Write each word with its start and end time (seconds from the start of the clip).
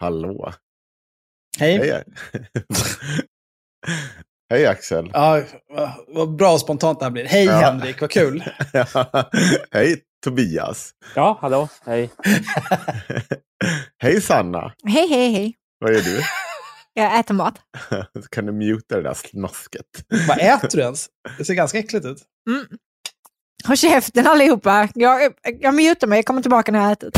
Hallå. 0.00 0.52
Hej. 1.58 1.78
Hej. 1.78 2.04
Hej 4.50 4.66
Axel. 4.66 5.10
Ja, 5.12 5.42
vad- 6.08 6.36
bra 6.36 6.52
och 6.52 6.60
spontant 6.60 6.98
det 6.98 7.04
här 7.04 7.10
blir. 7.10 7.24
Hej 7.24 7.44
Ja. 7.44 7.52
Henrik, 7.52 8.00
vad 8.00 8.10
kul. 8.10 8.44
Hej 9.70 10.02
Tobias. 10.24 10.90
Ja, 11.14 11.38
hallå, 11.40 11.68
hej. 11.86 12.10
Hej 14.02 14.20
Sanna. 14.20 14.72
Hej, 14.84 15.08
hej, 15.08 15.32
hej. 15.32 15.54
Vad 15.78 15.94
gör 15.94 16.00
du? 16.00 16.20
Jag 16.94 17.18
äter 17.18 17.34
mat. 17.34 17.54
kan 18.30 18.46
du 18.46 18.52
muta 18.52 18.96
det 18.96 19.02
där 19.02 19.14
snosket? 19.14 19.86
Vad 20.28 20.38
äter 20.38 20.68
du 20.76 20.80
ens? 20.82 21.08
Det 21.38 21.44
ser 21.44 21.54
ganska 21.54 21.78
äckligt 21.78 22.06
ut. 22.06 22.22
Mm. 22.50 22.66
Håll 23.66 23.76
käften 23.76 24.26
allihopa. 24.26 24.88
Jag, 24.94 25.32
jag 25.60 25.74
mutar 25.74 26.06
mig, 26.06 26.18
jag 26.18 26.24
kommer 26.26 26.42
tillbaka 26.42 26.72
när 26.72 26.78
jag 26.78 26.86
har 26.86 26.92
ätit. 26.92 27.16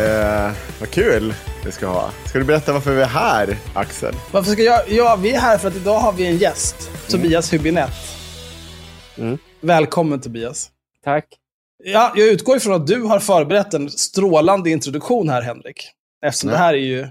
Eh, 0.00 0.52
vad 0.80 0.90
kul 0.90 1.34
det 1.64 1.72
ska 1.72 1.86
ha. 1.86 2.10
Ska 2.26 2.38
du 2.38 2.44
berätta 2.44 2.72
varför 2.72 2.94
vi 2.94 3.02
är 3.02 3.06
här, 3.06 3.56
Axel? 3.74 4.14
Varför 4.32 4.50
ska 4.52 4.62
jag... 4.62 4.88
Ja, 4.88 5.18
vi 5.22 5.32
är 5.34 5.40
här 5.40 5.58
för 5.58 5.68
att 5.68 5.76
idag 5.76 5.98
har 5.98 6.12
vi 6.12 6.26
en 6.26 6.36
gäst. 6.36 6.90
Tobias 7.08 7.52
Hübinette. 7.52 7.90
Mm. 9.16 9.38
Välkommen 9.60 10.20
Tobias. 10.20 10.70
Tack. 11.04 11.24
Ja, 11.84 12.12
jag 12.16 12.28
utgår 12.28 12.56
ifrån 12.56 12.74
att 12.74 12.86
du 12.86 13.02
har 13.02 13.18
förberett 13.18 13.74
en 13.74 13.90
strålande 13.90 14.70
introduktion 14.70 15.28
här, 15.28 15.42
Henrik. 15.42 15.90
Eftersom 16.26 16.50
Ja. 16.50 16.56
det 16.56 16.58
här 16.62 16.74
är 16.74 16.78
ju... 16.78 17.06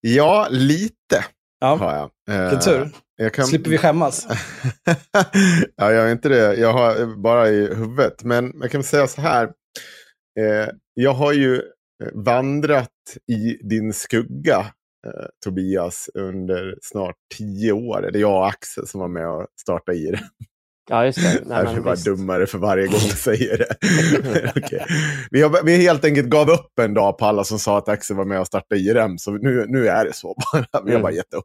Ja, 0.00 0.46
lite 0.50 1.24
Ja, 1.60 1.76
har 1.76 1.94
jag. 1.94 2.36
Eh, 2.36 2.42
vilken 2.42 2.60
tur. 2.60 2.90
Jag 3.16 3.34
kan... 3.34 3.46
Slipper 3.46 3.70
vi 3.70 3.78
skämmas. 3.78 4.26
ja, 5.76 5.92
jag 5.92 6.06
är 6.08 6.12
inte 6.12 6.28
det. 6.28 6.54
Jag 6.54 6.72
har 6.72 7.22
bara 7.22 7.48
i 7.48 7.74
huvudet. 7.74 8.24
Men 8.24 8.52
jag 8.60 8.70
kan 8.70 8.82
säga 8.82 9.06
så 9.06 9.20
här. 9.20 9.44
Eh, 10.40 10.68
jag 10.94 11.12
har 11.12 11.32
ju 11.32 11.54
eh, 11.54 11.60
vandrat 12.14 12.90
i 13.32 13.68
din 13.68 13.92
skugga, 13.92 14.58
eh, 15.06 15.26
Tobias, 15.44 16.10
under 16.14 16.78
snart 16.82 17.14
tio 17.38 17.72
år. 17.72 18.08
Det 18.12 18.18
är 18.18 18.20
jag 18.20 18.36
och 18.36 18.48
Axel 18.48 18.86
som 18.86 19.00
var 19.00 19.08
med 19.08 19.28
och 19.28 19.46
startade 19.60 19.98
i 19.98 20.10
det. 20.10 20.20
Ja, 20.90 21.04
just 21.06 21.18
det. 21.22 21.42
Nej, 21.46 21.64
jag 21.64 21.74
men 21.74 21.82
bara 21.82 21.94
visst. 21.94 22.04
dummare 22.04 22.46
för 22.46 22.58
varje 22.58 22.86
gång 22.86 23.00
jag 23.08 23.18
säger 23.18 23.58
det. 23.58 23.76
Okej. 24.56 24.86
vi, 25.30 25.42
har, 25.42 25.62
vi 25.64 25.76
helt 25.76 26.04
enkelt 26.04 26.28
gav 26.28 26.50
upp 26.50 26.78
en 26.80 26.94
dag 26.94 27.18
på 27.18 27.24
alla 27.26 27.44
som 27.44 27.58
sa 27.58 27.78
att 27.78 27.88
Axel 27.88 28.16
var 28.16 28.24
med 28.24 28.40
och 28.40 28.46
startade 28.46 28.80
IRM. 28.80 29.18
Så 29.18 29.30
nu, 29.30 29.64
nu 29.68 29.88
är 29.88 30.04
det 30.04 30.12
så 30.12 30.34
bara. 30.52 30.66
Vi 30.72 30.76
har 30.90 30.90
Mm. 30.90 31.02
bara 31.02 31.12
gett 31.12 31.34
upp. 31.34 31.44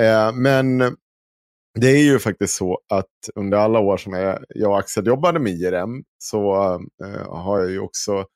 Eh, 0.00 0.32
men 0.32 0.78
det 1.80 1.88
är 1.90 2.02
ju 2.02 2.18
faktiskt 2.18 2.54
så 2.54 2.78
att 2.92 3.06
under 3.34 3.58
alla 3.58 3.78
år 3.78 3.96
som 3.96 4.12
jag, 4.12 4.44
jag 4.48 4.70
och 4.70 4.78
Axel 4.78 5.06
jobbade 5.06 5.38
med 5.40 5.52
IRM 5.52 6.02
så 6.18 6.54
eh, 7.04 7.28
har 7.34 7.60
jag 7.60 7.70
ju 7.70 7.78
också 7.80 8.26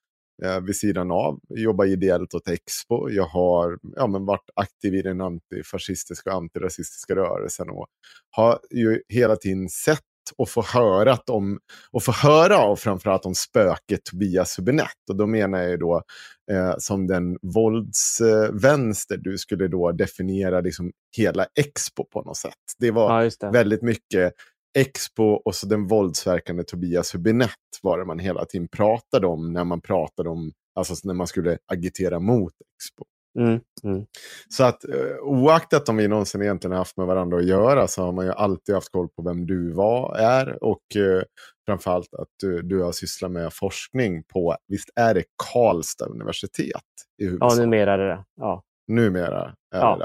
eh, 0.44 0.60
vid 0.60 0.76
sidan 0.76 1.10
av 1.10 1.40
jobbat 1.48 1.86
ideellt 1.86 2.34
åt 2.34 2.48
Expo. 2.48 3.10
Jag 3.10 3.26
har 3.26 3.78
ja, 3.96 4.06
men 4.06 4.26
varit 4.26 4.50
aktiv 4.54 4.94
i 4.94 5.02
den 5.02 5.20
antifascistiska 5.20 6.30
och 6.30 6.36
antirasistiska 6.36 7.14
rörelsen 7.14 7.70
och 7.70 7.86
har 8.30 8.58
ju 8.70 9.02
hela 9.08 9.36
tiden 9.36 9.68
sett 9.68 10.00
och 10.36 10.48
få 10.48 10.62
höra 10.62 11.18
om, 11.26 11.58
och 11.90 12.02
få 12.04 12.12
höra 12.12 12.58
av 12.58 12.76
framförallt 12.76 13.26
om 13.26 13.34
spöket 13.34 14.04
Tobias 14.04 14.58
Hübinette. 14.58 15.08
Och 15.10 15.16
då 15.16 15.26
menar 15.26 15.58
jag 15.58 15.70
ju 15.70 15.76
då 15.76 16.02
eh, 16.50 16.74
som 16.78 17.06
den 17.06 17.38
våldsvänster 17.42 19.16
du 19.16 19.38
skulle 19.38 19.68
då 19.68 19.92
definiera 19.92 20.60
liksom 20.60 20.92
hela 21.16 21.46
Expo 21.60 22.04
på 22.04 22.22
något 22.22 22.36
sätt. 22.36 22.52
Det 22.78 22.90
var 22.90 23.24
Ja, 23.24 23.30
det. 23.40 23.50
väldigt 23.50 23.82
mycket 23.82 24.32
Expo 24.78 25.24
och 25.24 25.54
så 25.54 25.66
den 25.66 25.86
våldsverkande 25.86 26.62
Tobias 26.62 27.14
Hübinette 27.14 27.52
var 27.82 27.98
det 27.98 28.04
man 28.04 28.18
hela 28.18 28.44
tiden 28.44 28.68
pratade 28.68 29.26
om 29.26 29.52
när 29.52 29.64
man 29.64 29.80
pratade 29.80 30.28
om, 30.28 30.52
alltså 30.74 30.94
när 31.04 31.14
man 31.14 31.26
skulle 31.26 31.58
agitera 31.72 32.20
mot 32.20 32.52
Expo. 32.76 33.04
Mm, 33.38 33.60
mm. 33.84 34.06
Så 34.48 34.64
att 34.64 34.84
eh, 34.84 35.16
oaktat 35.22 35.88
om 35.88 35.96
vi 35.96 36.08
någonsin 36.08 36.42
egentligen 36.42 36.76
haft 36.76 36.96
med 36.96 37.06
varandra 37.06 37.38
att 37.38 37.46
göra 37.46 37.86
så 37.86 38.02
har 38.02 38.12
man 38.12 38.26
ju 38.26 38.32
alltid 38.32 38.74
haft 38.74 38.92
koll 38.92 39.08
på 39.08 39.22
vem 39.22 39.46
du 39.46 39.72
var, 39.72 40.16
är 40.16 40.64
och 40.64 40.96
eh, 40.96 41.22
framförallt 41.66 42.14
att 42.14 42.28
du, 42.40 42.62
du 42.62 42.82
har 42.82 42.92
sysslat 42.92 43.30
med 43.30 43.52
forskning 43.52 44.22
på, 44.32 44.56
visst 44.68 44.90
är 44.96 45.14
det 45.14 45.24
Karlstad 45.52 46.06
universitet 46.06 46.82
i 47.22 47.26
Ja, 47.40 47.54
numera 47.58 47.92
är 47.92 47.98
det 47.98 48.08
det. 48.08 48.24
Ja. 48.36 48.62
Numera 48.88 49.54
är 49.74 49.80
Ja. 49.80 49.96
det 49.98 50.04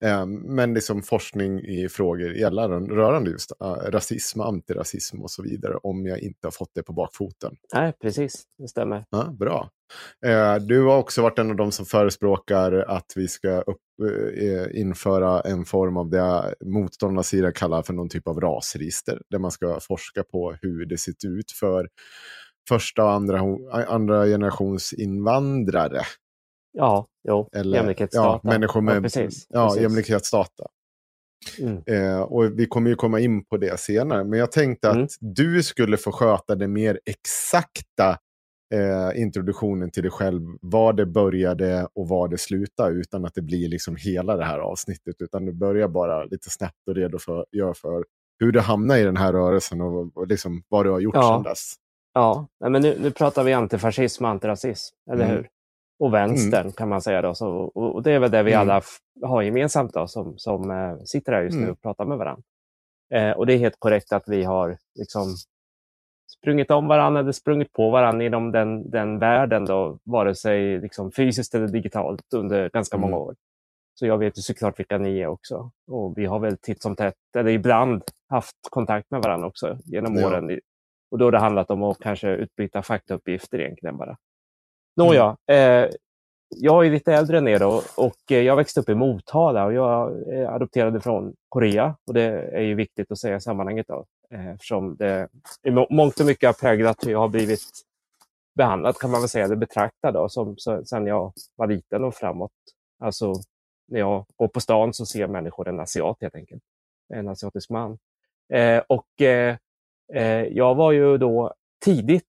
det. 0.00 0.08
Eh, 0.08 0.26
Men 0.26 0.74
liksom 0.74 1.02
forskning 1.02 1.60
i 1.60 1.88
frågor 1.88 2.32
gällande, 2.32 2.94
rörande 2.94 3.30
just 3.30 3.52
eh, 3.60 3.66
rasism, 3.90 4.40
antirasism 4.40 5.22
och 5.22 5.30
så 5.30 5.42
vidare. 5.42 5.76
Om 5.82 6.06
jag 6.06 6.18
inte 6.18 6.46
har 6.46 6.50
fått 6.52 6.70
det 6.74 6.82
på 6.82 6.92
bakfoten. 6.92 7.56
Nej, 7.74 7.92
precis. 8.02 8.42
Det 8.58 8.68
stämmer. 8.68 9.04
Ja, 9.10 9.24
bra. 9.38 9.70
Eh, 10.26 10.56
Du 10.56 10.82
har 10.84 10.98
också 10.98 11.22
varit 11.22 11.38
en 11.38 11.50
av 11.50 11.56
de 11.56 11.72
som 11.72 11.86
förespråkar 11.86 12.72
att 12.72 13.12
vi 13.16 13.28
ska 13.28 13.60
upp, 13.60 13.76
eh, 14.42 14.80
införa 14.80 15.40
en 15.40 15.64
form 15.64 15.96
av 15.96 16.10
det 16.10 16.54
motståndarsidan 16.64 17.52
kallar 17.52 17.82
för 17.82 17.92
någon 17.92 18.08
typ 18.08 18.28
av 18.28 18.40
rasregister. 18.40 19.20
Där 19.30 19.38
man 19.38 19.50
ska 19.50 19.80
forska 19.80 20.22
på 20.22 20.56
hur 20.62 20.86
det 20.86 20.98
sett 20.98 21.24
ut 21.24 21.52
för 21.52 21.88
första 22.68 23.04
och 23.04 23.12
andra, 23.12 23.40
andra 23.88 24.24
generations 24.26 24.92
invandrare. 24.92 26.00
Ja, 26.72 27.06
jo. 27.28 27.48
Eller, 27.52 27.78
Jämlikhetsdata. 27.78 28.40
Ja, 28.42 28.50
människor 28.50 28.80
med 28.80 28.96
Ja, 28.96 29.00
precis. 29.02 29.46
Ja, 29.48 29.66
precis. 29.68 29.82
jämlikhetsdata. 29.82 30.64
Mm. 31.60 31.82
Eh, 31.86 32.20
och 32.20 32.58
vi 32.58 32.66
kommer 32.66 32.90
ju 32.90 32.96
komma 32.96 33.20
in 33.20 33.44
på 33.44 33.56
det 33.56 33.80
senare. 33.80 34.24
Men 34.24 34.38
jag 34.38 34.52
tänkte 34.52 34.88
att 34.90 34.94
Mm. 34.96 35.08
du 35.20 35.62
skulle 35.62 35.96
få 35.96 36.12
sköta 36.12 36.54
det 36.54 36.68
mer 36.68 37.00
exakta 37.06 38.18
eh, 38.74 39.20
introduktionen 39.22 39.90
till 39.90 40.02
dig 40.02 40.12
själv, 40.12 40.42
var 40.60 40.92
det 40.92 41.06
började 41.06 41.88
och 41.94 42.08
var 42.08 42.28
det 42.28 42.38
slutade 42.38 42.94
utan 42.94 43.24
att 43.24 43.34
det 43.34 43.42
blir 43.42 43.68
liksom 43.68 43.96
hela 43.96 44.36
det 44.36 44.44
här 44.44 44.58
avsnittet. 44.58 45.16
Utan 45.22 45.46
du 45.46 45.52
börjar 45.52 45.88
bara 45.88 46.24
lite 46.24 46.50
snabbt 46.50 46.88
och 46.88 46.94
redo 46.94 47.18
för, 47.18 47.46
gör 47.52 47.74
för 47.74 48.04
hur 48.40 48.52
du 48.52 48.60
hamnar 48.60 48.96
i 48.98 49.02
den 49.04 49.16
här 49.16 49.32
rörelsen 49.32 49.80
och, 49.80 50.16
och 50.16 50.26
liksom 50.26 50.62
vad 50.68 50.86
du 50.86 50.90
har 50.90 51.00
gjort 51.00 51.14
Ja. 51.14 51.22
sedan 51.22 51.42
dess. 51.42 51.74
Ja, 52.14 52.46
nej, 52.60 52.70
men 52.70 52.82
nu, 52.82 52.96
nu 53.00 53.10
pratar 53.10 53.44
vi 53.44 53.52
antifascism 53.52 54.24
och 54.24 54.30
antirasism, 54.30 54.94
eller 55.12 55.24
Mm. 55.24 55.36
hur? 55.36 55.48
Och 55.98 56.14
vänstern 56.14 56.72
kan 56.72 56.88
man 56.88 57.02
säga. 57.02 57.22
Då. 57.22 57.34
Så, 57.34 57.48
och, 57.50 57.94
och 57.94 58.02
det 58.02 58.12
är 58.12 58.18
väl 58.18 58.30
det 58.30 58.42
vi 58.42 58.52
Mm. 58.52 58.60
alla 58.70 58.82
har 59.22 59.42
gemensamt 59.42 59.92
då, 59.94 60.06
som, 60.06 60.38
som 60.38 60.70
eh, 60.70 60.96
sitter 61.04 61.32
här 61.32 61.42
just 61.42 61.56
nu 61.56 61.62
Mm. 61.62 61.72
och 61.72 61.82
pratar 61.82 62.04
med 62.04 62.18
varandra. 62.18 62.42
Eh, 63.14 63.30
och 63.30 63.46
det 63.46 63.54
är 63.54 63.58
helt 63.58 63.76
korrekt 63.78 64.12
att 64.12 64.28
vi 64.28 64.44
har 64.44 64.78
liksom 64.98 65.24
sprungit 66.40 66.70
om 66.70 66.86
varandra 66.88 67.20
eller 67.20 67.32
sprungit 67.32 67.72
på 67.72 67.90
varandra 67.90 68.24
inom 68.24 68.52
den, 68.52 68.90
den 68.90 69.18
världen, 69.18 69.64
då, 69.64 69.98
vare 70.04 70.34
sig 70.34 70.80
liksom 70.80 71.12
fysiskt 71.12 71.54
eller 71.54 71.68
digitalt 71.68 72.32
under 72.34 72.70
ganska 72.70 72.96
Mm. 72.96 73.10
många 73.10 73.22
år. 73.22 73.34
Så 73.94 74.06
jag 74.06 74.18
vet 74.18 74.38
ju 74.38 74.42
såklart 74.42 74.78
vilka 74.78 74.98
ni 74.98 75.20
är 75.20 75.26
också. 75.26 75.70
Och 75.90 76.18
vi 76.18 76.26
har 76.26 76.38
väl 76.38 76.56
titt 76.56 76.82
som 76.82 76.96
tätt, 76.96 77.14
eller 77.36 77.50
ibland 77.50 78.02
haft 78.28 78.56
kontakt 78.70 79.10
med 79.10 79.22
varandra 79.22 79.48
också 79.48 79.78
genom 79.84 80.14
Ja. 80.16 80.26
åren. 80.28 80.60
Och 81.10 81.18
då 81.18 81.24
har 81.24 81.32
det 81.32 81.38
handlat 81.38 81.70
om 81.70 81.82
att 81.82 81.98
kanske 81.98 82.28
utbyta 82.28 82.82
faktauppgifter 82.82 83.60
egentligen 83.60 83.96
bara. 83.96 84.16
Nåja, 84.98 85.36
eh, 85.46 85.90
jag 86.56 86.86
är 86.86 86.90
lite 86.90 87.12
äldre 87.14 87.38
än 87.38 87.48
er 87.48 87.58
då, 87.58 87.82
och 87.96 88.32
eh, 88.32 88.40
jag 88.40 88.56
växte 88.56 88.80
upp 88.80 88.88
i 88.88 88.94
Motala 88.94 89.64
och 89.64 89.72
jag 89.72 90.22
är 90.28 90.46
adopterade 90.46 91.00
från 91.00 91.34
Korea. 91.48 91.96
Och 92.06 92.14
det 92.14 92.22
är 92.52 92.60
ju 92.60 92.74
viktigt 92.74 93.12
att 93.12 93.18
säga 93.18 93.36
i 93.36 93.40
sammanhanget 93.40 93.86
då, 93.88 94.04
eh, 94.30 94.48
eftersom 94.48 94.96
det 94.96 95.28
i 95.62 95.70
må- 95.70 95.86
mångt 95.90 96.20
och 96.20 96.26
mycket 96.26 96.46
har 96.46 96.52
präglat 96.52 97.06
hur 97.06 97.12
jag 97.12 97.18
har 97.18 97.28
blivit 97.28 97.60
behandlad 98.54 98.96
kan 98.98 99.10
man 99.10 99.20
väl 99.20 99.28
säga, 99.28 99.44
eller 99.44 99.56
betraktad 99.56 100.14
då, 100.14 100.28
som, 100.28 100.54
så, 100.56 100.84
sen 100.84 101.06
jag 101.06 101.32
var 101.56 101.66
liten 101.66 102.04
och 102.04 102.14
framåt. 102.14 102.52
Alltså 103.00 103.34
när 103.88 104.00
jag 104.00 104.26
går 104.36 104.48
på 104.48 104.60
stan 104.60 104.94
så 104.94 105.06
ser 105.06 105.26
människor 105.26 105.68
en 105.68 105.80
asiat 105.80 106.16
helt 106.20 106.34
enkelt. 106.34 106.62
En 107.14 107.28
asiatisk 107.28 107.70
man. 107.70 107.98
Eh, 108.52 108.82
och 108.86 109.22
eh, 109.22 109.56
eh, 110.14 110.44
jag 110.44 110.74
var 110.74 110.92
ju 110.92 111.18
då 111.18 111.54
tidigt 111.84 112.24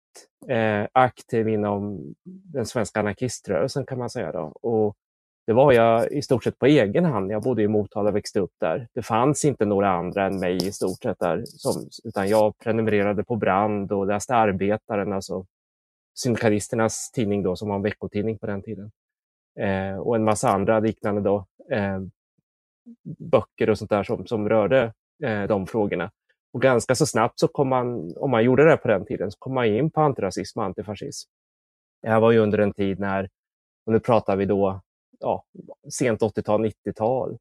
eh, 0.47 0.87
aktiv 0.91 1.47
inom 1.47 2.13
den 2.25 2.65
svenska 2.65 2.99
anarkiströrelsen 2.99 3.85
kan 3.85 3.97
man 3.97 4.09
säga. 4.09 4.31
Då. 4.31 4.39
Och 4.61 4.95
det 5.47 5.53
var 5.53 5.71
jag 5.71 6.11
i 6.11 6.21
stort 6.21 6.43
sett 6.43 6.59
på 6.59 6.65
egen 6.65 7.05
hand. 7.05 7.31
Jag 7.31 7.43
bodde 7.43 7.63
i 7.63 7.67
Motala 7.67 8.09
och 8.09 8.15
växte 8.15 8.39
upp 8.39 8.53
där. 8.59 8.87
Det 8.93 9.01
fanns 9.01 9.45
inte 9.45 9.65
några 9.65 9.89
andra 9.89 10.25
än 10.25 10.39
mig 10.39 10.67
i 10.67 10.71
stort 10.71 11.03
sett 11.03 11.19
där. 11.19 11.43
Som, 11.45 11.89
utan 12.03 12.27
jag 12.27 12.57
prenumererade 12.57 13.23
på 13.23 13.35
Brand 13.35 13.91
och 13.91 14.07
läste 14.07 14.35
Arbetaren, 14.35 15.13
alltså 15.13 15.45
syndikalisternas 16.15 17.11
tidning 17.11 17.43
då, 17.43 17.55
som 17.55 17.69
var 17.69 17.75
en 17.75 17.81
veckotidning 17.81 18.37
på 18.37 18.47
den 18.47 18.61
tiden. 18.61 18.91
Eh, 19.59 19.97
och 19.97 20.15
en 20.15 20.23
massa 20.23 20.49
andra 20.49 20.79
liknande 20.79 21.21
då, 21.21 21.45
eh, 21.71 21.99
böcker 23.19 23.69
och 23.69 23.77
sånt 23.77 23.89
där 23.89 24.03
som, 24.03 24.27
som 24.27 24.49
rörde 24.49 24.93
eh, 25.23 25.43
de 25.43 25.67
frågorna. 25.67 26.11
Och 26.53 26.61
ganska 26.61 26.95
så 26.95 27.05
snabbt, 27.05 27.39
så 27.39 27.47
kom 27.47 27.69
man, 27.69 28.13
om 28.17 28.31
man 28.31 28.43
gjorde 28.43 28.65
det 28.69 28.77
på 28.77 28.87
den 28.87 29.05
tiden, 29.05 29.31
så 29.31 29.37
kom 29.39 29.53
man 29.53 29.65
in 29.65 29.91
på 29.91 30.01
antirasism 30.01 30.59
och 30.59 30.65
antifascism. 30.65 31.29
Det 32.01 32.09
här 32.09 32.19
var 32.19 32.31
ju 32.31 32.39
under 32.39 32.57
en 32.57 32.73
tid 32.73 32.99
när, 32.99 33.29
och 33.85 33.93
nu 33.93 33.99
pratar 33.99 34.35
vi 34.35 34.45
då 34.45 34.81
ja, 35.19 35.43
sent 35.91 36.21
80-tal, 36.21 36.65
90-tal, 36.65 37.37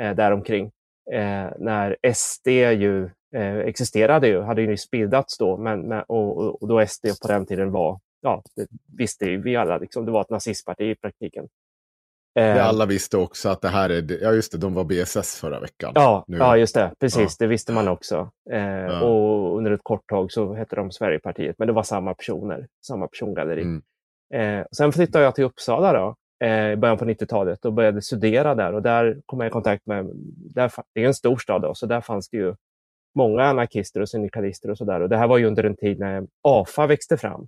eh, 0.00 0.14
däromkring, 0.14 0.70
eh, 1.12 1.48
när 1.58 1.96
SD 2.14 2.48
ju 2.48 3.10
eh, 3.34 3.56
existerade, 3.58 4.28
ju, 4.28 4.40
hade 4.40 4.60
ju 4.62 4.66
nyss 4.68 4.90
bildats 4.90 5.38
då, 5.38 5.56
men, 5.56 5.80
men, 5.88 6.02
och, 6.08 6.62
och- 6.62 6.68
då 6.68 6.86
SD 6.86 7.06
på 7.22 7.28
den 7.28 7.46
tiden 7.46 7.72
var, 7.72 8.00
ja, 8.20 8.42
det 8.56 8.66
visste 8.98 9.24
ju 9.24 9.42
vi 9.42 9.56
alla, 9.56 9.78
liksom, 9.78 10.04
det 10.06 10.12
var 10.12 10.20
ett 10.20 10.30
nazistparti 10.30 10.80
i 10.82 10.94
praktiken. 10.94 11.48
Eh, 12.38 12.54
Vi 12.54 12.60
alla 12.60 12.86
visste 12.86 13.16
också 13.16 13.48
att 13.48 13.60
det 13.60 13.68
här 13.68 13.90
är, 13.90 14.22
ja 14.22 14.32
just 14.32 14.52
det, 14.52 14.58
de 14.58 14.74
var 14.74 14.84
BSS 14.84 15.40
förra 15.40 15.60
veckan. 15.60 15.92
Ja, 15.94 16.24
nu. 16.26 16.36
ja, 16.36 16.56
just 16.56 16.74
det. 16.74 16.92
Precis, 17.00 17.36
Ja. 17.40 17.44
det 17.44 17.46
visste 17.46 17.72
man 17.72 17.88
också. 17.88 18.30
Eh, 18.50 19.02
Och 19.02 19.56
under 19.56 19.70
ett 19.70 19.80
kort 19.82 20.08
tag 20.08 20.32
så 20.32 20.54
hette 20.54 20.76
de 20.76 20.90
Sverigepartiet, 20.90 21.54
men 21.58 21.66
det 21.68 21.72
var 21.74 21.82
samma 21.82 22.14
personer, 22.14 22.66
samma 22.86 23.06
persongalleri. 23.08 23.62
Mm. 23.62 23.82
Eh, 24.34 24.66
sen 24.72 24.92
flyttade 24.92 25.24
jag 25.24 25.34
till 25.34 25.44
Uppsala 25.44 25.92
då, 25.92 26.14
eh, 26.46 26.70
i 26.72 26.76
början 26.76 26.98
på 26.98 27.04
90-talet 27.04 27.64
och 27.64 27.72
började 27.72 28.02
studera 28.02 28.54
där. 28.54 28.72
Och 28.74 28.82
där 28.82 29.20
kom 29.26 29.40
jag 29.40 29.46
i 29.46 29.50
kontakt 29.50 29.86
med, 29.86 30.10
där, 30.54 30.72
det 30.94 31.02
är 31.02 31.06
en 31.06 31.14
stor 31.14 31.36
stad 31.36 31.62
då, 31.62 31.74
så 31.74 31.86
där 31.86 32.00
fanns 32.00 32.28
det 32.28 32.36
ju 32.36 32.54
många 33.14 33.42
anarkister 33.44 34.00
och 34.00 34.08
syndikalister 34.08 34.70
och 34.70 34.78
sådär. 34.78 35.00
Och 35.00 35.08
det 35.08 35.16
här 35.16 35.26
var 35.28 35.38
ju 35.38 35.46
under 35.46 35.64
en 35.64 35.76
tid 35.76 35.98
när 35.98 36.26
AFA 36.42 36.86
växte 36.86 37.16
fram. 37.16 37.46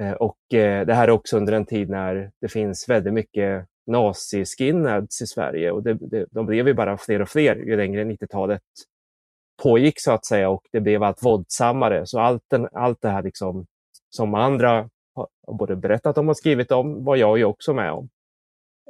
Eh, 0.00 0.12
och 0.12 0.54
eh, 0.54 0.86
det 0.86 0.94
här 0.94 1.08
är 1.08 1.12
också 1.12 1.36
under 1.36 1.52
en 1.52 1.66
tid 1.66 1.90
när 1.90 2.30
det 2.40 2.48
finns 2.48 2.88
väldigt 2.88 3.12
mycket 3.14 3.66
nazi-skinheads 3.86 5.22
i 5.22 5.26
Sverige. 5.26 5.70
Och 5.70 5.82
det, 5.82 5.94
det, 5.94 6.26
de 6.30 6.46
blev 6.46 6.68
ju 6.68 6.74
bara 6.74 6.98
fler 6.98 7.22
och 7.22 7.28
fler 7.28 7.56
ju 7.56 7.76
längre 7.76 8.04
90-talet 8.04 8.62
pågick 9.62 10.00
så 10.00 10.12
att 10.12 10.24
säga 10.26 10.50
och 10.50 10.66
det 10.72 10.80
blev 10.80 11.02
allt 11.02 11.22
våldsammare. 11.24 12.06
Så 12.06 12.20
allt, 12.20 12.42
den, 12.50 12.68
allt 12.72 13.00
det 13.00 13.08
här 13.08 13.22
liksom, 13.22 13.66
som 14.10 14.34
andra 14.34 14.90
har 15.14 15.28
både 15.46 15.76
berättat 15.76 16.18
om 16.18 16.28
och 16.28 16.36
skrivit 16.36 16.72
om 16.72 17.04
var 17.04 17.16
jag 17.16 17.38
ju 17.38 17.44
också 17.44 17.74
med 17.74 17.92
om. 17.92 18.08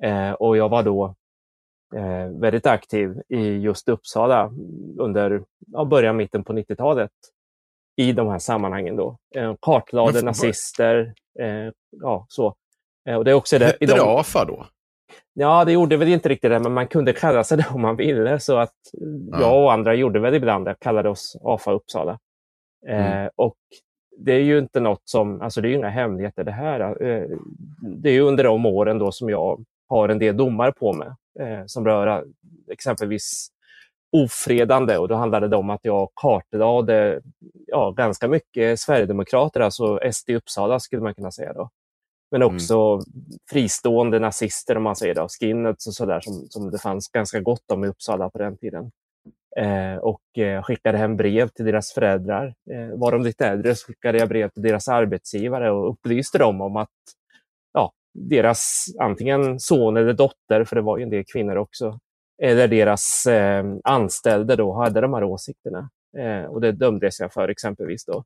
Eh, 0.03 0.33
och 0.33 0.57
jag 0.57 0.69
var 0.69 0.83
då 0.83 1.15
eh, 1.97 2.27
väldigt 2.27 2.67
aktiv 2.67 3.21
i 3.29 3.39
just 3.39 3.89
Uppsala 3.89 4.53
under 4.99 5.45
ja, 5.67 5.85
början, 5.85 6.17
mitten 6.17 6.45
på 6.45 6.53
90-talet 6.53 7.11
i 7.97 8.13
de 8.13 8.29
här 8.29 8.39
sammanhangen. 8.39 8.97
Då. 8.97 9.19
Eh, 9.35 9.55
kartlade 9.61 10.23
nazister, 10.23 11.15
eh, 11.39 11.73
ja 11.91 12.27
så. 12.29 12.55
Eh, 13.09 13.17
och 13.17 13.25
det 13.25 13.31
är 13.31 13.35
också 13.35 13.59
det, 13.59 13.65
i 13.65 13.69
Hette 13.69 13.87
det 13.87 13.97
de- 13.97 14.19
AFA 14.19 14.45
då? 14.45 14.67
Ja, 15.33 15.65
det 15.65 15.73
gjorde 15.73 15.97
väl 15.97 16.09
inte 16.09 16.29
riktigt 16.29 16.51
det, 16.51 16.61
men 16.61 16.73
man 16.73 16.89
kunde 16.89 17.13
kalla 17.13 17.45
sig 17.45 17.57
det 17.59 17.67
om 17.71 17.81
man 17.81 17.97
ville. 17.97 18.41
Så 18.41 18.57
att 18.57 18.75
jag 19.41 19.63
och 19.63 19.73
andra 19.73 19.95
gjorde 19.95 20.21
väl 20.21 20.35
ibland 20.35 20.65
det, 20.65 20.77
kallade 20.81 21.09
oss 21.09 21.37
AFA 21.45 21.73
Uppsala. 21.73 22.19
Mm. 22.89 23.25
Eh, 23.25 23.31
och 23.37 23.57
det 24.19 24.33
är 24.33 24.41
ju 24.41 24.59
inte 24.59 24.81
något 24.81 25.03
som, 25.05 25.41
alltså 25.41 25.61
det 25.61 25.69
är 25.69 25.71
ju 25.71 25.77
inga 25.77 25.89
hemligheter 25.89 26.45
det 26.45 26.53
här. 26.53 26.81
Eh, 26.81 27.29
det 27.83 28.09
är 28.09 28.13
ju 28.13 28.21
under 28.21 28.45
de 28.45 28.67
åren 28.67 28.99
då 28.99 29.13
som 29.13 29.31
jag 29.31 29.65
har 29.89 30.09
en 30.09 30.19
del 30.19 30.37
domar 30.37 30.71
på 30.71 30.93
mig 30.93 31.09
eh, 31.41 31.63
som 31.67 31.85
rör 31.85 32.07
eh, 32.07 32.23
exempelvis 32.73 33.49
ofredande 34.13 34.99
och 34.99 35.09
då 35.09 35.15
handlade 35.15 35.49
det 35.49 35.57
om 35.57 35.71
att 35.71 35.81
jag 35.83 36.11
kartlade 36.15 37.21
ja, 37.67 37.91
ganska 37.91 38.29
mycket 38.29 38.81
Sverigedemokrater, 38.81 39.61
alltså 39.61 40.01
SD 40.13 40.31
Uppsala 40.31 40.81
skulle 40.81 41.03
man 41.03 41.15
kunna 41.15 41.31
säga. 41.31 41.53
då. 41.53 41.71
Men 42.35 42.43
också 42.43 43.01
fristående 43.51 44.19
nazister, 44.19 44.77
om 44.77 44.83
man 44.83 44.97
säger 44.97 45.15
det, 45.15 45.29
skinheads 45.41 45.87
och 45.87 45.95
sådär, 45.95 46.21
som, 46.21 46.47
som 46.49 46.71
det 46.71 46.79
fanns 46.79 47.09
ganska 47.09 47.41
gott 47.41 47.71
om 47.73 47.85
i 47.85 47.89
Uppsala 47.89 48.31
på 48.31 48.39
den 48.39 48.57
tiden. 48.57 48.91
Eh, 49.57 49.97
och 49.97 50.39
eh, 50.39 50.63
skickade 50.63 50.99
hem 50.99 51.17
brev 51.17 51.49
till 51.49 51.65
deras 51.65 51.93
föräldrar. 51.93 52.55
Eh, 52.71 52.99
var 52.99 53.13
de 53.13 53.23
lite 53.23 53.47
äldre 53.47 53.75
så 53.75 53.87
skickade 53.87 54.19
jag 54.19 54.29
brev 54.29 54.49
till 54.49 54.63
deras 54.63 54.89
arbetsgivare 54.89 55.71
och 55.71 55.91
upplyste 55.91 56.39
dem 56.39 56.61
om 56.61 56.77
att 56.77 56.91
ja, 57.73 57.93
deras 58.15 58.87
antingen 58.99 59.61
son 59.61 59.97
eller 59.97 60.13
dotter, 60.13 60.65
för 60.65 60.77
det 60.77 60.83
var 60.83 60.99
ju 60.99 61.03
en 61.03 61.11
del 61.11 61.25
kvinnor 61.33 61.57
också, 61.57 61.99
eller 62.43 62.69
deras 62.69 63.27
eh, 63.27 63.65
anställda 63.85 64.57
då 64.57 64.73
hade 64.73 65.01
de 65.01 65.15
här 65.15 65.25
åsikterna. 65.25 65.91
Eh, 66.19 66.45
och 66.45 66.61
det 66.61 66.73
dömdes 66.73 67.21
jag 67.21 67.33
för 67.33 67.49
exempelvis 67.49 68.05
då. 68.05 68.25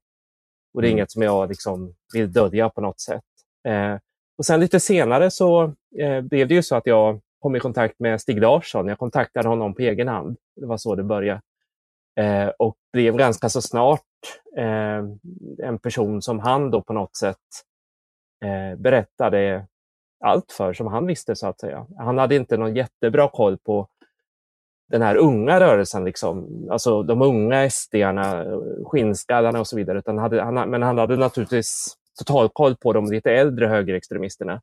Och 0.75 0.83
det 0.83 0.89
är 0.89 0.91
Mm. 0.91 0.99
inget 0.99 1.11
som 1.11 1.23
jag 1.23 1.49
liksom 1.49 1.95
vill 2.15 2.33
dölja 2.33 2.71
på 2.71 2.81
något 2.81 3.01
sätt. 3.01 3.23
Eh, 3.69 3.97
och 4.39 4.47
sen 4.47 4.61
lite 4.61 4.81
senare 4.81 5.31
så 5.31 5.63
eh, 5.99 6.21
blev 6.21 6.49
det 6.49 6.55
ju 6.55 6.63
så 6.63 6.77
att 6.77 6.87
jag 6.87 7.21
kom 7.39 7.57
i 7.57 7.61
kontakt 7.61 8.01
med 8.01 8.21
Stig 8.21 8.41
Larsson. 8.41 8.89
Jag 8.89 8.99
kontaktade 8.99 9.49
honom 9.49 9.75
på 9.75 9.83
egen 9.83 10.09
hand. 10.09 10.37
Det 10.57 10.67
var 10.67 10.77
så 10.77 10.95
det 10.95 11.05
började. 11.05 11.41
Eh, 12.21 12.49
och 12.59 12.77
blev 12.93 13.17
ganska 13.17 13.49
så 13.49 13.63
snart 13.63 14.01
eh, 14.57 15.03
en 15.69 15.79
person 15.83 16.23
som 16.23 16.39
han 16.39 16.71
då 16.71 16.83
på 16.83 16.93
något 16.93 17.17
sätt 17.17 17.37
eh, 18.45 18.79
berättade 18.79 19.67
allt 20.25 20.53
för, 20.53 20.73
som 20.73 20.87
han 20.87 21.07
visste 21.07 21.37
så 21.37 21.47
att 21.47 21.61
säga. 21.61 21.87
Han 21.99 22.19
hade 22.19 22.37
inte 22.37 22.57
någon 22.57 22.77
jättebra 22.77 23.29
koll 23.29 23.59
på 23.59 23.89
den 24.89 25.03
här 25.03 25.17
unga 25.17 25.61
rörelsen, 25.61 26.05
liksom. 26.05 26.67
alltså 26.71 27.03
de 27.03 27.23
unga 27.23 27.71
SD-arna, 27.71 28.45
skinnskallarna 28.85 29.61
och 29.61 29.67
så 29.67 29.77
vidare. 29.77 29.99
Utan 29.99 30.19
hade, 30.19 30.43
han, 30.43 30.71
men 30.71 30.83
han 30.83 30.99
hade 30.99 31.17
naturligtvis 31.17 31.97
totalkoll 32.19 32.77
på 32.77 32.93
de 32.93 33.11
lite 33.11 33.33
äldre 33.33 33.67
högerextremisterna 33.67 34.63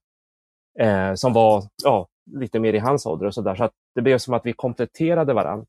eh, 0.80 1.14
som 1.14 1.34
var 1.34 1.64
ja, 1.84 2.08
lite 2.32 2.60
mer 2.60 2.74
i 2.74 2.80
hans 2.80 3.06
ålder 3.06 3.26
och 3.26 3.34
så 3.34 3.42
där. 3.42 3.56
Så 3.56 3.64
att 3.64 3.74
det 3.96 4.02
blev 4.02 4.18
som 4.18 4.34
att 4.34 4.46
vi 4.46 4.54
kompletterade 4.54 5.34
varandra. 5.34 5.66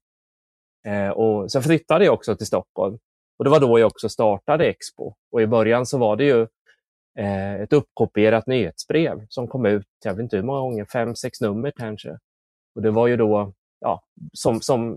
Eh, 0.86 1.08
och 1.08 1.52
sen 1.52 1.62
flyttade 1.62 2.04
jag 2.04 2.14
också 2.14 2.36
till 2.36 2.46
Stockholm 2.46 2.98
och 3.38 3.44
det 3.44 3.50
var 3.50 3.60
då 3.60 3.78
jag 3.78 3.86
också 3.86 4.08
startade 4.08 4.66
Expo. 4.66 5.14
Och 5.32 5.42
i 5.42 5.46
början 5.46 5.86
så 5.86 5.98
var 5.98 6.16
det 6.16 6.24
ju 6.24 6.46
eh, 7.18 7.54
ett 7.54 7.72
uppkopierat 7.72 8.46
nyhetsbrev 8.46 9.26
som 9.28 9.48
kom 9.48 9.66
ut, 9.66 9.86
jag 10.04 10.14
vet 10.14 10.22
inte 10.22 10.36
hur 10.36 10.42
många 10.42 10.60
gånger, 10.60 10.84
fem, 10.84 11.14
sex 11.14 11.40
nummer 11.40 11.72
kanske. 11.76 12.18
Och 12.74 12.82
det 12.82 12.90
var 12.90 13.06
ju 13.06 13.16
då, 13.16 13.52
ja, 13.80 14.02
som, 14.32 14.60
som 14.60 14.96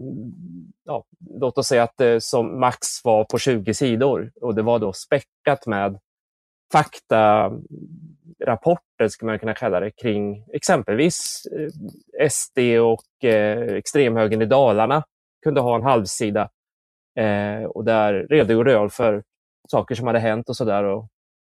ja, 0.84 1.04
låt 1.30 1.58
oss 1.58 1.68
säga 1.68 1.84
att 1.84 1.98
det 1.98 2.24
som 2.24 2.60
max 2.60 3.04
var 3.04 3.24
på 3.24 3.38
20 3.38 3.74
sidor 3.74 4.32
och 4.42 4.56
det 4.56 4.62
var 4.62 4.80
då 4.80 4.94
späckat 4.94 5.66
med 5.66 6.00
faktarapporter, 6.72 9.08
skulle 9.08 9.32
man 9.32 9.40
kunna 9.40 9.54
kalla 9.54 9.80
det, 9.80 9.92
kring 9.92 10.46
exempelvis 10.54 11.48
eh, 11.58 11.70
SD 12.30 12.60
och 12.60 13.30
eh, 13.30 13.76
extremhögern 13.76 14.42
i 14.42 14.46
Dalarna 14.46 15.04
kunde 15.44 15.62
ha 15.62 15.76
en 15.76 15.84
halvsida. 15.84 16.50
Eh, 17.20 17.64
och 17.64 17.86
där 17.86 18.14
redogjorde 18.14 18.72
jag 18.72 18.94
för 18.94 19.24
saker 19.72 19.96
som 19.96 20.08
hade 20.08 20.20
hänt 20.20 20.50
och 20.50 20.56
sådär. 20.56 20.84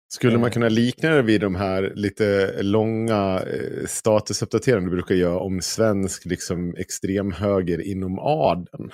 Skulle 0.09 0.39
man 0.39 0.51
kunna 0.51 0.69
likna 0.69 1.11
det 1.11 1.23
vid 1.23 1.41
de 1.41 1.55
här 1.55 1.93
lite 1.95 2.53
långa 2.63 3.41
eh, 3.41 3.87
statusuppdateringar 3.87 4.85
du 4.85 4.91
brukar 4.91 5.15
göra 5.15 5.39
om 5.39 5.61
svensk 5.61 6.25
liksom, 6.25 6.75
extremhöger 6.77 7.81
inom 7.81 8.19
adeln? 8.19 8.91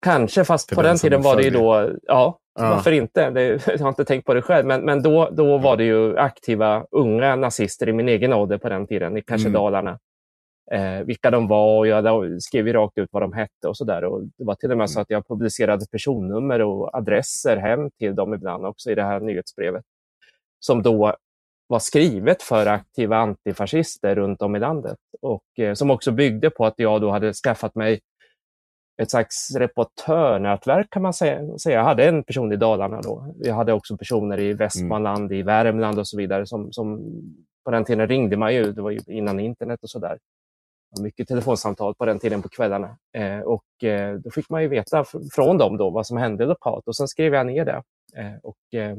Kanske, 0.00 0.44
fast 0.44 0.74
på 0.74 0.82
den, 0.82 0.90
den 0.90 0.98
tiden 0.98 1.22
var 1.22 1.36
det 1.36 1.42
ju 1.42 1.50
då, 1.50 1.90
ja, 2.02 2.38
ja. 2.54 2.70
varför 2.70 2.92
inte? 2.92 3.30
Det, 3.30 3.66
jag 3.66 3.78
har 3.78 3.88
inte 3.88 4.04
tänkt 4.04 4.26
på 4.26 4.34
det 4.34 4.42
själv, 4.42 4.66
men, 4.66 4.80
men 4.80 5.02
då, 5.02 5.28
då 5.32 5.58
var 5.58 5.76
det 5.76 5.84
ju 5.84 6.18
aktiva 6.18 6.84
unga 6.90 7.36
nazister 7.36 7.88
i 7.88 7.92
min 7.92 8.08
egen 8.08 8.32
ålder 8.32 8.58
på 8.58 8.68
den 8.68 8.86
tiden, 8.86 9.16
i 9.16 9.22
kanske 9.22 9.48
mm. 9.48 9.60
Dalarna. 9.60 9.98
Eh, 10.70 11.04
vilka 11.04 11.30
de 11.30 11.48
var 11.48 11.78
och 11.78 11.86
jag 11.86 12.42
skrev 12.42 12.66
ju 12.66 12.72
rakt 12.72 12.98
ut 12.98 13.08
vad 13.12 13.22
de 13.22 13.32
hette 13.32 13.68
och 13.68 13.76
sådär. 13.76 14.00
Det 14.38 14.44
var 14.44 14.54
till 14.54 14.70
och 14.70 14.78
med 14.78 14.90
så 14.90 14.98
mm. 14.98 15.02
att 15.02 15.10
jag 15.10 15.28
publicerade 15.28 15.86
personnummer 15.92 16.62
och 16.62 16.96
adresser 16.96 17.56
hem 17.56 17.90
till 17.90 18.14
dem 18.14 18.34
ibland 18.34 18.66
också 18.66 18.90
i 18.90 18.94
det 18.94 19.02
här 19.02 19.20
nyhetsbrevet. 19.20 19.84
Som 20.60 20.82
då 20.82 21.16
var 21.66 21.78
skrivet 21.78 22.42
för 22.42 22.66
aktiva 22.66 23.16
antifascister 23.16 24.14
runt 24.14 24.42
om 24.42 24.56
i 24.56 24.58
landet 24.58 24.98
och 25.22 25.58
eh, 25.58 25.74
som 25.74 25.90
också 25.90 26.12
byggde 26.12 26.50
på 26.50 26.66
att 26.66 26.74
jag 26.76 27.00
då 27.00 27.10
hade 27.10 27.32
skaffat 27.32 27.74
mig 27.74 28.00
ett 29.02 29.10
slags 29.10 29.56
reportörnätverk 29.56 30.90
kan 30.90 31.02
man 31.02 31.12
säga. 31.12 31.42
Jag 31.64 31.84
hade 31.84 32.08
en 32.08 32.24
person 32.24 32.52
i 32.52 32.56
Dalarna 32.56 33.00
då. 33.00 33.34
Jag 33.38 33.54
hade 33.54 33.72
också 33.72 33.96
personer 33.96 34.40
i 34.40 34.52
Västmanland, 34.52 35.24
mm. 35.24 35.32
i 35.32 35.42
Värmland 35.42 35.98
och 35.98 36.08
så 36.08 36.16
vidare. 36.16 36.46
Som, 36.46 36.72
som 36.72 37.00
på 37.64 37.70
den 37.70 37.84
tiden 37.84 38.08
ringde 38.08 38.36
man 38.36 38.54
ju, 38.54 38.72
det 38.72 38.82
var 38.82 38.90
ju 38.90 39.00
innan 39.06 39.40
internet 39.40 39.82
och 39.82 39.90
sådär. 39.90 40.18
Mycket 41.00 41.28
telefonsamtal 41.28 41.94
på 41.94 42.04
den 42.04 42.18
tiden 42.18 42.42
på 42.42 42.48
kvällarna. 42.48 42.96
Eh, 43.16 43.40
och 43.40 43.84
eh, 43.84 44.14
då 44.14 44.30
fick 44.30 44.50
man 44.50 44.62
ju 44.62 44.68
veta 44.68 45.04
från 45.32 45.58
dem 45.58 45.76
då 45.76 45.90
vad 45.90 46.06
som 46.06 46.16
hände 46.16 46.46
lokalt 46.46 46.88
och 46.88 46.96
sen 46.96 47.08
skrev 47.08 47.34
jag 47.34 47.46
ner 47.46 47.64
det. 47.64 47.82
Eh, 48.16 48.36
och 48.42 48.80
eh, 48.80 48.96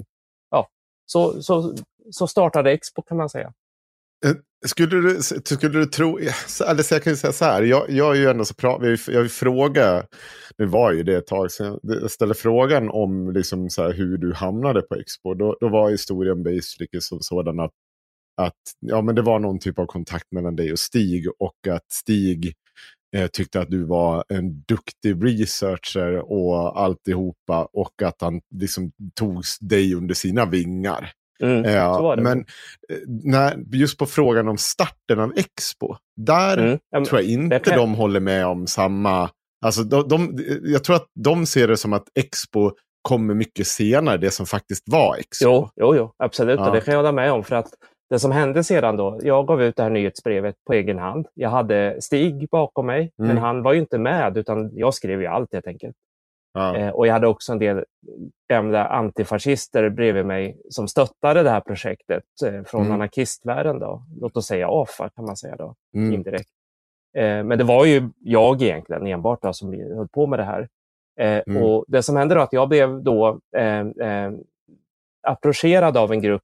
ja, 0.50 0.68
så, 1.06 1.42
så, 1.42 1.74
så 2.12 2.28
startade 2.28 2.72
Expo 2.72 3.02
kan 3.02 3.18
man 3.18 3.30
säga. 3.30 3.54
Eh, 4.26 4.32
skulle 4.66 5.02
du, 5.02 5.22
skulle 5.22 5.80
du 5.80 5.86
tro, 5.86 6.18
eller 6.18 6.94
jag 6.94 7.04
kan 7.04 7.14
ju 7.14 7.18
säga 7.18 7.34
så 7.34 7.46
här, 7.46 7.62
jag, 7.64 7.90
jag 7.90 8.16
är 8.16 8.20
ju 8.20 8.30
ändå 8.30 8.46
så 8.46 8.54
pra, 8.54 8.70
jag 9.08 9.22
vill 9.22 9.30
fråga, 9.30 10.06
nu 10.58 10.66
var 10.66 10.92
ju 10.92 11.04
det 11.04 11.18
ett 11.18 11.28
tag 11.28 11.52
sedan, 11.52 11.80
jag 11.84 12.12
ställde 12.12 12.36
frågan 12.36 12.90
om 12.90 13.32
liksom 13.32 13.70
så 13.70 13.84
här, 13.84 13.94
hur 13.94 14.18
du 14.18 14.34
hamnade 14.34 14.82
på 14.82 14.96
Expo. 14.96 15.34
Då, 15.34 15.58
då 15.60 15.70
var 15.70 15.90
historien 15.90 16.44
basically 16.44 17.02
som 17.02 17.20
sådan 17.22 17.60
att, 17.60 17.72
att 18.38 18.54
ja, 18.80 19.02
men 19.02 19.16
det 19.16 19.22
var 19.22 19.40
någon 19.40 19.60
typ 19.60 19.80
av 19.80 19.86
kontakt 19.86 20.32
mellan 20.32 20.56
dig 20.56 20.72
och 20.72 20.80
Stig 20.80 21.28
och 21.40 21.68
att 21.68 21.92
Stig 21.92 22.54
eh, 23.16 23.28
tyckte 23.28 23.62
att 23.62 23.70
du 23.70 23.84
var 23.84 24.24
en 24.30 24.62
duktig 24.62 25.26
researcher 25.26 26.32
och 26.32 26.82
alltihopa 26.82 27.66
och 27.74 28.02
att 28.04 28.22
han 28.22 28.42
liksom 28.56 28.92
tog 29.16 29.44
dig 29.60 29.96
under 29.96 30.16
sina 30.16 30.46
vingar. 30.46 31.12
Mm, 31.44 31.74
ja, 31.74 32.16
men 32.18 32.40
eh, 32.40 32.46
när, 33.08 33.58
just 33.72 33.98
på 33.98 34.06
frågan 34.06 34.48
om 34.48 34.58
starten 34.58 35.20
av 35.20 35.34
Expo, 35.36 35.96
där 36.16 36.58
mm, 36.58 37.06
tror 37.06 37.22
jag 37.22 37.30
inte 37.30 37.60
kan... 37.60 37.78
de 37.78 37.94
håller 37.96 38.20
med 38.20 38.46
om 38.46 38.68
samma... 38.68 39.30
Alltså 39.66 39.84
de, 39.84 40.08
de, 40.08 40.40
jag 40.64 40.84
tror 40.84 40.96
att 40.96 41.08
de 41.16 41.46
ser 41.46 41.68
det 41.68 41.78
som 41.78 41.94
att 41.94 42.08
Expo 42.16 42.72
kommer 43.02 43.34
mycket 43.34 43.68
senare, 43.68 44.18
det 44.18 44.32
som 44.32 44.46
faktiskt 44.46 44.84
var 44.88 45.16
Expo. 45.16 45.46
Jo, 45.46 45.70
jo, 45.76 45.96
jo 45.96 46.12
absolut, 46.18 46.60
ja. 46.60 46.68
och 46.68 46.76
det 46.76 46.82
kan 46.82 46.92
jag 46.92 47.00
hålla 47.00 47.12
med 47.12 47.32
om. 47.32 47.44
för 47.44 47.56
att 47.56 47.70
det 48.10 48.20
som 48.20 48.32
hände 48.32 48.64
sedan 48.64 48.98
då, 48.98 49.20
jag 49.24 49.48
gav 49.48 49.62
ut 49.64 49.76
det 49.76 49.84
här 49.84 49.90
nyhetsbrevet 49.90 50.56
på 50.68 50.74
egen 50.74 51.00
hand. 51.00 51.28
Jag 51.34 51.50
hade 51.50 51.98
Stig 52.02 52.50
bakom 52.50 52.86
mig, 52.86 53.00
mm. 53.20 53.28
men 53.28 53.38
han 53.38 53.64
var 53.64 53.74
ju 53.74 53.80
inte 53.80 53.98
med, 53.98 54.38
utan 54.38 54.70
jag 54.74 54.94
skrev 54.94 55.22
ju 55.22 55.28
allt 55.28 55.54
helt 55.54 55.68
enkelt. 55.68 55.96
Ja. 56.54 56.78
Eh, 56.78 56.90
och 56.90 57.08
jag 57.08 57.14
hade 57.14 57.28
också 57.28 57.52
en 57.52 57.60
del 57.60 57.86
gamla 58.50 58.88
antifascister 58.88 59.90
bredvid 59.90 60.26
mig 60.26 60.58
som 60.70 60.88
stöttade 60.88 61.44
det 61.44 61.50
här 61.50 61.62
projektet 61.62 62.24
eh, 62.46 62.64
från 62.64 62.82
mm. 62.82 62.94
anarkistvärlden. 62.94 63.80
Då. 63.80 64.04
Låt 64.22 64.38
oss 64.38 64.48
säga 64.48 64.68
AFA 64.70 65.10
kan 65.10 65.26
man 65.26 65.38
säga 65.38 65.56
då, 65.56 65.76
mm. 65.96 66.14
indirekt. 66.14 66.50
Eh, 67.18 67.44
men 67.44 67.58
det 67.58 67.64
var 67.64 67.86
ju 67.86 68.10
jag 68.20 68.62
egentligen 68.62 69.08
enbart 69.08 69.42
då, 69.42 69.54
som 69.54 69.74
höll 69.74 70.08
på 70.08 70.28
med 70.28 70.40
det 70.40 70.44
här. 70.44 70.68
Eh, 71.20 71.42
mm. 71.48 71.64
Och 71.64 71.86
Det 71.88 72.04
som 72.04 72.16
hände 72.16 72.36
då 72.36 72.42
att 72.42 72.54
jag 72.54 72.70
blev 72.70 73.04
då 73.04 73.40
eh, 73.58 73.80
eh, 73.80 74.32
approcherad 75.22 75.98
av 75.98 76.12
en 76.12 76.22
grupp 76.22 76.42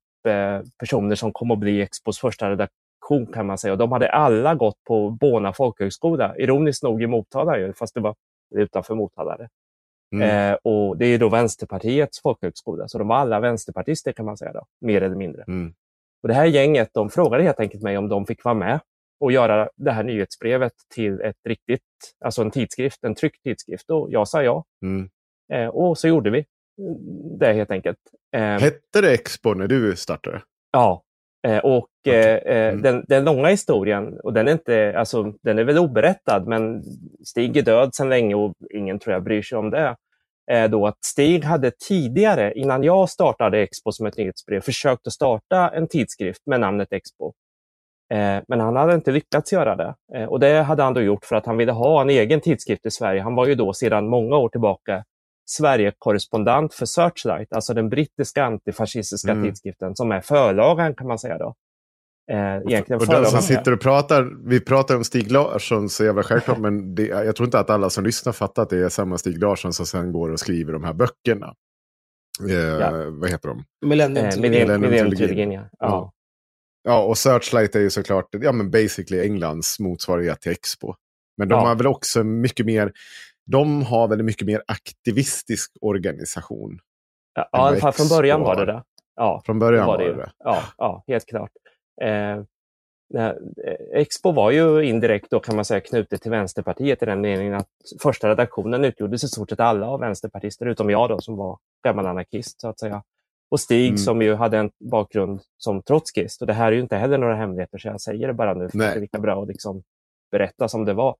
personer 0.79 1.15
som 1.15 1.33
kom 1.33 1.51
att 1.51 1.59
bli 1.59 1.81
Expos 1.81 2.19
första 2.19 2.49
redaktion 2.49 3.33
kan 3.33 3.45
man 3.45 3.57
säga. 3.57 3.71
Och 3.71 3.77
de 3.77 3.91
hade 3.91 4.09
alla 4.09 4.55
gått 4.55 4.83
på 4.83 5.09
Bona 5.09 5.53
folkhögskola, 5.53 6.37
ironiskt 6.37 6.83
nog 6.83 7.03
i 7.03 7.07
Motala, 7.07 7.73
fast 7.73 7.93
det 7.93 7.99
var 7.99 8.15
utanför 8.55 8.95
Motala. 8.95 9.37
Mm. 10.13 10.51
Eh, 10.51 10.57
och 10.63 10.97
Det 10.97 11.05
är 11.05 11.19
då 11.19 11.29
Vänsterpartiets 11.29 12.21
folkhögskola, 12.21 12.87
så 12.87 12.97
de 12.97 13.07
var 13.07 13.15
alla 13.15 13.39
vänsterpartister 13.39 14.11
kan 14.11 14.25
man 14.25 14.37
säga, 14.37 14.53
då, 14.53 14.65
mer 14.81 15.01
eller 15.01 15.15
mindre. 15.15 15.43
Mm. 15.47 15.73
Och 16.23 16.27
Det 16.27 16.33
här 16.33 16.45
gänget 16.45 16.89
de 16.93 17.09
frågade 17.09 17.43
helt 17.43 17.59
enkelt 17.59 17.83
mig 17.83 17.97
om 17.97 18.09
de 18.09 18.25
fick 18.25 18.43
vara 18.43 18.55
med 18.55 18.79
och 19.19 19.31
göra 19.31 19.69
det 19.75 19.91
här 19.91 20.03
nyhetsbrevet 20.03 20.73
till 20.95 21.21
ett 21.21 21.37
riktigt, 21.43 21.81
alltså 22.19 22.41
en 22.41 22.51
tidskrift, 22.51 23.03
en 23.03 23.15
tryckt 23.15 23.43
tidskrift. 23.43 23.89
Och 23.89 24.07
jag 24.11 24.27
sa 24.27 24.43
ja. 24.43 24.63
Mm. 24.81 25.09
Eh, 25.53 25.67
och 25.67 25.97
så 25.97 26.07
gjorde 26.07 26.29
vi 26.29 26.45
det 27.39 27.53
helt 27.53 27.71
enkelt. 27.71 27.97
Eh, 28.35 28.41
Hette 28.41 29.01
det 29.01 29.13
Expo 29.13 29.53
när 29.53 29.67
du 29.67 29.95
startade? 29.95 30.41
Ja, 30.71 31.03
och 31.63 31.87
okay. 32.01 32.15
Eh, 32.15 32.67
mm. 32.69 32.81
den, 32.81 33.05
den, 33.07 33.25
långa 33.25 33.47
historien, 33.47 34.19
och 34.23 34.33
den 34.33 34.47
är, 34.47 34.51
inte, 34.51 34.93
alltså, 34.97 35.33
den 35.43 35.59
är 35.59 35.63
väl 35.63 35.77
oberättad, 35.77 36.47
men 36.47 36.83
Stig 37.23 37.57
är 37.57 37.61
död 37.61 37.95
sedan 37.95 38.09
länge 38.09 38.35
och 38.35 38.53
ingen 38.73 38.99
tror 38.99 39.13
jag 39.13 39.23
bryr 39.23 39.41
sig 39.41 39.57
om 39.57 39.69
det 39.69 39.95
då 40.69 40.87
att 40.87 41.03
Stig 41.05 41.43
hade 41.43 41.71
tidigare, 41.71 42.53
innan 42.53 42.83
jag 42.83 43.09
startade 43.09 43.59
Expo 43.59 43.91
som 43.91 44.05
ett 44.05 44.17
nyhetsbrev, 44.17 44.61
försökt 44.61 45.07
att 45.07 45.13
starta 45.13 45.69
en 45.69 45.87
tidskrift 45.87 46.41
med 46.45 46.59
namnet 46.59 46.93
Expo. 46.93 47.33
Eh, 48.13 48.43
men 48.47 48.59
han 48.59 48.75
hade 48.75 48.95
inte 48.95 49.11
lyckats 49.11 49.53
göra 49.53 49.75
det. 49.75 49.95
Eh, 50.15 50.25
och 50.25 50.39
det 50.39 50.61
hade 50.61 50.83
han 50.83 50.93
då 50.93 51.01
gjort 51.01 51.25
för 51.25 51.35
att 51.35 51.45
han 51.45 51.57
ville 51.57 51.71
ha 51.71 52.01
en 52.01 52.09
egen 52.09 52.41
tidskrift 52.41 52.85
i 52.85 52.91
Sverige. 52.91 53.21
Han 53.21 53.35
var 53.35 53.47
ju 53.47 53.55
då 53.55 53.73
sedan 53.73 54.07
många 54.07 54.37
år 54.37 54.49
tillbaka 54.49 55.03
Sverige-korrespondent 55.45 56.73
för 56.73 56.85
Searchlight, 56.85 57.53
alltså 57.53 57.73
den 57.73 57.89
brittiska 57.89 58.43
antifascistiska 58.43 59.31
mm. 59.31 59.43
tidskriften 59.43 59.95
som 59.95 60.11
är 60.11 60.21
förlagan 60.21 60.95
kan 60.95 61.07
man 61.07 61.19
säga. 61.19 61.37
då. 61.37 61.55
Eh, 62.31 62.57
egentligen 62.67 63.01
och 63.01 63.07
den 63.07 63.25
som 63.25 63.41
sitter 63.41 63.71
och 63.71 63.81
pratar, 63.81 64.49
vi 64.49 64.59
pratar 64.59 64.95
om 64.95 65.03
Stig 65.03 65.31
Larsson 65.31 65.89
så 65.89 66.05
jävla 66.05 66.23
självklart, 66.23 66.57
men 66.59 66.95
det, 66.95 67.05
jag 67.05 67.35
tror 67.35 67.47
inte 67.47 67.59
att 67.59 67.69
alla 67.69 67.89
som 67.89 68.03
lyssnar 68.03 68.33
fattar 68.33 68.63
att 68.63 68.69
det 68.69 68.77
är 68.77 68.89
samma 68.89 69.17
Stig 69.17 69.41
Larsson 69.41 69.73
som 69.73 69.85
sen 69.85 70.11
går 70.11 70.29
och 70.29 70.39
skriver 70.39 70.73
de 70.73 70.83
här 70.83 70.93
böckerna. 70.93 71.53
Eh, 72.49 72.55
ja. 72.55 72.91
Vad 73.09 73.29
heter 73.29 73.49
de? 73.49 73.63
Millennium-trilogin. 73.85 75.51
Eh, 75.51 75.53
ja. 75.53 75.67
ja. 75.79 76.11
ja, 76.83 77.03
och 77.03 77.17
Searchlight 77.17 77.75
är 77.75 77.79
ju 77.79 77.89
såklart 77.89 78.27
ja, 78.31 78.51
men 78.51 78.71
basically 78.71 79.21
Englands 79.21 79.79
motsvarighet 79.79 80.41
till 80.41 80.51
Expo. 80.51 80.93
Men 81.37 81.49
de 81.49 81.55
ja. 81.55 81.67
har 81.67 81.75
väl 81.75 81.87
också 81.87 82.23
mycket 82.23 82.65
mer, 82.65 82.91
de 83.45 83.83
har 83.83 84.07
väl 84.07 84.19
en 84.19 84.25
mycket 84.25 84.47
mer 84.47 84.63
aktivistisk 84.67 85.77
organisation. 85.81 86.79
Ja, 87.51 87.75
fall 87.81 87.93
från 87.93 88.07
början 88.07 88.41
var 88.41 88.55
det 88.55 88.65
det. 88.65 88.83
Ja, 89.15 89.41
från 89.45 89.59
början 89.59 89.87
var 89.87 89.97
det, 89.97 90.13
var 90.13 90.17
det. 90.17 90.31
Ja, 90.37 90.63
ja, 90.77 91.03
helt 91.07 91.25
klart. 91.25 91.51
Eh, 92.01 92.39
Expo 93.93 94.31
var 94.31 94.51
ju 94.51 94.81
indirekt 94.81 95.29
då 95.29 95.39
kan 95.39 95.55
man 95.55 95.65
säga 95.65 95.79
knutet 95.79 96.21
till 96.21 96.31
Vänsterpartiet 96.31 97.03
i 97.03 97.05
den 97.05 97.21
meningen 97.21 97.53
att 97.53 97.69
första 98.01 98.29
redaktionen 98.29 98.85
utgjordes 98.85 99.23
i 99.23 99.27
stort 99.27 99.49
sett 99.49 99.59
alla 99.59 99.87
av 99.87 99.99
vänsterpartister, 99.99 100.65
utom 100.65 100.89
jag 100.89 101.09
då 101.09 101.19
som 101.19 101.35
var 101.35 101.57
gammal 101.83 102.05
anarkist 102.05 102.61
så 102.61 102.67
att 102.67 102.79
säga. 102.79 103.03
Och 103.49 103.59
Stig 103.59 103.87
mm. 103.87 103.97
som 103.97 104.21
ju 104.21 104.35
hade 104.35 104.57
en 104.57 104.71
bakgrund 104.79 105.41
som 105.57 105.81
trotskist. 105.81 106.41
Och 106.41 106.47
det 106.47 106.53
här 106.53 106.67
är 106.67 106.71
ju 106.71 106.81
inte 106.81 106.95
heller 106.95 107.17
några 107.17 107.35
hemligheter 107.35 107.77
så 107.77 107.87
jag 107.87 108.01
säger 108.01 108.27
det 108.27 108.33
bara 108.33 108.53
nu 108.53 108.69
för 108.69 108.77
Nej. 108.77 108.87
det 108.87 108.95
är 108.95 109.01
lika 109.01 109.19
bra 109.19 109.41
att 109.41 109.47
liksom 109.47 109.83
berätta 110.31 110.67
som 110.67 110.85
det 110.85 110.93
var. 110.93 111.15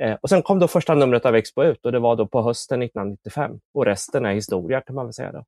Eh, 0.00 0.16
och 0.20 0.28
sen 0.28 0.42
kom 0.42 0.58
då 0.58 0.68
första 0.68 0.94
numret 0.94 1.26
av 1.26 1.34
Expo 1.34 1.62
ut 1.62 1.84
och 1.84 1.92
det 1.92 1.98
var 1.98 2.16
då 2.16 2.26
på 2.26 2.42
hösten 2.42 2.82
1995. 2.82 3.60
Och 3.74 3.84
resten 3.84 4.26
är 4.26 4.34
historia 4.34 4.80
kan 4.80 4.94
man 4.94 5.06
väl 5.06 5.12
säga. 5.12 5.32
Då. 5.32 5.44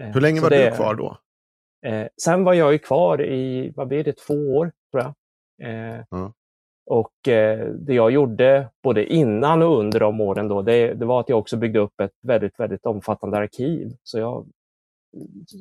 Eh, 0.00 0.06
Hur 0.06 0.20
länge 0.20 0.40
var 0.40 0.50
det, 0.50 0.70
du 0.70 0.76
kvar 0.76 0.94
då? 0.94 1.18
Eh, 1.86 2.06
sen 2.22 2.44
var 2.44 2.54
jag 2.54 2.72
ju 2.72 2.78
kvar 2.78 3.22
i, 3.22 3.72
vad 3.76 3.88
blir 3.88 4.04
det, 4.04 4.12
två 4.12 4.56
år 4.56 4.72
tror 4.90 5.02
jag. 5.02 5.14
Mm. 6.12 6.32
Och 6.86 7.28
eh, 7.28 7.68
det 7.68 7.94
jag 7.94 8.10
gjorde 8.10 8.68
både 8.82 9.06
innan 9.06 9.62
och 9.62 9.78
under 9.78 10.00
de 10.00 10.20
åren 10.20 10.48
då, 10.48 10.62
det, 10.62 10.94
det, 10.94 11.04
var 11.04 11.20
att 11.20 11.28
jag 11.28 11.38
också 11.38 11.56
byggde 11.56 11.78
upp 11.78 12.00
ett 12.00 12.12
väldigt, 12.22 12.60
väldigt 12.60 12.86
omfattande 12.86 13.36
arkiv. 13.36 13.96
Så 14.02 14.18
jag 14.18 14.46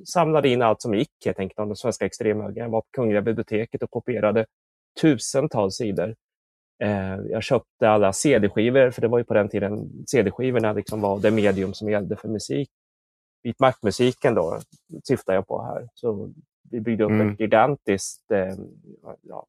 samlade 0.05 0.49
in 0.49 0.61
allt 0.61 0.81
som 0.81 0.93
gick 0.93 1.25
helt 1.25 1.39
enkelt 1.39 1.59
om 1.59 1.67
den 1.67 1.75
svenska 1.75 2.05
extremhögern. 2.05 2.63
Jag 2.63 2.69
var 2.69 2.81
på 2.81 2.87
Kungliga 2.91 3.21
biblioteket 3.21 3.83
och 3.83 3.91
kopierade 3.91 4.45
tusentals 5.01 5.75
sidor. 5.75 6.15
Eh, 6.83 7.15
jag 7.29 7.43
köpte 7.43 7.89
alla 7.89 8.13
CD-skivor, 8.13 8.91
för 8.91 9.01
det 9.01 9.07
var 9.07 9.17
ju 9.17 9.23
på 9.23 9.33
den 9.33 9.49
tiden 9.49 9.89
CD-skivorna 10.07 10.73
liksom 10.73 11.01
var 11.01 11.19
det 11.19 11.31
medium 11.31 11.73
som 11.73 11.89
gällde 11.89 12.15
för 12.15 12.27
musik. 12.27 12.69
Vit 13.43 13.59
maktmusiken 13.59 14.35
då, 14.35 14.59
syftar 15.03 15.33
jag 15.33 15.47
på 15.47 15.63
här. 15.63 15.87
Så 15.93 16.33
vi 16.69 16.79
byggde 16.81 17.03
upp 17.03 17.09
Mm. 17.11 17.29
ett 17.29 17.39
gigantiskt, 17.39 18.31
eh, 18.31 18.55
ja, 19.21 19.45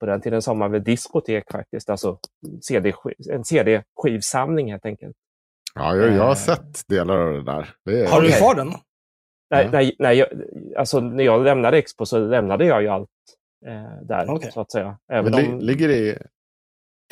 på 0.00 0.06
den 0.06 0.20
tiden 0.20 0.42
sa 0.42 0.54
man 0.54 0.72
väl 0.72 0.84
diskotek 0.84 1.52
faktiskt, 1.52 1.90
alltså 1.90 2.18
CD, 2.62 2.92
en 3.30 3.44
CD-skivsamling 3.44 4.70
helt 4.70 4.86
enkelt. 4.86 5.16
Ja, 5.74 5.96
jag, 5.96 6.12
jag 6.12 6.22
har 6.22 6.30
Eh. 6.30 6.34
sett 6.34 6.88
delar 6.88 7.16
av 7.18 7.32
det 7.32 7.42
där. 7.44 7.74
Det 7.84 8.00
är, 8.00 8.06
Har 8.10 8.20
du 8.22 8.30
kvar 8.32 8.54
den? 8.54 8.68
Nej, 9.50 9.64
Ja. 9.64 9.70
nej, 9.70 9.96
nej, 9.98 10.18
jag, 10.18 10.28
alltså, 10.76 11.00
när 11.00 11.24
jag 11.24 11.44
lämnade 11.44 11.78
Expo 11.78 12.06
så 12.06 12.18
lämnade 12.18 12.64
jag 12.66 12.82
ju 12.82 12.88
allt 12.88 13.08
eh, 13.66 14.06
där, 14.08 14.30
Okej. 14.30 14.50
så 14.52 14.60
att 14.60 14.72
säga. 14.72 14.98
Men 15.08 15.18
Även 15.18 15.32
li, 15.32 15.46
om, 15.52 15.58
ligger 15.58 15.88
det 15.88 15.96
i 15.98 16.18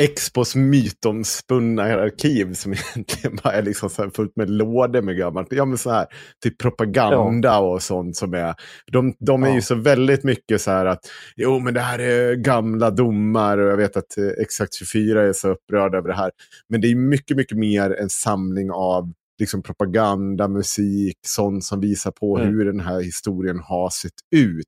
Expos 0.02 0.54
mytomspunna 0.56 1.82
arkiv 1.82 2.52
som 2.54 2.72
egentligen 2.94 3.38
bara 3.44 3.52
är 3.52 3.62
liksom 3.62 3.90
så 3.90 4.02
här 4.02 4.10
fullt 4.10 4.36
med 4.36 4.50
lådor 4.50 5.02
med 5.02 5.16
gammalt. 5.16 5.48
Ja, 5.50 5.64
men 5.64 5.78
så 5.78 5.90
här, 5.90 6.06
typ 6.44 6.58
propaganda 6.58 7.58
och 7.58 7.82
sånt 7.82 8.16
som 8.16 8.34
är. 8.34 8.54
De, 8.92 9.14
de 9.18 9.42
är 9.42 9.48
Ja. 9.48 9.54
ju 9.54 9.62
så 9.62 9.74
väldigt 9.74 10.24
mycket 10.24 10.60
så 10.60 10.70
här 10.70 10.86
att 10.86 11.00
jo, 11.36 11.58
men 11.60 11.74
det 11.74 11.80
här 11.80 11.98
är 11.98 12.34
gamla 12.34 12.90
domar 12.90 13.58
och 13.58 13.70
jag 13.70 13.76
vet 13.76 13.96
att 13.96 14.18
eh, 14.18 14.26
Exakt 14.42 14.74
24 14.74 15.22
är 15.28 15.32
så 15.32 15.48
upprörd 15.48 15.94
över 15.94 16.08
det 16.08 16.16
här. 16.16 16.30
Men 16.68 16.80
det 16.80 16.88
är 16.90 16.94
mycket, 16.94 17.36
mycket 17.36 17.58
mer 17.58 17.90
en 18.00 18.08
samling 18.10 18.70
av 18.70 19.12
liksom 19.40 19.62
propaganda, 19.62 20.48
musik, 20.48 21.16
sånt 21.26 21.64
som 21.64 21.80
visar 21.80 22.10
på 22.10 22.36
Mm. 22.38 22.48
hur 22.54 22.64
den 22.64 22.80
här 22.80 23.00
historien 23.00 23.58
har 23.58 23.90
sett 23.90 24.12
ut. 24.36 24.64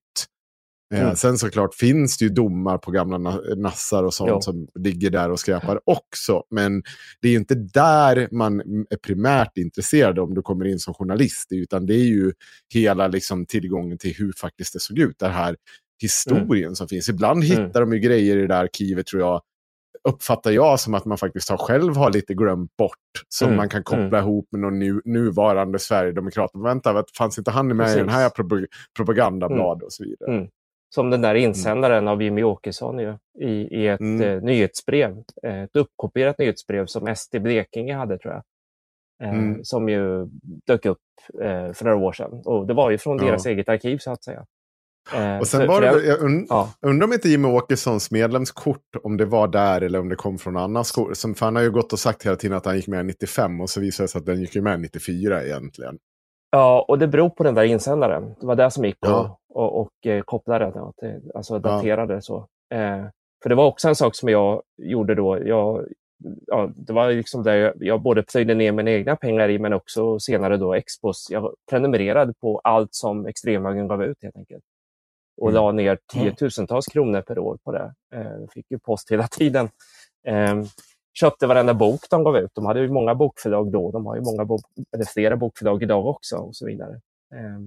Eh, 0.94 1.00
Mm. 1.02 1.16
Sen 1.16 1.38
såklart 1.38 1.74
finns 1.74 2.18
det 2.18 2.24
ju 2.24 2.28
domar 2.28 2.78
på 2.78 2.90
gamla 2.90 3.18
na- 3.18 3.56
nassar 3.56 4.02
och 4.04 4.14
sånt 4.14 4.30
Jo. 4.30 4.40
som 4.40 4.68
ligger 4.74 5.10
där 5.10 5.30
och 5.30 5.40
skräpar 5.40 5.80
också. 5.84 6.42
Men 6.50 6.82
det 7.22 7.28
är 7.28 7.32
ju 7.32 7.38
inte 7.38 7.54
där 7.54 8.28
man 8.32 8.60
är 8.90 8.96
primärt 8.96 9.58
intresserad 9.58 10.18
om 10.18 10.34
du 10.34 10.42
kommer 10.42 10.64
in 10.64 10.78
som 10.78 10.94
journalist. 10.94 11.48
Utan 11.52 11.86
det 11.86 11.94
är 11.94 12.04
ju 12.04 12.32
hela 12.74 13.08
liksom, 13.08 13.46
tillgången 13.46 13.98
till 13.98 14.14
hur 14.14 14.32
faktiskt 14.32 14.72
det 14.72 14.80
såg 14.80 14.98
ut. 14.98 15.18
Den 15.18 15.30
här 15.32 15.56
historien 16.02 16.76
som 16.76 16.88
finns. 16.88 17.08
Ibland 17.08 17.44
Mm. 17.44 17.66
hittar 17.66 17.80
de 17.80 17.92
ju 17.92 17.98
grejer 17.98 18.36
i 18.36 18.40
det 18.40 18.46
där 18.46 18.62
arkivet 18.62 19.06
tror 19.06 19.22
jag. 19.22 19.40
Uppfattar 20.08 20.50
jag 20.50 20.80
som 20.80 20.94
att 20.94 21.04
man 21.04 21.18
faktiskt 21.18 21.48
har 21.48 21.56
själv 21.56 21.96
har 21.96 22.10
lite 22.12 22.34
glömt 22.34 22.76
bort. 22.76 22.94
Som 23.28 23.46
Mm, 23.46 23.56
man 23.56 23.68
kan 23.68 23.82
koppla 23.82 24.18
ihop 24.18 24.48
med 24.52 24.60
någon 24.60 24.78
nu, 24.78 25.00
nuvarande 25.04 25.78
Sverigedemokrat. 25.78 26.50
Men 26.54 26.62
Vänta, 26.62 27.04
fanns 27.18 27.38
inte 27.38 27.50
han 27.50 27.76
med 27.76 27.92
i 27.92 27.96
den 27.98 28.08
här 28.08 28.28
Precis. 28.30 28.48
pro- 28.50 28.66
propagandablad 28.96 29.82
och 29.82 29.92
så 29.92 30.04
vidare? 30.04 30.48
Mm. 30.90 30.94
Som 30.94 31.10
den 31.10 31.22
där 31.22 31.34
insändaren 31.34 32.08
av 32.08 32.22
Jimmy 32.22 32.42
Åkesson 32.42 32.98
ju, 32.98 33.14
i, 33.40 33.50
i 33.82 33.88
ett 33.88 34.00
Mm. 34.00 34.20
eh, 34.22 34.42
nyhetsbrev. 34.42 35.16
Ett 35.42 35.76
uppkopierat 35.76 36.38
nyhetsbrev 36.38 36.86
som 36.86 37.14
SD 37.16 37.36
Blekinge 37.40 37.94
hade 37.94 38.18
tror 38.18 38.34
jag. 38.34 38.42
Eh, 39.28 39.34
Mm. 39.38 39.64
Som 39.64 39.88
ju 39.88 40.26
dök 40.66 40.86
upp 40.86 40.98
eh, 41.42 41.72
för 41.72 41.84
några 41.84 41.96
år 41.96 42.12
sedan. 42.12 42.42
Och 42.44 42.66
det 42.66 42.74
var 42.74 42.90
ju 42.90 42.98
från 42.98 43.18
Ja. 43.18 43.24
deras 43.24 43.46
eget 43.46 43.68
arkiv 43.68 43.98
så 43.98 44.10
att 44.12 44.24
säga. 44.24 44.44
Eh, 45.14 45.38
Och 45.38 45.46
sen 45.46 45.60
för- 45.60 45.66
var 45.68 45.80
det, 45.80 46.06
jag 46.06 46.22
und, 46.22 46.46
Ja, 46.48 46.72
undrar 46.80 47.06
om 47.06 47.12
inte 47.12 47.28
Jimmy 47.28 47.48
Åkessons 47.48 48.10
medlemskort, 48.10 48.96
om 49.02 49.16
det 49.16 49.24
var 49.24 49.48
där 49.48 49.80
eller 49.80 49.98
om 50.00 50.08
det 50.08 50.16
kom 50.16 50.38
från 50.38 50.56
annan. 50.56 50.84
Som, 50.84 51.34
för 51.34 51.44
han 51.44 51.56
har 51.56 51.62
ju 51.62 51.70
gått 51.70 51.92
och 51.92 51.98
sagt 51.98 52.26
hela 52.26 52.36
tiden 52.36 52.56
att 52.56 52.64
han 52.66 52.76
gick 52.76 52.88
med 52.88 53.06
95 53.06 53.60
och 53.60 53.70
så 53.70 53.80
visade 53.80 54.04
det 54.04 54.08
sig 54.08 54.18
att 54.18 54.26
den 54.26 54.40
gick 54.40 54.54
med 54.54 54.80
94 54.80 55.44
egentligen. 55.44 55.98
Ja, 56.50 56.84
och 56.88 56.98
det 56.98 57.06
beror 57.08 57.30
på 57.30 57.42
den 57.42 57.54
där 57.54 57.64
insändaren. 57.64 58.34
Det 58.40 58.46
var 58.46 58.54
det 58.54 58.70
som 58.70 58.84
gick 58.84 58.96
Ja. 59.00 59.38
och, 59.48 59.62
och, 59.62 59.80
och 59.80 60.06
eh, 60.06 60.22
kopplade 60.22 60.92
till- 60.98 61.30
alltså 61.34 61.58
daterade 61.58 62.22
så. 62.22 62.36
Eh, 62.74 63.04
för 63.42 63.48
det 63.48 63.54
var 63.54 63.66
också 63.66 63.88
en 63.88 63.94
sak 63.96 64.16
som 64.16 64.28
jag 64.28 64.62
gjorde 64.76 65.14
då. 65.14 65.48
Jag, 65.48 65.86
ja, 66.46 66.70
det 66.76 66.92
var 66.92 67.10
liksom 67.10 67.42
där 67.42 67.54
jag, 67.54 67.74
jag 67.80 68.02
både 68.02 68.22
plöjde 68.22 68.54
ner 68.54 68.72
mina 68.72 68.90
egna 68.90 69.16
pengar 69.16 69.48
i, 69.48 69.58
men 69.58 69.72
också 69.72 70.18
senare 70.18 70.56
då 70.56 70.74
Expos. 70.74 71.26
Jag 71.30 71.54
prenumererade 71.70 72.34
på 72.40 72.58
allt 72.64 72.94
som 72.94 73.26
Extremhögern 73.26 73.88
gav 73.88 74.04
ut 74.04 74.22
helt 74.22 74.36
enkelt. 74.36 74.64
Och 75.40 75.50
Mm. 75.50 75.62
la 75.62 75.72
ner 75.72 75.98
tiotusentals 76.12 76.86
kronor 76.86 77.20
per 77.22 77.38
år 77.38 77.58
på 77.64 77.72
det. 77.72 77.94
Eh, 78.14 78.48
fick 78.54 78.66
ju 78.70 78.78
post 78.78 79.10
hela 79.12 79.26
tiden. 79.28 79.68
Eh, 80.26 80.54
köpte 81.20 81.46
varenda 81.46 81.74
bok 81.74 82.00
de 82.10 82.24
gav 82.24 82.36
ut. 82.36 82.50
De 82.54 82.66
hade 82.66 82.80
ju 82.80 82.92
många 82.92 83.14
bokförlag 83.14 83.72
då. 83.72 83.90
De 83.90 84.06
har 84.06 84.16
ju 84.16 84.22
många 84.22 84.44
bok, 84.44 84.60
eller 84.94 85.04
flera 85.04 85.36
bokförlag 85.36 85.82
idag 85.82 86.06
också 86.06 86.36
och 86.36 86.56
så 86.56 86.66
vidare. 86.66 86.92
Eh, 87.34 87.60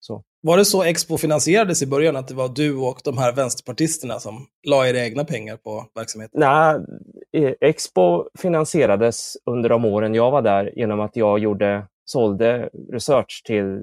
så. 0.00 0.22
Var 0.42 0.56
det 0.56 0.64
så 0.64 0.82
Expo 0.82 1.18
finansierades 1.18 1.82
i 1.82 1.86
början, 1.86 2.16
att 2.16 2.28
det 2.28 2.34
var 2.34 2.48
du 2.48 2.76
och 2.76 3.00
de 3.04 3.18
här 3.18 3.32
vänsterpartisterna 3.32 4.18
som 4.20 4.46
la 4.66 4.86
era 4.88 4.98
egna 4.98 5.24
pengar 5.24 5.56
på 5.56 5.86
verksamheten? 5.94 6.40
Nej, 6.40 7.54
Expo 7.60 8.28
finansierades 8.38 9.36
under 9.46 9.68
de 9.68 9.84
åren 9.84 10.14
jag 10.14 10.30
var 10.30 10.42
där 10.42 10.78
genom 10.78 11.00
att 11.00 11.16
jag 11.16 11.38
gjorde, 11.38 11.86
sålde 12.04 12.70
research 12.92 13.42
till, 13.46 13.82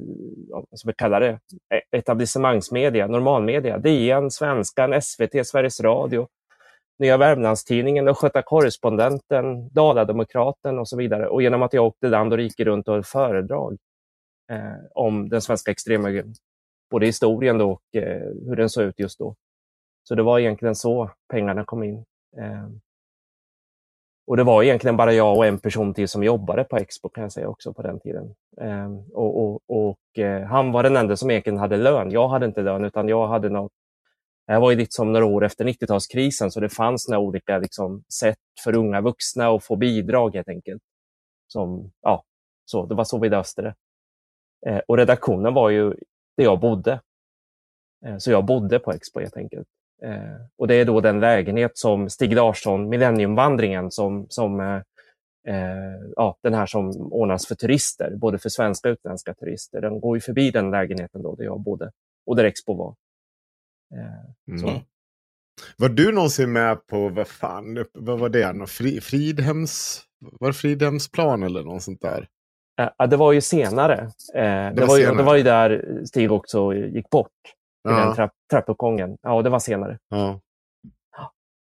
ska 0.76 0.88
vi 0.88 0.93
kalla 0.98 1.19
det, 1.19 1.39
e- 1.74 1.98
etablissemangsmedia, 1.98 3.08
normalmedia, 3.08 3.78
DN, 3.78 4.32
Svenskan, 4.32 5.02
SVT, 5.02 5.48
Sveriges 5.48 5.82
Radio, 5.82 6.28
Nya 7.02 7.18
Värmlandstidningen, 7.18 8.08
Östgöta 8.08 8.42
Korrespondenten, 8.42 9.70
Dala-Demokraten 9.70 10.80
och 10.80 10.88
så 10.88 10.98
vidare. 10.98 11.28
Och 11.28 11.42
genom 11.42 11.62
att 11.62 11.74
jag 11.74 11.86
åkte 11.86 12.08
land 12.08 12.34
och 12.34 12.38
rike 12.38 12.64
runt 12.66 12.88
och 12.88 12.94
höll 12.94 13.04
föredrag 13.04 13.78
eh, 14.52 14.86
om 14.92 15.30
den 15.30 15.42
svenska 15.42 15.72
extremhögern, 15.72 16.34
både 16.92 17.06
historien 17.06 17.58
då 17.58 17.72
och 17.72 17.96
eh, 17.96 18.22
hur 18.48 18.56
den 18.56 18.70
såg 18.70 18.84
ut 18.84 19.00
just 19.00 19.20
då. 19.20 19.36
Så 20.04 20.16
det 20.16 20.24
var 20.24 20.40
egentligen 20.40 20.76
så 20.76 21.12
pengarna 21.30 21.66
kom 21.66 21.84
in. 21.84 22.06
Eh, 22.38 22.70
och 24.28 24.38
det 24.38 24.44
var 24.44 24.64
egentligen 24.64 24.98
bara 24.98 25.14
jag 25.14 25.38
och 25.38 25.46
en 25.46 25.60
person 25.60 25.94
till 25.94 26.08
som 26.08 26.24
jobbade 26.24 26.64
på 26.64 26.78
Expo 26.78 27.10
kan 27.10 27.22
jag 27.22 27.32
säga 27.32 27.48
också 27.48 27.74
på 27.74 27.82
den 27.82 28.00
tiden. 28.00 28.36
Eh, 28.62 28.92
och 29.14 29.44
och, 29.44 29.62
och 29.68 30.20
eh, 30.20 30.44
han 30.44 30.72
var 30.72 30.84
den 30.84 30.98
enda 30.98 31.16
som 31.16 31.32
egentligen 31.32 31.60
hade 31.60 31.78
lön. 31.78 32.12
Jag 32.12 32.28
hade 32.28 32.46
inte 32.46 32.62
lön 32.62 32.86
utan 32.86 33.08
jag 33.08 33.28
hade 33.28 33.50
något 33.50 33.72
det 34.47 34.54
här 34.54 34.60
var 34.60 34.71
ju 34.71 34.77
lite 34.77 34.91
som 34.91 35.13
några 35.13 35.25
år 35.25 35.45
efter 35.45 35.65
90-talskrisen 35.65 36.49
så 36.49 36.60
det 36.60 36.69
fanns 36.69 37.08
några 37.08 37.19
olika 37.19 37.58
liksom, 37.58 38.04
sätt 38.19 38.38
för 38.63 38.77
unga 38.77 39.01
vuxna 39.01 39.47
att 39.47 39.63
få 39.63 39.75
bidrag 39.75 40.36
helt 40.36 40.49
enkelt. 40.49 40.82
Som, 41.47 41.91
ja, 42.01 42.23
så, 42.65 42.86
det 42.86 42.95
var 42.95 43.04
så 43.04 43.19
vi 43.19 43.30
löste 43.30 43.62
det. 43.62 43.75
Eh, 44.67 44.82
och 44.88 44.97
redaktionen 44.97 45.54
var 45.54 45.69
ju 45.69 45.89
där 46.38 46.43
jag 46.43 46.60
bodde. 46.60 47.01
Eh, 48.06 48.17
så 48.17 48.32
jag 48.32 48.45
bodde 48.45 48.80
på 48.80 48.91
Expo 48.91 49.19
helt 49.19 49.38
enkelt. 49.38 49.67
Eh, 50.04 50.45
och 50.58 50.67
det 50.67 50.75
är 50.75 50.86
då 50.86 51.01
den 51.01 51.19
lägenhet 51.19 51.77
som 51.77 52.10
Stig 52.10 52.34
Larsson, 52.36 52.89
Millenniumvandringen, 52.89 53.91
som, 53.91 54.25
som 54.30 54.60
eh, 54.60 54.82
eh, 55.47 55.99
ja, 56.15 56.38
den 56.41 56.54
här 56.54 56.65
som 56.65 57.13
ordnas 57.13 57.47
för 57.47 57.56
turister, 57.56 58.15
både 58.15 58.39
för 58.39 58.49
svenska 58.49 58.89
och 58.89 58.93
utländska 58.93 59.34
turister. 59.34 59.82
Den 59.82 59.99
går 59.99 60.17
ju 60.17 60.21
förbi 60.21 60.51
den 60.51 60.71
lägenheten 60.71 61.21
då 61.21 61.36
där 61.36 61.43
jag 61.43 61.60
bodde 61.60 61.91
och 62.25 62.36
där 62.36 62.43
Expo 62.43 62.73
var. 62.73 62.95
Eh, 63.95 64.58
så. 64.60 64.67
Mm. 64.69 64.82
Var 65.77 65.89
du 65.89 66.12
någonsin 66.12 66.51
med 66.51 66.88
på, 66.88 67.10
vad 67.10 67.27
fan, 67.27 67.86
vad 67.93 68.19
var 68.19 68.30
det? 68.30 68.54
Någon 68.54 68.67
Fri, 68.67 69.01
Fridhems, 69.01 70.04
var 70.39 70.47
det 70.49 70.54
Fridhemsplan 70.54 71.43
eller 71.43 71.63
något 71.63 71.84
sånt 71.84 72.01
där? 72.01 72.27
Eh, 72.82 72.89
Ja, 72.97 73.08
det 73.08 73.17
var 73.17 73.32
ju 73.32 73.41
senare. 73.41 73.93
Eh, 74.36 74.73
det, 74.73 74.73
var 74.82 74.88
var 74.88 74.97
ju, 74.97 75.04
senare. 75.04 75.17
det 75.17 75.23
var 75.23 75.36
ju 75.36 75.43
där 75.43 76.01
Stig 76.06 76.32
också 76.32 76.73
gick 76.73 77.10
bort, 77.10 77.27
i 77.86 77.89
den 77.89 77.97
Ja, 77.97 78.15
trapp, 78.15 78.32
trappuppgången. 78.51 79.17
Ja, 79.21 79.41
det 79.41 79.49
var 79.49 79.60
senare. 79.60 79.99
ja. 80.10 80.41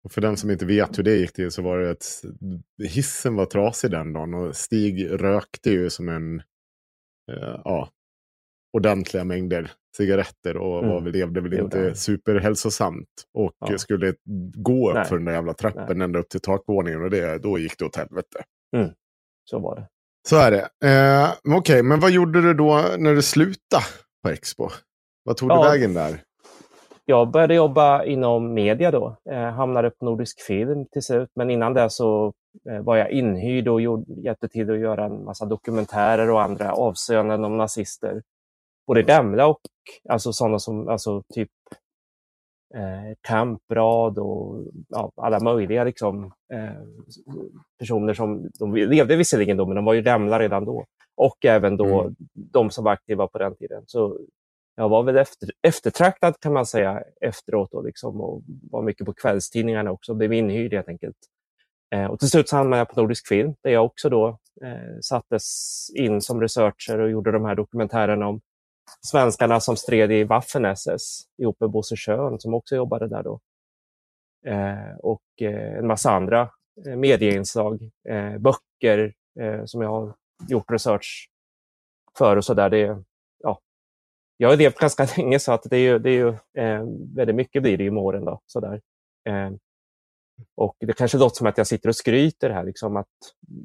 Och 0.03 0.11
för 0.11 0.21
den 0.21 0.37
som 0.37 0.51
inte 0.51 0.65
vet 0.65 0.97
hur 0.99 1.03
det 1.03 1.15
gick 1.15 1.33
till 1.33 1.51
så 1.51 1.61
var 1.61 1.79
det 1.79 1.91
att 1.91 2.05
hissen 2.83 3.35
var 3.35 3.45
trasig 3.45 3.91
den 3.91 4.13
dagen 4.13 4.33
och 4.33 4.55
Stig 4.55 5.07
rökte 5.11 5.71
ju 5.71 5.89
som 5.89 6.09
en, 6.09 6.41
ja, 7.63 7.89
ordentliga 8.73 9.23
mängder 9.23 9.71
cigaretter 9.97 10.57
och 10.57 10.79
Mm. 10.83 10.89
var 10.89 11.01
levde 11.01 11.41
väl 11.41 11.51
Det 11.51 11.57
inte 11.59 11.79
han. 11.79 11.95
superhälsosamt. 11.95 13.07
Och 13.33 13.51
Ja. 13.59 13.77
skulle 13.77 14.13
gå 14.57 14.89
upp 14.89 14.95
Nej. 14.95 15.05
för 15.05 15.15
den 15.15 15.25
där 15.25 15.33
jävla 15.33 15.53
trappen 15.53 16.01
ända 16.01 16.19
upp 16.19 16.29
till 16.29 16.41
takvåningen 16.41 17.03
och 17.03 17.09
det, 17.09 17.37
då 17.37 17.57
gick 17.59 17.77
det 17.79 17.85
åt 17.85 17.95
helvete. 17.95 18.43
Så 19.49 19.59
var 19.59 19.75
det. 19.75 19.87
Så 20.29 20.35
är 20.37 20.51
det. 20.51 20.61
Eh, 20.61 21.29
men 21.43 21.57
Okej, 21.57 21.83
men 21.83 21.99
vad 21.99 22.11
gjorde 22.11 22.41
du 22.41 22.53
då 22.53 22.85
när 22.97 23.13
du 23.15 23.21
slutade 23.21 23.83
på 24.23 24.29
Expo? 24.29 24.69
Vad 25.23 25.37
tog 25.37 25.51
Ja. 25.51 25.63
du 25.63 25.69
vägen 25.69 25.93
där? 25.93 26.21
Jag 27.05 27.31
började 27.31 27.55
jobba 27.55 28.03
inom 28.03 28.53
media 28.53 28.91
då. 28.91 29.17
Eh, 29.31 29.37
hamnade 29.49 29.89
på 29.89 30.05
Nordisk 30.05 30.41
Film 30.41 30.85
till 30.91 31.01
slut. 31.01 31.29
Men 31.35 31.49
innan 31.49 31.73
det 31.73 31.89
så 31.89 32.33
eh, 32.69 32.81
var 32.81 32.97
jag 32.97 33.11
inhyrd 33.11 33.67
och 33.67 33.81
gjorde, 33.81 34.21
hjälpte 34.21 34.47
till 34.47 34.71
att 34.71 34.79
göra 34.79 35.05
en 35.05 35.23
massa 35.23 35.45
dokumentärer 35.45 36.29
och 36.29 36.41
andra 36.41 36.73
avslöjanden 36.73 37.45
om 37.45 37.57
nazister. 37.57 38.21
Både 38.91 39.03
gamla 39.03 39.47
och 39.47 39.59
alltså 40.09 40.33
sådana 40.33 40.59
som 40.59 40.87
alltså 40.87 41.23
typ 41.33 41.49
eh, 42.75 43.15
Kamprad 43.21 44.17
och 44.19 44.67
ja, 44.89 45.11
alla 45.15 45.39
möjliga 45.39 45.83
liksom, 45.83 46.23
eh, 46.53 46.81
personer 47.79 48.13
som 48.13 48.49
de 48.59 48.75
levde 48.75 49.15
visserligen 49.15 49.57
då, 49.57 49.65
men 49.65 49.75
de 49.75 49.85
var 49.85 49.93
ju 49.93 50.01
gamla 50.01 50.39
redan 50.39 50.65
då. 50.65 50.85
Och 51.15 51.45
även 51.45 51.77
då 51.77 52.01
Mm. 52.01 52.15
de 52.33 52.69
som 52.69 52.83
var 52.83 52.91
aktiva 52.91 53.27
på 53.27 53.37
den 53.37 53.55
tiden. 53.55 53.83
Så 53.87 54.19
jag 54.75 54.89
var 54.89 55.03
väl 55.03 55.17
efter, 55.17 55.49
eftertraktad 55.67 56.39
kan 56.39 56.53
man 56.53 56.65
säga 56.65 57.03
efteråt 57.21 57.71
då, 57.71 57.81
liksom, 57.81 58.21
och 58.21 58.41
var 58.71 58.81
mycket 58.81 59.05
på 59.05 59.13
kvällstidningarna 59.13 59.91
också. 59.91 60.13
Blev 60.13 60.33
inhyrd 60.33 60.73
helt 60.73 60.87
enkelt. 60.87 61.17
Eh, 61.95 62.05
och 62.05 62.19
till 62.19 62.29
slut 62.29 62.49
så 62.49 62.55
hamnade 62.57 62.79
jag 62.79 62.89
på 62.89 63.01
Nordisk 63.01 63.27
Film 63.27 63.53
där 63.61 63.71
jag 63.71 63.85
också 63.85 64.09
då 64.09 64.27
eh, 64.63 64.99
sattes 65.01 65.45
in 65.95 66.21
som 66.21 66.41
researcher 66.41 66.99
och 66.99 67.11
gjorde 67.11 67.31
de 67.31 67.45
här 67.45 67.55
dokumentärerna 67.55 68.27
om 68.27 68.41
svenskarna 69.11 69.59
som 69.59 69.77
stred 69.77 70.11
i 70.11 70.23
Waffen-SS 70.23 71.21
ihop 71.37 71.59
med 71.59 71.69
Bosse 71.69 71.95
Schön 71.95 72.39
som 72.39 72.53
också 72.53 72.75
jobbade 72.75 73.07
där 73.07 73.23
då. 73.23 73.39
Eh, 74.45 74.95
och 74.99 75.21
eh, 75.41 75.77
en 75.77 75.87
massa 75.87 76.11
andra 76.11 76.49
eh, 76.85 76.95
medieinslag, 76.95 77.91
eh, 78.09 78.37
böcker 78.37 79.13
eh, 79.39 79.65
som 79.65 79.81
jag 79.81 79.89
har 79.89 80.15
gjort 80.47 80.71
research 80.71 81.29
för 82.17 82.37
och 82.37 82.45
så 82.45 82.53
där. 82.53 82.69
Det, 82.69 83.03
ja. 83.43 83.59
Jag 84.37 84.49
har 84.49 84.57
levt 84.57 84.79
ganska 84.79 85.07
länge 85.17 85.39
så 85.39 85.51
att 85.51 85.63
det 85.63 85.77
är 85.77 85.81
ju, 85.91 85.99
det 85.99 86.09
är 86.09 86.13
ju 86.13 86.29
eh, 86.63 86.83
väldigt 87.15 87.35
mycket 87.35 87.61
blir 87.61 87.77
det 87.77 87.83
ju 87.83 87.91
med 87.91 88.03
åren. 88.03 88.25
Då, 88.25 88.41
så 88.45 88.59
där. 88.59 88.81
Eh, 89.29 89.51
och 90.57 90.75
det 90.79 90.93
kanske 90.93 91.17
låter 91.17 91.35
som 91.35 91.47
att 91.47 91.57
jag 91.57 91.67
sitter 91.67 91.89
och 91.89 91.95
skryter 91.95 92.49
här, 92.49 92.63
liksom 92.63 92.97
att 92.97 93.07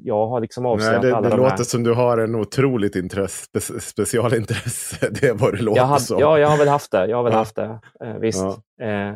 jag 0.03 0.27
har 0.27 0.41
liksom 0.41 0.65
avslöjat 0.65 1.01
det, 1.01 1.15
alla 1.15 1.29
det 1.29 1.35
de 1.35 1.41
låter 1.41 1.57
här. 1.57 1.63
som 1.63 1.83
du 1.83 1.93
har 1.93 2.17
en 2.17 2.35
otroligt 2.35 2.95
intresse, 2.95 3.45
spe, 3.61 3.79
specialintresse. 3.81 5.09
Det 5.21 5.23
är 5.27 5.33
vad 5.33 5.53
det 5.53 5.61
låter 5.61 5.79
Jag 5.81 5.85
hade, 5.85 6.01
som. 6.01 6.19
ja, 6.19 6.39
jag 6.39 6.47
har 6.47 6.57
väl 6.57 6.67
haft 6.67 6.91
det. 6.91 7.07
Jag 7.07 7.17
har 7.17 7.23
väl 7.23 7.33
Ja. 7.33 7.37
haft 7.39 7.55
det, 7.55 7.79
eh, 8.01 8.13
visst. 8.17 8.43
Ja. 8.77 8.85
Eh, 8.85 9.15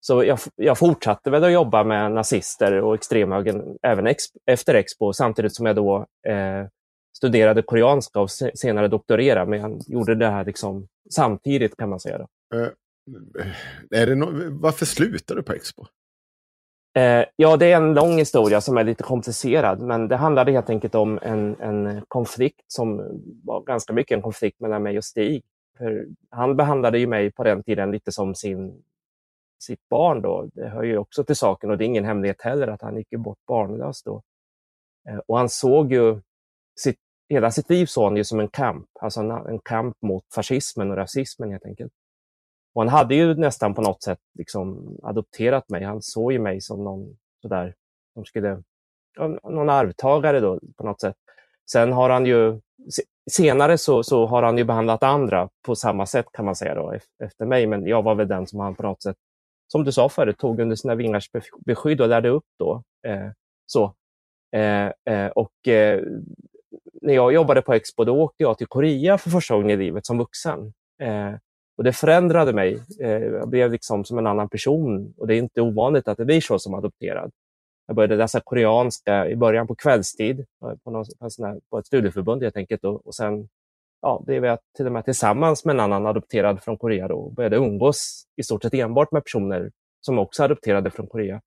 så 0.00 0.24
jag, 0.24 0.38
jag 0.56 0.78
fortsatte 0.78 1.30
väl 1.30 1.44
att 1.44 1.52
jobba 1.52 1.84
med 1.84 2.12
nazister 2.12 2.72
och 2.82 2.94
extremhögern 2.94 3.76
även 3.82 4.06
ex, 4.06 4.24
efter 4.46 4.74
Expo, 4.74 5.12
samtidigt 5.12 5.54
som 5.56 5.66
jag 5.66 5.76
då 5.76 6.06
eh, 6.28 6.66
studerade 7.16 7.62
koreanska 7.62 8.20
och 8.20 8.30
se, 8.30 8.50
senare 8.56 8.88
doktorerade. 8.88 9.50
Men 9.50 9.60
jag 9.60 9.80
gjorde 9.86 10.14
det 10.14 10.26
här 10.28 10.44
liksom 10.44 10.86
samtidigt 11.14 11.76
kan 11.76 11.88
man 11.90 12.00
säga. 12.00 12.18
Då. 12.18 12.56
Eh, 12.58 12.68
är 14.02 14.06
det 14.06 14.14
no 14.14 14.26
varför 14.60 14.86
slutar 14.86 15.34
du 15.34 15.42
på 15.42 15.52
Expo? 15.52 15.86
Eh, 16.94 17.24
ja, 17.36 17.56
det 17.56 17.72
är 17.72 17.76
en 17.76 17.94
lång 17.94 18.18
historia 18.18 18.60
som 18.60 18.76
är 18.76 18.84
lite 18.84 19.02
komplicerad, 19.02 19.80
men 19.80 20.08
det 20.08 20.16
handlade 20.16 20.52
helt 20.52 20.70
enkelt 20.70 20.94
om 20.94 21.18
en, 21.22 21.56
en 21.60 22.04
konflikt 22.08 22.64
som 22.66 22.96
var 23.44 23.62
ganska 23.62 23.92
mycket 23.92 24.16
en 24.16 24.22
konflikt 24.22 24.60
mellan 24.60 24.82
mig 24.82 24.98
och 24.98 25.04
Stig. 25.04 25.42
För 25.78 26.06
han 26.30 26.56
behandlade 26.56 26.98
ju 26.98 27.06
mig 27.06 27.32
på 27.32 27.44
den 27.44 27.62
tiden 27.62 27.90
lite 27.90 28.12
som 28.12 28.34
sin, 28.34 28.82
sitt 29.62 29.88
barn. 29.88 30.22
Då. 30.22 30.50
Det 30.54 30.68
hör 30.68 30.82
ju 30.82 30.98
också 30.98 31.24
till 31.24 31.36
saken 31.36 31.70
och 31.70 31.78
det 31.78 31.84
är 31.84 31.86
ingen 31.86 32.04
hemlighet 32.04 32.42
heller 32.42 32.68
att 32.68 32.82
han 32.82 32.96
gick 32.96 33.12
ju 33.12 33.18
bort 33.18 33.46
barnlös 33.46 34.02
då. 34.02 34.22
Eh, 35.08 35.18
och 35.26 35.38
han 35.38 35.48
såg 35.48 35.92
ju, 35.92 36.20
sitt, 36.80 36.98
hela 37.28 37.50
sitt 37.50 37.70
liv 37.70 37.86
såg 37.86 38.04
han 38.04 38.16
ju 38.16 38.24
som 38.24 38.40
en 38.40 38.48
kamp, 38.48 38.86
alltså 39.00 39.20
en, 39.20 39.30
en 39.30 39.58
kamp 39.58 39.96
mot 40.02 40.24
fascismen 40.34 40.90
och 40.90 40.96
rasismen 40.96 41.50
helt 41.50 41.64
enkelt. 41.64 41.92
Och 42.74 42.82
han 42.82 42.88
hade 42.88 43.14
ju 43.14 43.34
nästan 43.34 43.74
på 43.74 43.82
något 43.82 44.02
sätt 44.02 44.18
liksom 44.38 44.96
adopterat 45.02 45.68
mig. 45.68 45.84
Han 45.84 46.02
såg 46.02 46.32
ju 46.32 46.38
mig 46.38 46.60
som 46.60 46.84
någon 46.84 47.16
sådär, 47.42 47.74
som 48.14 48.24
skulle, 48.24 48.62
någon 49.42 49.70
arvtagare 49.70 50.40
då 50.40 50.60
på 50.76 50.86
något 50.86 51.00
sätt. 51.00 51.16
Sen 51.72 51.92
har 51.92 52.10
han 52.10 52.26
ju, 52.26 52.60
senare 53.30 53.78
så, 53.78 54.02
så 54.02 54.26
har 54.26 54.42
han 54.42 54.58
ju 54.58 54.64
behandlat 54.64 55.02
andra 55.02 55.48
på 55.62 55.76
samma 55.76 56.06
sätt 56.06 56.26
kan 56.32 56.44
man 56.44 56.56
säga 56.56 56.74
då 56.74 56.94
efter 57.24 57.46
mig. 57.46 57.66
Men 57.66 57.86
jag 57.86 58.02
var 58.02 58.14
väl 58.14 58.28
den 58.28 58.46
som 58.46 58.60
han 58.60 58.74
på 58.74 58.82
något 58.82 59.02
sätt, 59.02 59.16
som 59.72 59.84
du 59.84 59.92
sa 59.92 60.08
förut, 60.08 60.38
tog 60.38 60.60
under 60.60 60.76
sina 60.76 60.94
vingars 60.94 61.30
beskydd 61.66 62.00
och 62.00 62.08
lärde 62.08 62.28
upp 62.28 62.46
då. 62.58 62.82
Eh, 63.06 63.30
så. 63.66 63.94
Eh, 64.56 65.14
eh, 65.14 65.30
och 65.30 65.68
eh, 65.68 66.02
när 67.02 67.14
jag 67.14 67.32
jobbade 67.32 67.62
på 67.62 67.74
Expo, 67.74 68.04
då 68.04 68.22
åkte 68.22 68.42
jag 68.42 68.58
till 68.58 68.66
Korea 68.66 69.18
för 69.18 69.30
första 69.30 69.54
gången 69.54 69.70
i 69.70 69.76
livet 69.76 70.06
som 70.06 70.18
vuxen. 70.18 70.72
Eh, 71.02 71.34
och 71.80 71.84
det 71.84 71.92
förändrade 71.92 72.52
mig. 72.52 72.82
Eh, 73.00 73.10
jag 73.10 73.48
blev 73.48 73.72
liksom 73.72 74.04
som 74.04 74.18
en 74.18 74.26
annan 74.26 74.48
person 74.48 75.14
och 75.16 75.26
det 75.26 75.34
är 75.34 75.38
inte 75.38 75.60
ovanligt 75.60 76.08
att 76.08 76.18
det 76.18 76.24
blir 76.24 76.40
så 76.40 76.58
som 76.58 76.74
adopterad. 76.74 77.30
Jag 77.86 77.96
började 77.96 78.16
läsa 78.16 78.40
koreanska 78.40 79.28
i 79.28 79.36
början 79.36 79.66
på 79.66 79.74
kvällstid 79.74 80.40
eh, 80.40 80.74
på, 80.84 80.90
någon, 80.90 81.04
på, 81.70 81.78
ett 81.78 81.86
studieförbund 81.86 82.42
helt 82.42 82.56
enkelt. 82.56 82.84
Och, 82.84 83.06
och 83.06 83.14
sen 83.14 83.48
ja, 84.02 84.22
blev 84.26 84.44
jag 84.44 84.58
till 84.76 84.86
och 84.86 84.92
med 84.92 85.04
tillsammans 85.04 85.64
med 85.64 85.74
en 85.74 85.80
annan 85.80 86.06
adopterad 86.06 86.62
från 86.62 86.78
Korea 86.78 87.08
då, 87.08 87.14
och 87.14 87.34
började 87.34 87.56
umgås 87.56 88.24
i 88.36 88.42
stort 88.42 88.62
sett 88.62 88.74
enbart 88.74 89.12
med 89.12 89.24
personer 89.24 89.70
som 90.00 90.18
också 90.18 90.42
adopterade 90.42 90.90
från 90.90 91.06
Korea. 91.06 91.40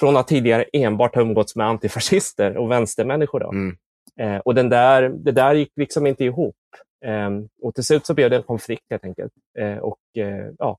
Från 0.00 0.16
att 0.16 0.28
tidigare 0.28 0.64
enbart 0.72 1.14
ha 1.14 1.22
umgåtts 1.22 1.56
med 1.56 1.66
antifascister 1.66 2.56
och 2.56 2.70
vänstermänniskor. 2.70 3.40
Då. 3.40 3.50
Mm. 3.50 3.76
Eh, 4.20 4.38
och 4.38 4.54
den 4.54 4.68
där, 4.68 5.08
det 5.08 5.32
där 5.32 5.54
gick 5.54 5.72
liksom 5.76 6.06
inte 6.06 6.24
ihop. 6.24 6.56
Eh, 7.04 7.30
och 7.62 7.74
till 7.74 7.84
slut 7.84 8.06
så 8.06 8.14
blev 8.14 8.30
det 8.30 8.36
en 8.36 8.42
konflikt 8.42 8.84
helt 8.90 9.04
enkelt. 9.04 9.32
Eh, 9.58 9.78
och, 9.78 9.98
eh, 10.16 10.50
ja, 10.58 10.78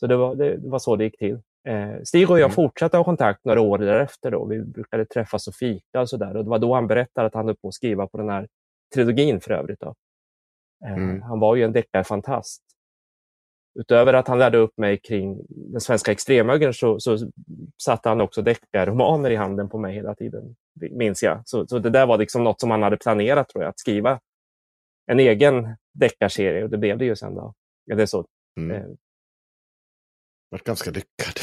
så 0.00 0.06
det 0.06 0.16
var, 0.16 0.34
det, 0.34 0.56
var 0.58 0.78
så 0.78 0.96
det 0.96 1.04
gick 1.04 1.18
till. 1.18 1.40
Eh, 1.68 2.02
Stig 2.04 2.30
och 2.30 2.38
jag 2.38 2.44
Mm. 2.44 2.54
fortsatte 2.54 2.96
ha 2.96 3.04
kontakt 3.04 3.44
några 3.44 3.60
år 3.60 3.78
därefter. 3.78 4.30
Då. 4.30 4.44
Vi 4.44 4.60
brukade 4.60 5.04
träffas 5.04 5.48
och 5.48 5.54
fika 5.54 6.00
och 6.00 6.08
sådär. 6.08 6.36
Och 6.36 6.44
det 6.44 6.50
var 6.50 6.58
då 6.58 6.74
han 6.74 6.86
berättade 6.86 7.26
att 7.26 7.34
han 7.34 7.46
höll 7.46 7.56
på 7.56 7.68
att 7.68 7.74
skriva 7.74 8.06
på 8.06 8.18
den 8.18 8.28
här 8.28 8.48
trilogin 8.94 9.40
för 9.40 9.50
övrigt. 9.50 9.80
Då. 9.80 9.94
Mm. 10.86 11.22
Han 11.22 11.40
var 11.40 11.56
ju 11.56 11.62
en 11.64 11.72
deckarfantast. 11.72 12.62
Utöver 13.78 14.12
att 14.12 14.28
han 14.28 14.38
lärde 14.38 14.58
upp 14.58 14.78
mig 14.78 14.96
kring 15.00 15.40
den 15.48 15.80
svenska 15.80 16.12
extremhögern 16.12 16.74
så, 16.74 17.00
så 17.00 17.18
satte 17.82 18.08
han 18.08 18.20
också 18.20 18.42
deckarromaner 18.42 19.30
i 19.30 19.36
handen 19.36 19.68
på 19.68 19.78
mig 19.78 19.94
hela 19.94 20.14
tiden, 20.14 20.56
minns 20.90 21.22
jag. 21.22 21.42
Så, 21.44 21.66
så 21.66 21.78
det 21.78 21.90
där 21.90 22.06
var 22.06 22.18
liksom 22.18 22.44
något 22.44 22.60
som 22.60 22.70
han 22.70 22.82
hade 22.82 22.96
planerat, 22.96 23.48
tror 23.48 23.64
jag, 23.64 23.70
att 23.70 23.78
skriva 23.78 24.20
en 25.10 25.20
egen 25.20 25.76
deckarserie 25.94 26.64
och 26.64 26.70
det 26.70 26.78
blev 26.78 26.98
det 26.98 27.04
ju 27.04 27.16
sen. 27.16 27.34
Då. 27.34 27.54
Ja, 27.84 27.96
det 27.96 28.02
är 28.02 28.06
så. 28.06 28.26
Mm. 28.60 28.76
Eh, 28.76 28.86
Vart 30.50 30.64
ganska 30.64 30.90
lyckad. 30.90 31.40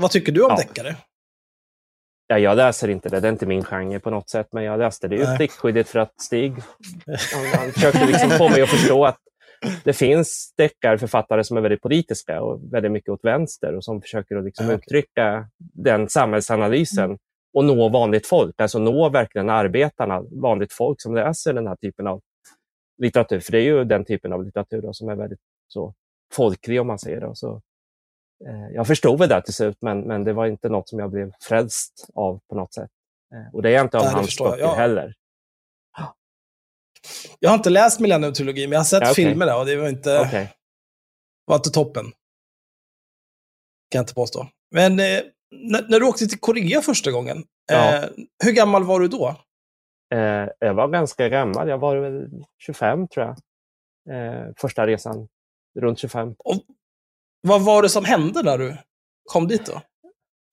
Vad 0.00 0.10
tycker 0.10 0.32
du 0.32 0.42
om 0.42 0.50
Ja. 0.50 0.56
deckare? 0.56 0.96
Ja, 2.26 2.38
jag 2.38 2.56
läser 2.56 2.88
inte 2.88 3.08
det, 3.08 3.20
det 3.20 3.28
är 3.28 3.32
inte 3.32 3.46
min 3.46 3.64
genre 3.64 3.98
på 4.00 4.10
något 4.10 4.30
sätt, 4.30 4.48
men 4.52 4.64
jag 4.64 4.78
läste 4.78 5.08
det 5.08 5.16
ju 5.16 5.36
pliktskyldigt 5.36 5.88
för 5.88 5.98
att 5.98 6.20
Stig 6.20 6.52
han, 7.34 7.60
han 7.60 7.72
försökte 7.72 8.06
liksom 8.06 8.30
få 8.30 8.48
mig 8.48 8.62
att 8.62 8.68
förstå 8.68 9.04
att 9.04 9.18
det 9.84 9.92
finns 9.92 10.54
deckarförfattare 10.56 11.44
som 11.44 11.56
är 11.56 11.60
väldigt 11.60 11.80
politiska 11.82 12.42
och 12.42 12.74
väldigt 12.74 12.92
mycket 12.92 13.08
åt 13.10 13.24
vänster 13.24 13.76
och 13.76 13.84
som 13.84 14.00
försöker 14.02 14.36
att 14.36 14.44
liksom 14.44 14.66
okej. 14.66 14.76
uttrycka 14.76 15.48
den 15.58 16.08
samhällsanalysen 16.08 17.18
och 17.54 17.64
nå 17.64 17.88
vanligt 17.88 18.26
folk, 18.26 18.60
alltså 18.60 18.78
nå 18.78 19.08
verkligen 19.08 19.50
arbetarna, 19.50 20.22
vanligt 20.42 20.72
folk 20.72 21.00
som 21.02 21.14
läser 21.14 21.52
den 21.52 21.66
här 21.66 21.76
typen 21.76 22.06
av 22.06 22.20
litteratur. 23.00 23.40
För 23.40 23.52
det 23.52 23.58
är 23.58 23.62
ju 23.62 23.84
den 23.84 24.04
typen 24.04 24.32
av 24.32 24.44
litteratur 24.44 24.82
då, 24.82 24.92
som 24.92 25.08
är 25.08 25.14
väldigt 25.14 25.40
så 25.68 25.94
folklig 26.32 26.80
om 26.80 26.86
man 26.86 26.98
säger 26.98 27.20
det. 27.20 27.36
Så, 27.36 27.62
eh, 28.46 28.68
jag 28.74 28.86
förstod 28.86 29.18
väl 29.18 29.28
det 29.28 29.42
till 29.42 29.54
slut, 29.54 29.76
men, 29.80 30.00
men 30.00 30.24
det 30.24 30.32
var 30.32 30.46
inte 30.46 30.68
något 30.68 30.88
som 30.88 30.98
jag 30.98 31.10
blev 31.10 31.32
frälst 31.40 32.06
av 32.14 32.40
på 32.48 32.54
något 32.54 32.74
sätt. 32.74 32.90
Eh, 33.34 33.54
och 33.54 33.62
det 33.62 33.68
är 33.68 33.72
jag 33.72 33.84
inte 33.86 33.98
av 33.98 34.04
Nej, 34.04 34.12
hans 34.14 34.40
jag. 34.40 34.50
böcker 34.50 34.62
Ja. 34.62 34.74
heller. 34.74 35.14
Jag 37.38 37.50
har 37.50 37.56
inte 37.56 37.70
läst 37.70 38.00
Millennium-trilogin, 38.00 38.66
men 38.68 38.72
jag 38.72 38.78
har 38.78 38.84
sett 38.84 39.00
Ja, 39.02 39.10
okej. 39.10 39.24
filmerna 39.24 39.56
och 39.56 39.66
det 39.66 39.76
var 39.76 39.88
inte, 39.88 40.20
Okej. 40.20 40.52
var 41.44 41.56
inte 41.56 41.70
toppen. 41.70 42.04
Kan 43.90 43.98
jag 43.98 44.02
inte 44.02 44.14
påstå. 44.14 44.48
Men 44.70 44.92
eh, 45.00 45.20
när, 45.50 45.88
när 45.88 46.00
du 46.00 46.06
åkte 46.06 46.26
till 46.26 46.40
Korea 46.40 46.80
första 46.82 47.10
gången, 47.10 47.44
Ja. 47.72 47.94
eh, 47.96 48.04
hur 48.44 48.52
gammal 48.52 48.84
var 48.84 49.00
du 49.00 49.08
då? 49.08 49.36
Eh, 50.14 50.48
jag 50.58 50.74
var 50.74 50.88
ganska 50.88 51.28
gammal, 51.28 51.68
jag 51.68 51.78
var 51.78 51.96
väl 51.96 52.28
25 52.58 53.08
tror 53.08 53.26
jag. 53.26 53.36
Eh, 54.16 54.48
första 54.56 54.86
resan, 54.86 55.28
runt 55.78 55.98
25. 55.98 56.34
Vad 57.42 57.64
var 57.64 57.82
det 57.82 57.88
som 57.88 58.04
hände 58.04 58.42
när 58.42 58.58
du 58.58 58.76
kom 59.24 59.48
dit 59.48 59.66
då? 59.66 59.82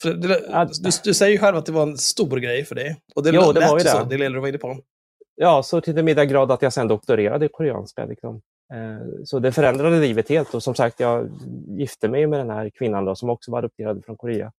För 0.01 0.13
det, 0.13 0.43
Ja, 0.49 0.65
du, 0.65 0.89
du 1.03 1.13
säger 1.13 1.31
ju 1.31 1.37
själv 1.37 1.57
att 1.57 1.65
det 1.65 1.71
var 1.71 1.83
en 1.83 1.97
stor 1.97 2.37
grej 2.37 2.65
för 2.65 2.75
dig. 2.75 2.97
Och 3.15 3.23
det, 3.23 3.29
Jo, 3.33 3.51
det 3.51 3.59
var 3.59 3.79
ju 3.79 3.85
så, 3.85 3.99
det. 3.99 4.09
det 4.09 4.17
lilla 4.17 4.33
du 4.35 4.39
var 4.39 4.47
inne 4.47 4.57
på. 4.57 4.77
Ja, 5.35 5.63
så 5.63 5.81
till 5.81 5.95
den 5.95 6.05
middag 6.05 6.25
grad 6.25 6.51
att 6.51 6.61
jag 6.61 6.73
sen 6.73 6.87
doktorerade 6.87 7.45
i 7.45 7.49
koreanska. 7.49 8.05
Liksom. 8.05 8.41
Eh, 8.73 9.23
så 9.25 9.39
det 9.39 9.51
förändrade 9.51 9.99
livet 9.99 10.29
helt. 10.29 10.53
Och 10.53 10.63
som 10.63 10.75
sagt, 10.75 10.99
jag 10.99 11.29
gifte 11.67 12.07
mig 12.09 12.27
med 12.27 12.39
den 12.39 12.49
här 12.49 12.69
kvinnan 12.69 13.05
då, 13.05 13.15
som 13.15 13.29
också 13.29 13.51
var 13.51 13.59
adopterad 13.59 14.05
från 14.05 14.17
Korea. 14.17 14.51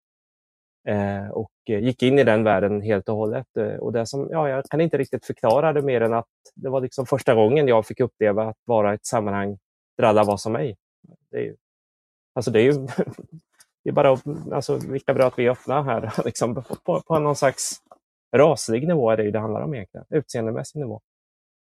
Eh, 0.88 1.29
och 1.31 1.53
eh, 1.68 1.79
gick 1.79 2.03
in 2.03 2.18
i 2.18 2.24
den 2.24 2.44
världen 2.44 2.83
helt 2.83 3.09
och 3.09 3.16
hållet. 3.16 3.57
Eh, 3.57 3.74
och 3.74 3.92
det 3.92 4.07
som, 4.07 4.29
ja, 4.31 4.48
jag 4.48 4.64
kan 4.64 4.81
inte 4.81 4.98
riktigt 4.98 5.27
förklara 5.27 5.72
det 5.72 5.83
mer 5.83 6.01
än 6.01 6.14
att 6.14 6.27
det 6.55 6.68
var 6.68 6.81
liksom 6.81 7.07
första 7.07 7.35
gången 7.35 7.68
jag 7.68 7.87
fick 7.87 8.01
uppleva 8.01 8.48
att 8.48 8.57
vara 8.64 8.92
i 8.92 8.94
ett 8.94 9.07
sammanhang 9.07 9.59
där 9.96 10.05
alla 10.05 10.24
var 10.24 10.37
som 10.37 10.53
mig. 10.53 10.77
Det 11.31 11.37
är 11.37 11.42
ju, 11.42 11.57
alltså 12.35 12.51
det 12.51 12.61
är 12.61 12.62
ju 12.62 12.72
det 13.85 13.90
är 13.90 13.92
bara 13.92 14.18
alltså, 14.53 14.79
vilka 14.90 15.14
bra 15.14 15.27
att 15.27 15.38
vi 15.38 15.46
är 15.46 15.51
öppna 15.51 15.83
här. 15.83 16.12
Liksom, 16.24 16.55
på, 16.55 16.62
på, 16.62 17.03
på 17.07 17.18
någon 17.18 17.37
slags 17.37 17.77
raslig 18.37 18.88
nivå 18.88 19.11
är 19.11 19.16
det 19.16 19.22
ju 19.24 19.31
det 19.31 19.38
handlar 19.38 19.61
om 19.61 19.74
egentligen. 19.74 20.07
Utseendemässig 20.11 20.79
nivå. 20.79 21.01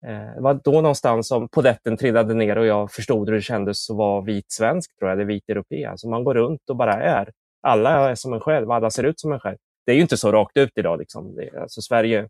Eh, 0.06 0.34
det 0.34 0.40
var 0.40 0.54
då 0.54 0.72
någonstans 0.72 1.28
som 1.28 1.48
poletten 1.48 1.96
trillade 1.96 2.34
ner 2.34 2.58
och 2.58 2.66
jag 2.66 2.92
förstod 2.92 3.28
hur 3.28 3.36
det 3.36 3.42
kändes 3.42 3.90
att 3.90 3.96
vara 3.96 4.20
vit 4.20 4.52
svensk, 4.52 4.98
tror 4.98 5.10
jag, 5.10 5.16
eller 5.16 5.26
vit 5.26 5.48
europé. 5.48 5.84
Alltså 5.84 6.08
man 6.08 6.24
går 6.24 6.34
runt 6.34 6.70
och 6.70 6.76
bara 6.76 6.94
är. 6.94 7.32
Alla 7.62 8.10
är 8.10 8.14
som 8.14 8.32
en 8.32 8.40
själv, 8.40 8.70
alla 8.70 8.90
ser 8.90 9.04
ut 9.04 9.20
som 9.20 9.32
en 9.32 9.40
själv. 9.40 9.56
Det 9.86 9.92
är 9.92 9.96
ju 9.96 10.02
inte 10.02 10.16
så 10.16 10.32
rakt 10.32 10.56
ut 10.56 10.72
idag. 10.76 10.98
Liksom. 10.98 11.34
Det, 11.34 11.48
är- 11.48 11.56
alltså 11.60 11.82
Sverige, 11.82 12.28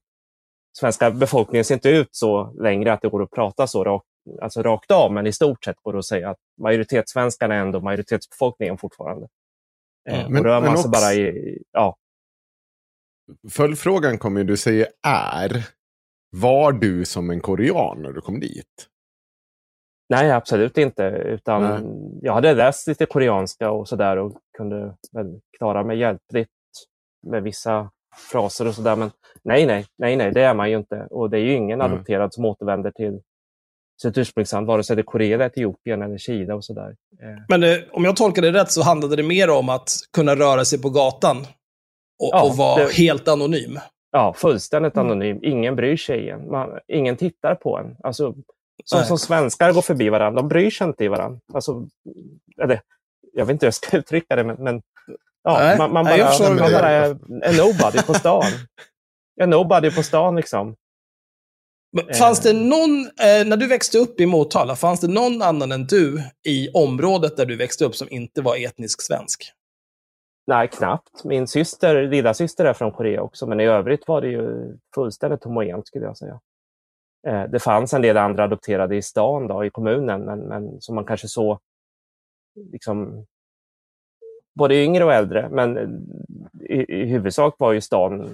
svenska 0.78 1.10
befolkningen 1.10 1.64
ser 1.64 1.74
inte 1.74 1.88
ut 1.88 2.08
så 2.10 2.52
längre 2.58 2.92
att 2.92 3.00
det 3.02 3.08
går 3.08 3.22
att 3.22 3.30
prata 3.30 3.66
så 3.66 3.84
rakt, 3.84 4.06
alltså 4.42 4.62
rakt 4.62 4.90
av, 4.90 5.12
men 5.12 5.26
i 5.26 5.32
stort 5.32 5.64
sett 5.64 5.76
går 5.82 5.92
det 5.92 5.98
att 5.98 6.04
säga 6.06 6.30
att 6.30 6.38
majoritetssvenskarna 6.60 7.54
är 7.54 7.58
ändå 7.60 7.80
majoritetsbefolkningen 7.80 8.78
fortfarande. 8.78 9.28
Eh, 10.08 10.14
Mm. 10.14 10.26
och 10.26 10.32
Men- 10.32 10.44
rör 10.44 10.54
man 10.60 10.62
men 10.62 10.72
också- 10.72 10.88
bara 10.88 11.14
i, 11.14 11.58
ja, 11.72 11.96
följdfrågan 13.50 14.18
kommer 14.18 14.40
ju, 14.40 14.46
du 14.46 14.56
säger 14.56 14.86
är. 15.06 15.68
Var 16.30 16.72
du 16.72 17.04
som 17.04 17.30
en 17.30 17.40
korean 17.40 18.02
när 18.02 18.12
du 18.12 18.20
kom 18.20 18.40
dit? 18.40 18.88
Nej, 20.08 20.30
absolut 20.30 20.78
inte. 20.78 21.02
Utan 21.04 21.62
Nej. 21.62 22.18
jag 22.22 22.32
hade 22.34 22.54
läst 22.54 22.86
lite 22.88 23.06
koreanska 23.06 23.70
och 23.70 23.88
sådär 23.88 24.16
och 24.16 24.32
kunde 24.58 24.94
väl 25.12 25.40
klara 25.58 25.84
mig 25.84 25.98
hjälpligt 25.98 26.48
med 27.26 27.42
vissa 27.42 27.90
fraser 28.32 28.68
och 28.68 28.74
sådär. 28.74 28.96
Men 28.96 29.10
nej, 29.44 29.66
nej, 29.66 29.86
nej, 29.98 30.16
nej, 30.16 30.32
det 30.32 30.42
är 30.42 30.54
man 30.54 30.70
ju 30.70 30.76
inte. 30.76 31.06
Och 31.10 31.30
det 31.30 31.38
är 31.38 31.42
ju 31.42 31.52
ingen 31.52 31.80
Mm. 31.80 31.92
adopterad 31.92 32.34
som 32.34 32.44
återvänder 32.44 32.90
till 32.90 33.20
sitt 34.02 34.18
ursprungsland, 34.18 34.66
vare 34.66 34.82
sig 34.82 34.96
det 34.96 35.02
är 35.02 35.04
Korea, 35.04 35.46
Etiopien 35.46 36.02
eller 36.02 36.18
Kina 36.18 36.54
och 36.54 36.64
sådär. 36.64 36.96
Eh, 37.22 37.42
Men 37.48 37.62
eh, 37.62 37.76
om 37.92 38.04
jag 38.04 38.16
tolkar 38.16 38.42
det 38.42 38.52
rätt 38.52 38.70
så 38.70 38.82
handlade 38.82 39.16
det 39.16 39.22
mer 39.22 39.50
om 39.50 39.68
att 39.68 39.88
kunna 40.16 40.34
röra 40.36 40.64
sig 40.64 40.82
på 40.82 40.90
gatan 40.90 41.36
och, 42.22 42.30
Ja, 42.32 42.44
och 42.50 42.56
vara 42.56 42.84
det- 42.84 42.92
helt 42.92 43.28
anonym. 43.28 43.78
Ja, 44.10 44.32
fullständigt 44.36 44.94
Mm. 44.96 45.06
anonym. 45.06 45.38
Ingen 45.42 45.76
bryr 45.76 45.96
sig 45.96 46.20
igen. 46.20 46.50
Man, 46.50 46.78
ingen 46.88 47.16
tittar 47.16 47.54
på 47.54 47.78
en. 47.78 47.96
Alltså, 48.02 48.34
som, 48.84 49.04
som 49.04 49.18
svenskar 49.18 49.72
går 49.72 49.82
förbi 49.82 50.08
varandra, 50.08 50.42
de 50.42 50.48
bryr 50.48 50.70
sig 50.70 50.86
inte 50.86 51.04
i 51.04 51.08
varandra. 51.08 51.40
Alltså, 51.54 51.86
eller, 52.62 52.80
jag 53.32 53.46
vet 53.46 53.52
inte 53.52 53.66
hur 53.66 53.68
jag 53.68 53.74
ska 53.74 53.96
uttrycka 53.96 54.36
det, 54.36 54.44
men, 54.44 54.56
men 54.56 54.82
ja, 55.42 55.58
Nej, 55.58 55.78
man, 55.78 55.92
man 55.92 56.04
bara, 56.04 56.16
jag 56.16 56.40
man 56.40 56.72
bara 56.72 56.90
är 56.90 57.10
en 57.42 57.56
nobody 57.56 58.02
på 58.02 58.14
stan. 58.14 58.44
En 59.40 59.50
nobody 59.50 59.90
på 59.90 60.02
stan 60.02 60.36
liksom. 60.36 60.76
Men 61.96 62.08
Eh. 62.08 62.16
Fanns 62.16 62.40
det 62.40 62.52
någon, 62.52 63.00
eh, 63.00 63.46
när 63.46 63.56
du 63.56 63.66
växte 63.66 63.98
upp 63.98 64.20
i 64.20 64.26
Motala, 64.26 64.76
fanns 64.76 65.00
det 65.00 65.08
någon 65.08 65.42
annan 65.42 65.72
än 65.72 65.86
du 65.86 66.22
i 66.48 66.68
området 66.74 67.36
där 67.36 67.46
du 67.46 67.56
växte 67.56 67.84
upp 67.84 67.96
som 67.96 68.08
inte 68.10 68.42
var 68.42 68.56
etnisk 68.56 69.02
svensk? 69.02 69.52
Nej, 70.46 70.68
knappt. 70.68 71.24
Min 71.24 71.48
syster, 71.48 72.08
lilla 72.08 72.34
syster 72.34 72.64
är 72.64 72.72
från 72.72 72.92
Korea 72.92 73.22
också, 73.22 73.46
men 73.46 73.60
i 73.60 73.64
övrigt 73.64 74.08
var 74.08 74.20
det 74.20 74.28
ju 74.28 74.76
fullständigt 74.94 75.44
homogent 75.44 75.86
skulle 75.86 76.04
jag 76.04 76.16
säga. 76.16 76.40
Eh, 77.26 77.44
Det 77.44 77.58
fanns 77.58 77.94
en 77.94 78.02
del 78.02 78.16
andra 78.16 78.44
adopterade 78.44 78.96
i 78.96 79.02
stan, 79.02 79.46
då, 79.46 79.64
i 79.64 79.70
kommunen, 79.70 80.24
men, 80.24 80.38
men 80.40 80.80
som 80.80 80.94
man 80.94 81.04
kanske 81.04 81.28
såg 81.28 81.58
liksom, 82.72 83.26
både 84.54 84.74
yngre 84.84 85.04
och 85.04 85.12
äldre. 85.12 85.48
Men 85.50 85.76
eh, 85.76 85.88
i, 86.76 86.84
i 87.02 87.04
huvudsak 87.06 87.54
var 87.58 87.72
ju 87.72 87.80
stan 87.80 88.28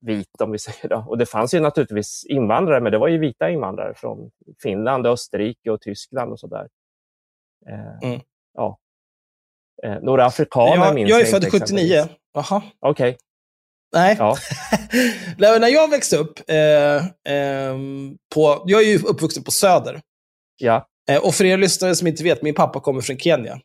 vit, 0.00 0.40
om 0.40 0.52
vi 0.52 0.58
säger 0.68 0.88
det. 0.88 1.04
Och 1.06 1.18
det 1.18 1.26
fanns 1.26 1.54
ju 1.54 1.60
naturligtvis 1.60 2.26
invandrare, 2.28 2.80
men 2.80 2.92
det 2.92 2.98
var 2.98 3.08
ju 3.08 3.18
vita 3.18 3.50
invandrare 3.50 3.94
från 3.94 4.30
Finland, 4.62 5.06
Österrike 5.06 5.70
och 5.70 5.80
Tyskland 5.80 6.32
och 6.32 6.40
sådär. 6.40 6.68
Eh, 7.66 8.08
Mm. 8.08 8.20
Ja. 8.54 8.78
Eh, 9.82 10.00
några 10.00 10.24
afrikaner 10.26 10.76
Jag, 10.84 10.94
minns 10.94 11.10
jag 11.10 11.20
är 11.20 11.24
född 11.24 11.44
exempelvis. 11.44 11.70
79. 11.70 12.04
Jaha. 12.32 12.62
Okej, 12.78 13.16
Nej. 13.92 14.16
ja. 14.18 14.36
När 15.38 15.68
jag 15.68 15.90
växte 15.90 16.16
upp, 16.16 16.50
eh, 16.50 17.06
ehm, 17.34 18.16
på, 18.34 18.64
jag 18.66 18.82
är 18.82 18.86
ju 18.86 18.98
uppvuxen 18.98 19.42
på 19.44 19.50
Söder. 19.50 20.00
ja. 20.58 20.88
Eh, 21.10 21.24
och 21.24 21.34
för 21.34 21.44
er 21.44 21.56
lyssnare 21.56 21.94
som 21.96 22.06
inte 22.06 22.24
vet, 22.24 22.42
min 22.42 22.54
pappa 22.54 22.80
kommer 22.80 23.00
från 23.00 23.18
Kenya. 23.18 23.60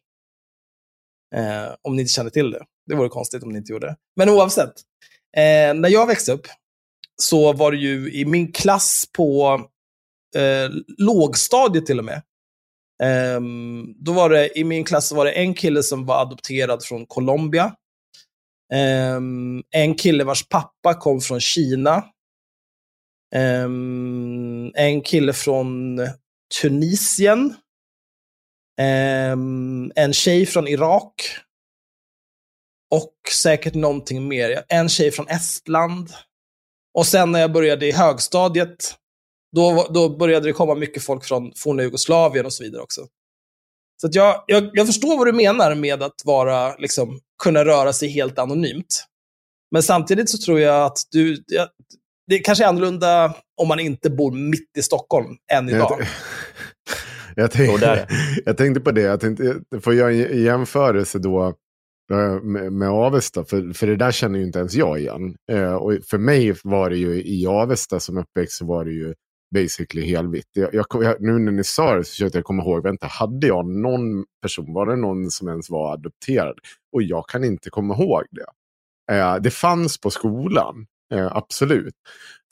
Eh, 1.35 1.75
om 1.81 1.95
ni 1.95 2.01
inte 2.01 2.13
känner 2.13 2.29
till 2.29 2.51
det. 2.51 2.63
Det 2.87 2.95
vore 2.95 3.09
konstigt 3.09 3.43
om 3.43 3.49
ni 3.49 3.57
inte 3.57 3.71
gjorde 3.71 3.87
det. 3.87 3.95
Men 4.15 4.29
oavsett. 4.29 4.73
Eh, 5.37 5.73
när 5.73 5.89
jag 5.89 6.07
växte 6.07 6.31
upp 6.31 6.47
så 7.21 7.53
var 7.53 7.71
det 7.71 7.77
ju 7.77 8.13
i 8.13 8.25
min 8.25 8.51
klass 8.51 9.05
på 9.17 9.61
eh, 10.35 10.69
lågstadiet 10.97 11.85
till 11.85 11.99
och 11.99 12.05
med. 12.05 12.21
Ehm, 13.03 13.93
då 13.97 14.11
var 14.11 14.29
det, 14.29 14.59
I 14.59 14.63
min 14.63 14.83
klass 14.83 15.11
var 15.11 15.25
det 15.25 15.31
en 15.31 15.53
kille 15.53 15.83
som 15.83 16.05
var 16.05 16.21
adopterad 16.21 16.83
från 16.83 17.05
Colombia. 17.05 17.75
Ehm, 18.73 19.63
en 19.71 19.95
kille 19.95 20.23
vars 20.23 20.47
pappa 20.47 20.93
kom 20.93 21.21
från 21.21 21.39
Kina. 21.39 22.05
Ehm, 23.35 24.71
en 24.75 25.01
kille 25.01 25.33
från 25.33 25.99
Tunisien. 26.61 27.55
Ehm, 28.81 29.91
en 29.95 30.13
tjej 30.13 30.45
från 30.45 30.67
Irak. 30.67 31.13
Och 32.91 33.13
säkert 33.31 33.73
någonting 33.73 34.27
mer. 34.27 34.63
En 34.69 34.89
tjej 34.89 35.11
från 35.11 35.27
Estland. 35.27 36.09
Och 36.93 37.05
sen 37.05 37.31
när 37.31 37.39
jag 37.39 37.51
började 37.51 37.87
i 37.87 37.91
högstadiet, 37.91 38.95
då, 39.55 39.87
då 39.93 40.17
började 40.17 40.47
det 40.47 40.53
komma 40.53 40.75
mycket 40.75 41.03
folk 41.03 41.25
från 41.25 41.51
forna 41.55 41.83
Jugoslavien 41.83 42.45
och 42.45 42.53
så 42.53 42.63
vidare 42.63 42.81
också. 42.81 43.07
Så 44.01 44.07
att 44.07 44.15
jag, 44.15 44.43
jag, 44.47 44.69
jag 44.73 44.87
förstår 44.87 45.17
vad 45.17 45.27
du 45.27 45.33
menar 45.33 45.75
med 45.75 46.03
att 46.03 46.21
vara, 46.25 46.75
liksom, 46.75 47.19
kunna 47.43 47.65
röra 47.65 47.93
sig 47.93 48.09
helt 48.09 48.39
anonymt. 48.39 49.05
Men 49.71 49.83
samtidigt 49.83 50.29
så 50.29 50.37
tror 50.37 50.59
jag 50.59 50.85
att 50.85 50.97
du, 51.11 51.43
jag, 51.47 51.67
det 52.27 52.39
kanske 52.39 52.63
är 52.63 52.67
annorlunda 52.67 53.35
om 53.61 53.67
man 53.67 53.79
inte 53.79 54.09
bor 54.09 54.31
mitt 54.31 54.77
i 54.77 54.81
Stockholm 54.81 55.35
än 55.53 55.69
idag. 55.69 56.07
Jag, 57.35 57.43
är 57.43 57.47
tänkte, 57.47 58.07
jag 58.45 58.57
tänkte 58.57 58.81
på 58.81 58.91
det, 58.91 59.01
jag 59.01 59.19
tänkte, 59.19 59.61
får 59.81 59.93
jag 59.93 60.15
en 60.15 60.43
jämförelse 60.43 61.19
då 61.19 61.47
eh, 62.11 62.41
med, 62.43 62.73
med 62.73 62.89
Avesta, 62.89 63.45
för, 63.45 63.73
för 63.73 63.87
det 63.87 63.95
där 63.95 64.11
känner 64.11 64.39
ju 64.39 64.45
inte 64.45 64.59
ens 64.59 64.73
jag 64.73 64.99
igen. 64.99 65.35
Eh, 65.51 65.73
och 65.73 65.93
för 66.09 66.17
mig 66.17 66.55
var 66.63 66.89
det 66.89 66.97
ju 66.97 67.23
i 67.23 67.47
Avesta 67.47 67.99
som 67.99 68.17
uppväxt 68.17 68.57
så 68.57 68.65
var 68.65 68.85
det 68.85 68.91
ju 68.91 69.13
basically 69.53 70.07
helvitt. 70.07 70.49
Jag, 70.53 70.73
jag, 70.73 70.85
jag, 70.91 71.21
nu 71.21 71.39
när 71.39 71.51
ni 71.51 71.63
sa 71.63 71.95
det 71.95 72.03
så 72.03 72.09
försökte 72.09 72.37
jag 72.37 72.45
komma 72.45 72.63
ihåg, 72.63 72.83
vänta, 72.83 73.07
hade 73.07 73.47
jag 73.47 73.65
någon 73.65 74.25
person, 74.41 74.73
var 74.73 74.85
det 74.85 74.95
någon 74.95 75.31
som 75.31 75.47
ens 75.47 75.69
var 75.69 75.93
adopterad? 75.93 76.55
Och 76.93 77.03
jag 77.03 77.27
kan 77.27 77.43
inte 77.43 77.69
komma 77.69 77.93
ihåg 77.93 78.23
det. 78.31 78.45
Eh, 79.11 79.35
det 79.35 79.51
fanns 79.51 79.99
på 79.99 80.09
skolan, 80.09 80.85
eh, 81.13 81.35
absolut. 81.35 81.95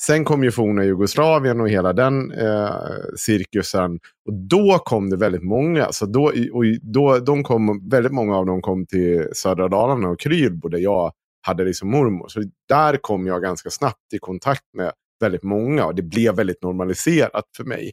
Sen 0.02 0.26
kom 0.26 0.44
ju 0.44 0.52
forna 0.52 0.86
Jugoslavien 0.86 1.62
och 1.62 1.70
hela 1.70 1.94
den 1.94 2.32
eh, 2.32 2.72
cirkusen. 3.18 4.00
Och 4.26 4.34
då 4.34 4.80
kom 4.86 5.10
det 5.10 5.18
väldigt 5.18 5.44
många. 5.44 5.92
Så 5.92 6.06
då, 6.06 6.24
och 6.54 6.64
då, 6.82 7.20
de 7.20 7.44
kom, 7.44 7.90
väldigt 7.90 8.12
många 8.12 8.38
av 8.38 8.46
dem 8.46 8.62
kom 8.62 8.86
till 8.86 9.28
södra 9.34 9.68
Dalarna 9.68 10.10
och 10.10 10.20
Krylbo 10.20 10.70
där 10.70 10.78
jag 10.78 11.12
hade 11.42 11.64
liksom 11.64 11.90
mormor. 11.90 12.28
Så 12.28 12.44
där 12.70 12.98
kom 12.98 13.28
jag 13.28 13.42
ganska 13.42 13.70
snabbt 13.70 14.14
i 14.14 14.20
kontakt 14.20 14.74
med 14.74 14.92
väldigt 15.22 15.44
många. 15.44 15.86
Och 15.86 15.96
det 15.96 16.02
blev 16.02 16.36
väldigt 16.36 16.64
normaliserat 16.64 17.46
för 17.58 17.64
mig. 17.64 17.92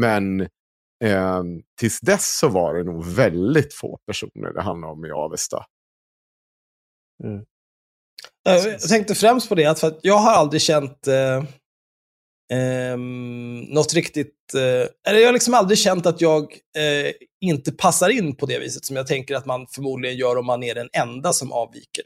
Men 0.00 0.40
eh, 1.04 1.42
tills 1.80 2.00
dess 2.00 2.38
så 2.38 2.48
var 2.48 2.74
det 2.74 2.84
nog 2.84 3.04
väldigt 3.06 3.74
få 3.74 3.98
personer 4.06 4.52
det 4.52 4.62
handlade 4.62 4.92
om 4.92 5.04
i 5.04 5.10
Avesta. 5.10 5.64
Mm. 7.24 7.36
Eh, 8.48 8.54
Jag 8.66 8.80
tänkte 8.80 9.14
främst 9.14 9.48
på 9.48 9.54
det, 9.54 9.66
att 9.66 9.80
för 9.80 9.86
att 9.86 9.98
jag 10.02 10.18
har 10.18 10.32
aldrig 10.32 10.62
känt 10.62 11.06
eh, 11.06 11.44
ehm, 12.52 13.60
något 13.60 13.94
riktigt... 13.94 14.54
Eh, 14.54 15.10
eller 15.10 15.20
jag 15.20 15.28
har 15.28 15.32
liksom 15.32 15.54
aldrig 15.54 15.78
känt 15.78 16.06
att 16.06 16.20
jag 16.20 16.42
eh, 16.52 17.12
inte 17.40 17.72
passar 17.72 18.08
in 18.08 18.36
på 18.36 18.46
det 18.46 18.58
viset 18.58 18.84
som 18.84 18.96
jag 18.96 19.06
tänker 19.06 19.34
att 19.34 19.46
man 19.46 19.66
förmodligen 19.66 20.16
gör 20.16 20.36
om 20.38 20.46
man 20.46 20.62
är 20.62 20.74
den 20.74 20.88
enda 20.92 21.32
som 21.32 21.52
avviker. 21.52 22.04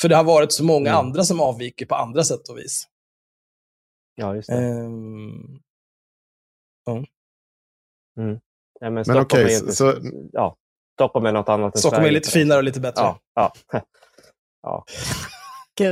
För 0.00 0.08
det 0.08 0.16
har 0.16 0.24
varit 0.24 0.52
så 0.52 0.64
många 0.64 0.90
Mm. 0.90 1.06
andra 1.06 1.24
som 1.24 1.40
avviker 1.40 1.86
på 1.86 1.94
andra 1.94 2.24
sätt 2.24 2.48
och 2.48 2.58
vis. 2.58 2.84
Ja, 4.18 4.34
just 4.34 4.48
det. 4.48 4.54
Ehm, 4.56 5.58
Nej, 8.80 8.90
men 8.90 8.94
Men 8.94 9.04
Stockholm 9.04 9.24
okej, 9.24 9.44
är 9.44 9.48
ju 9.48 9.56
inte... 9.56 9.72
så- 9.72 9.94
ja, 10.32 10.56
Stockholm 10.94 11.26
är 11.26 11.32
något 11.32 11.48
annat 11.48 11.74
än 11.74 11.78
Stockholm 11.80 12.00
är 12.02 12.06
Sverige. 12.06 12.18
lite 12.18 12.30
finare 12.30 12.58
och 12.58 12.64
lite 12.64 12.80
bättre. 12.80 13.02
Ja, 13.02 13.20
ja. 13.34 13.52
ja. 14.62 14.84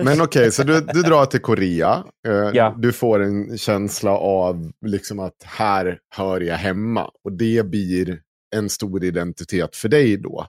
Men 0.04 0.20
okej, 0.20 0.52
så 0.52 0.62
du, 0.62 0.80
du 0.80 1.02
drar 1.02 1.26
till 1.26 1.40
Korea. 1.40 2.04
Eh, 2.28 2.32
Ja. 2.54 2.74
Du 2.78 2.92
får 2.92 3.22
en 3.22 3.58
känsla 3.58 4.10
av 4.18 4.72
liksom 4.86 5.18
att 5.18 5.42
här 5.44 5.98
hör 6.14 6.40
jag 6.40 6.56
hemma. 6.56 7.10
Och 7.24 7.32
det 7.32 7.66
blir 7.66 8.22
en 8.56 8.68
stor 8.70 9.04
identitet 9.04 9.76
för 9.76 9.88
dig 9.88 10.16
då. 10.16 10.46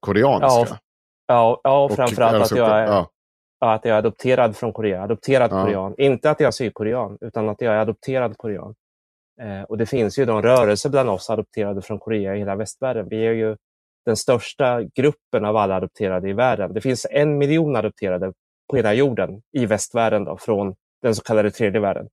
Koreanska. 0.00 0.78
Ja, 1.26 1.60
ja, 1.64 1.84
och 1.84 1.90
Och- 1.90 1.96
framförallt 1.96 2.34
alltså, 2.34 2.54
att 2.54 2.58
jag 2.58 2.70
är... 2.80 2.84
ja. 2.86 3.10
Att 3.60 3.84
jag 3.84 3.94
är 3.94 3.98
adopterad 3.98 4.56
från 4.56 4.72
Korea. 4.72 5.02
Adopterad 5.02 5.50
Ja. 5.52 5.64
korean. 5.64 5.94
Inte 5.98 6.30
att 6.30 6.40
jag 6.40 6.46
är 6.46 6.50
sydkorean, 6.50 7.18
utan 7.20 7.48
att 7.48 7.60
jag 7.60 7.74
är 7.74 7.78
adopterad 7.78 8.36
korean. 8.38 8.74
Eh, 9.40 9.62
och 9.62 9.78
det 9.78 9.86
finns 9.86 10.18
ju 10.18 10.24
då 10.24 10.36
en 10.36 10.42
rörelse 10.42 10.90
bland 10.90 11.10
oss 11.10 11.30
adopterade 11.30 11.82
från 11.82 11.98
Korea 11.98 12.34
i 12.36 12.38
hela 12.38 12.56
västvärlden. 12.56 13.08
Vi 13.08 13.26
är 13.26 13.32
ju 13.32 13.56
den 14.06 14.16
största 14.16 14.82
gruppen 14.82 15.44
av 15.44 15.56
alla 15.56 15.76
adopterade 15.76 16.28
i 16.28 16.32
världen. 16.32 16.72
Det 16.74 16.80
finns 16.80 17.06
en 17.10 17.38
miljon 17.38 17.76
adopterade 17.76 18.32
på 18.70 18.76
hela 18.76 18.94
jorden 18.94 19.42
i 19.52 19.66
västvärlden 19.66 20.24
då, 20.24 20.36
från 20.36 20.74
den 21.02 21.14
så 21.14 21.22
kallade 21.22 21.50
tredje 21.50 21.80
världen. 21.80 22.08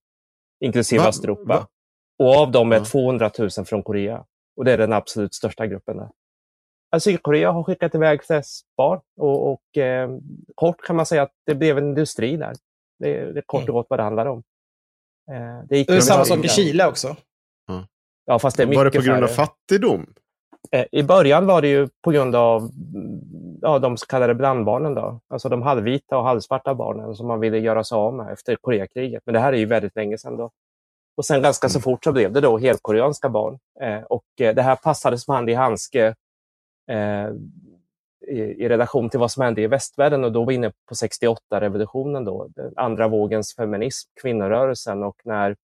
Inklusive 0.59 1.03
Va? 1.03 1.09
Östeuropa. 1.09 1.43
Va? 1.43 1.67
Och 2.19 2.35
av 2.35 2.51
dem 2.51 2.71
är 2.71 2.77
Ja. 2.77 2.85
200 2.85 3.31
000 3.39 3.49
från 3.65 3.83
Korea. 3.83 4.25
Och 4.57 4.65
det 4.65 4.71
är 4.73 4.77
den 4.77 4.93
absolut 4.93 5.33
största 5.33 5.67
gruppen 5.67 5.97
där. 5.97 6.09
Sydkorea 6.99 7.51
har 7.51 7.63
skickat 7.63 7.95
iväg 7.95 8.21
barn 8.77 8.99
och, 9.17 9.51
och 9.51 9.77
eh, 9.77 10.09
kort 10.55 10.81
kan 10.81 10.95
man 10.95 11.05
säga 11.05 11.21
att 11.23 11.31
det 11.45 11.55
blev 11.55 11.77
en 11.77 11.87
industri 11.87 12.37
där. 12.37 12.53
Det, 12.99 13.17
är- 13.19 13.25
det 13.33 13.39
är 13.39 13.43
kort 13.45 13.61
och 13.61 13.69
Mm. 13.69 13.73
gott 13.73 13.87
vad 13.89 13.99
det 13.99 14.03
handlar 14.03 14.25
om. 14.25 14.43
Eh, 15.31 15.65
det 15.69 15.77
gick 15.77 15.87
Det 15.87 15.95
är 15.95 15.99
samma 16.01 16.25
sak 16.25 16.37
i 16.37 16.41
Kina. 16.41 16.49
Chile 16.49 16.87
också. 16.87 17.15
Ja, 18.25 18.39
fast 18.39 18.57
det 18.57 18.63
är 18.63 18.67
mycket 18.67 18.77
Var 18.77 18.85
det 18.85 18.91
på 18.99 19.03
grund 19.05 19.23
av 19.23 19.27
fattigdom? 19.27 20.13
Eh, 20.71 20.85
I 20.91 21.03
början 21.03 21.45
var 21.45 21.61
det 21.61 21.67
ju 21.67 21.87
på 22.03 22.11
grund 22.11 22.35
av 22.35 22.69
ja, 23.61 23.79
de 23.79 23.97
så 23.97 24.05
kallade 24.05 24.35
blandbarnen, 24.35 24.93
då. 24.93 25.19
alltså 25.27 25.49
de 25.49 25.61
halvvita 25.61 26.17
och 26.17 26.23
halvsvarta 26.23 26.75
barnen 26.75 27.15
som 27.15 27.27
man 27.27 27.39
ville 27.39 27.57
göra 27.59 27.83
sig 27.83 27.95
av 27.95 28.13
med 28.13 28.33
efter 28.33 28.55
Koreakriget. 28.55 29.21
Men 29.25 29.33
det 29.33 29.39
här 29.39 29.53
är 29.53 29.57
ju 29.57 29.65
väldigt 29.65 29.95
länge 29.95 30.17
sedan. 30.17 30.37
Då. 30.37 30.51
Och 31.17 31.25
sen 31.25 31.41
ganska 31.41 31.69
så 31.69 31.81
fort 31.81 32.03
så 32.03 32.11
blev 32.11 32.31
det 32.31 32.41
då 32.41 32.57
helkoreanska 32.57 33.29
barn. 33.29 33.59
Eh, 33.81 34.01
och 34.03 34.25
eh, 34.41 34.55
det 34.55 34.61
här 34.61 34.75
passade 34.75 35.17
som 35.17 35.33
hand 35.35 35.49
i 35.49 35.53
handske 35.53 36.15
i, 38.27 38.39
i 38.39 38.69
relation 38.69 39.09
till 39.09 39.19
vad 39.19 39.31
som 39.31 39.43
hände 39.43 39.61
i 39.61 39.67
västvärlden 39.67 40.23
och 40.23 40.31
då 40.31 40.39
var 40.39 40.47
vi 40.47 40.55
inne 40.55 40.69
på 40.69 40.95
68-revolutionen, 40.95 42.25
då, 42.25 42.47
den 42.55 42.73
andra 42.75 43.07
vågens 43.07 43.55
feminism, 43.55 44.09
kvinnorörelsen 44.21 45.03
och 45.03 45.21
när 45.23 45.55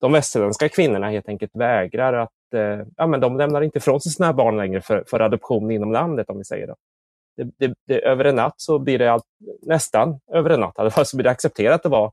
de 0.00 0.12
västerländska 0.12 0.68
kvinnorna 0.68 1.10
helt 1.10 1.28
enkelt 1.28 1.50
vägrar 1.54 2.12
att, 2.12 2.54
eh, 2.54 2.86
ja 2.96 3.06
men 3.06 3.20
de 3.20 3.36
lämnar 3.36 3.62
inte 3.62 3.78
ifrån 3.78 4.00
sig 4.00 4.12
sina 4.12 4.32
barn 4.32 4.56
längre 4.56 4.80
för, 4.80 5.04
för 5.06 5.20
adoption 5.20 5.70
inom 5.70 5.92
landet 5.92 6.30
om 6.30 6.38
vi 6.38 6.44
säger 6.44 6.66
det. 6.66 6.74
Det, 7.36 7.50
det, 7.58 7.74
det, 7.86 8.04
över 8.04 8.24
en 8.24 8.36
natt 8.36 8.54
så 8.56 8.78
blir 8.78 8.98
det 8.98 9.12
allt, 9.12 9.24
nästan 9.62 10.20
över 10.32 10.50
en 10.50 10.60
natt 10.60 10.94
fall, 10.94 11.06
så 11.06 11.16
blir 11.16 11.24
det 11.24 11.30
accepterat 11.30 11.86
att 11.86 11.92
vara 11.92 12.12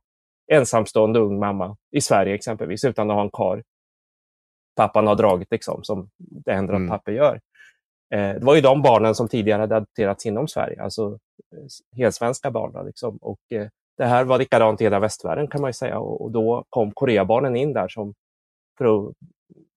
ensamstående 0.51 1.19
ung 1.19 1.39
mamma 1.39 1.77
i 1.91 2.01
Sverige 2.01 2.35
exempelvis 2.35 2.85
utan 2.85 3.09
att 3.09 3.15
ha 3.15 3.23
en 3.23 3.29
kar 3.29 3.63
pappan 4.77 5.07
har 5.07 5.15
dragit 5.15 5.51
liksom, 5.51 5.83
som 5.83 6.09
det 6.17 6.53
händer 6.53 6.73
att 6.73 6.77
mm. 6.77 6.89
pappa 6.89 7.11
gör. 7.11 7.39
Eh, 8.09 8.33
det 8.33 8.45
var 8.45 8.55
ju 8.55 8.61
de 8.61 8.81
barnen 8.81 9.15
som 9.15 9.27
tidigare 9.27 9.61
hade 9.61 9.75
adopterats 9.75 10.25
inom 10.25 10.47
Sverige, 10.47 10.83
alltså 10.83 11.19
eh, 11.55 11.97
helsvenska 11.97 12.51
barn. 12.51 12.85
Liksom. 12.85 13.17
Och, 13.21 13.39
eh, 13.51 13.67
det 13.97 14.05
här 14.05 14.23
var 14.23 14.37
likadant 14.37 14.81
i 14.81 14.83
hela 14.83 14.99
västvärlden 14.99 15.47
kan 15.47 15.61
man 15.61 15.73
säga 15.73 15.99
och, 15.99 16.21
och, 16.21 16.31
då 16.31 16.65
kom 16.69 16.91
Koreabarnen 16.91 17.55
in 17.55 17.73
där 17.73 17.87
som 17.87 18.13
för 18.77 18.85
att 18.85 19.13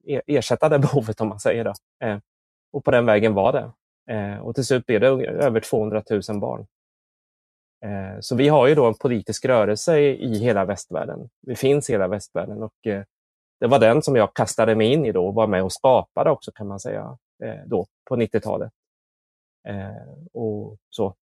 e, 0.07 0.21
ersätta 0.27 0.69
det 0.69 0.79
behovet 0.89 1.21
om 1.21 1.29
man 1.29 1.41
säger 1.41 1.65
det. 1.65 1.75
Eh, 2.05 2.19
och 2.73 2.85
på 2.85 2.91
den 2.91 3.07
vägen 3.07 3.35
var 3.35 3.53
det. 3.53 3.73
Eh, 4.15 4.39
och 4.39 4.55
till 4.55 4.65
slut 4.65 4.87
blev 4.87 5.01
det 5.01 5.07
över 5.27 5.61
200 5.61 6.03
000 6.11 6.41
barn. 6.41 6.67
Eh, 7.85 8.21
så 8.21 8.37
vi 8.37 8.49
har 8.49 8.67
ju 8.67 8.75
då 8.75 8.87
en 8.87 8.95
politisk 8.95 9.45
rörelse 9.45 9.99
i, 9.99 10.25
i 10.25 10.39
hela 10.39 10.65
västvärlden. 10.65 11.29
Vi 11.47 11.57
finns 11.57 11.91
i 11.91 11.93
hela 11.93 12.09
västvärlden 12.09 12.63
och 12.63 12.87
eh, 12.87 13.03
det 13.61 13.67
var 13.67 13.79
den 13.79 14.03
som 14.03 14.17
jag 14.17 14.35
kastade 14.35 14.75
mig 14.75 14.93
in 14.93 15.07
i 15.07 15.13
då 15.13 15.27
och 15.27 15.35
var 15.35 15.47
med 15.47 15.63
och 15.63 15.73
skapade 15.73 16.31
också 16.31 16.53
kan 16.53 16.69
man 16.69 16.81
säga 16.81 17.19
då 17.67 17.87
på 18.09 18.17
90-talet. 18.17 18.73
och 20.33 20.77
så. 20.91 21.15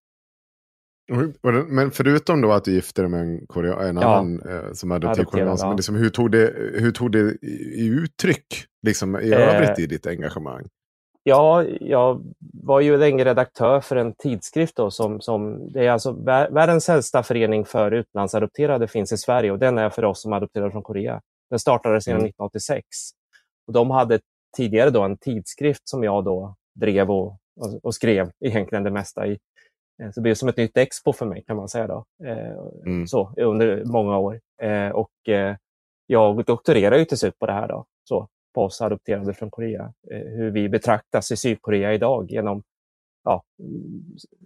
Men 1.68 1.90
förutom 1.90 2.40
då 2.40 2.52
att 2.52 2.64
du 2.64 2.72
gifte 2.72 3.02
dig 3.02 3.10
med 3.10 3.20
en, 3.20 3.46
korean, 3.46 3.80
en 3.80 3.96
ja, 3.96 4.16
annan 4.16 4.42
eh, 4.48 4.72
som 4.72 4.90
hade 4.90 5.24
koreansk, 5.24 5.64
ja. 5.64 5.72
liksom, 5.72 5.94
hur, 5.94 6.10
tog 6.10 6.30
det, 6.30 6.52
hur 6.74 6.92
tog 6.92 7.12
det 7.12 7.36
i 7.42 7.86
uttryck 7.86 8.46
liksom, 8.82 9.20
i 9.20 9.32
eh, 9.32 9.38
övrigt 9.38 9.78
i 9.78 9.86
ditt 9.86 10.06
engagemang? 10.06 10.68
Ja, 11.22 11.64
jag 11.80 12.34
var 12.52 12.80
ju 12.80 12.96
länge 12.96 13.24
redaktör 13.24 13.80
för 13.80 13.96
en 13.96 14.14
tidskrift 14.14 14.76
då, 14.76 14.90
som, 14.90 15.20
som 15.20 15.72
det 15.72 15.86
är 15.86 15.90
alltså 15.90 16.12
världens 16.50 16.88
äldsta 16.88 17.22
förening 17.22 17.64
för 17.64 17.92
utlandsadopterade 17.92 18.88
finns 18.88 19.12
i 19.12 19.16
Sverige 19.16 19.50
och 19.50 19.58
den 19.58 19.78
är 19.78 19.90
för 19.90 20.04
oss 20.04 20.22
som 20.22 20.32
adopterade 20.32 20.70
från 20.70 20.82
Korea. 20.82 21.20
Den 21.50 21.58
startades 21.58 22.08
mm. 22.08 22.16
1986. 22.16 22.84
Och 23.66 23.72
de 23.72 23.90
hade 23.90 24.20
tidigare 24.56 24.90
då 24.90 25.02
en 25.02 25.16
tidskrift 25.16 25.88
som 25.88 26.04
jag 26.04 26.24
då 26.24 26.54
drev 26.74 27.10
och, 27.10 27.26
och, 27.60 27.84
och 27.84 27.94
skrev 27.94 28.30
egentligen 28.40 28.84
det 28.84 28.90
mesta 28.90 29.26
i. 29.26 29.38
Eh, 30.02 30.10
så 30.10 30.20
det 30.20 30.22
blev 30.22 30.34
som 30.34 30.48
ett 30.48 30.56
nytt 30.56 30.76
expo 30.76 31.12
för 31.12 31.26
mig 31.26 31.44
kan 31.46 31.56
man 31.56 31.68
säga 31.68 31.86
då. 31.86 32.04
Eh, 32.24 32.58
mm. 32.86 33.06
Så, 33.06 33.32
under 33.36 33.84
många 33.84 34.18
år. 34.18 34.40
Eh, 34.62 34.88
och 34.88 35.10
jag 36.06 36.44
doktorerade 36.44 36.98
ju 36.98 37.04
till 37.04 37.18
slut 37.18 37.38
på 37.38 37.46
det 37.46 37.52
här 37.52 37.68
då. 37.68 37.84
Så, 38.04 38.28
på 38.54 38.62
oss 38.62 38.80
adopterade 38.80 39.34
från 39.34 39.50
Korea. 39.50 39.92
Hur 40.10 40.50
vi 40.50 40.68
betraktas 40.68 41.32
i 41.32 41.36
Sydkorea 41.36 41.94
idag 41.94 42.30
genom 42.30 42.62
ja, 43.24 43.42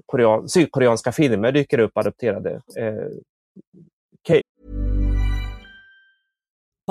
korean, 0.07 0.49
sydkoreanska 0.49 1.13
filmer 1.13 1.53
dyker 1.53 1.79
upp 1.79 1.97
adopterade. 1.97 2.63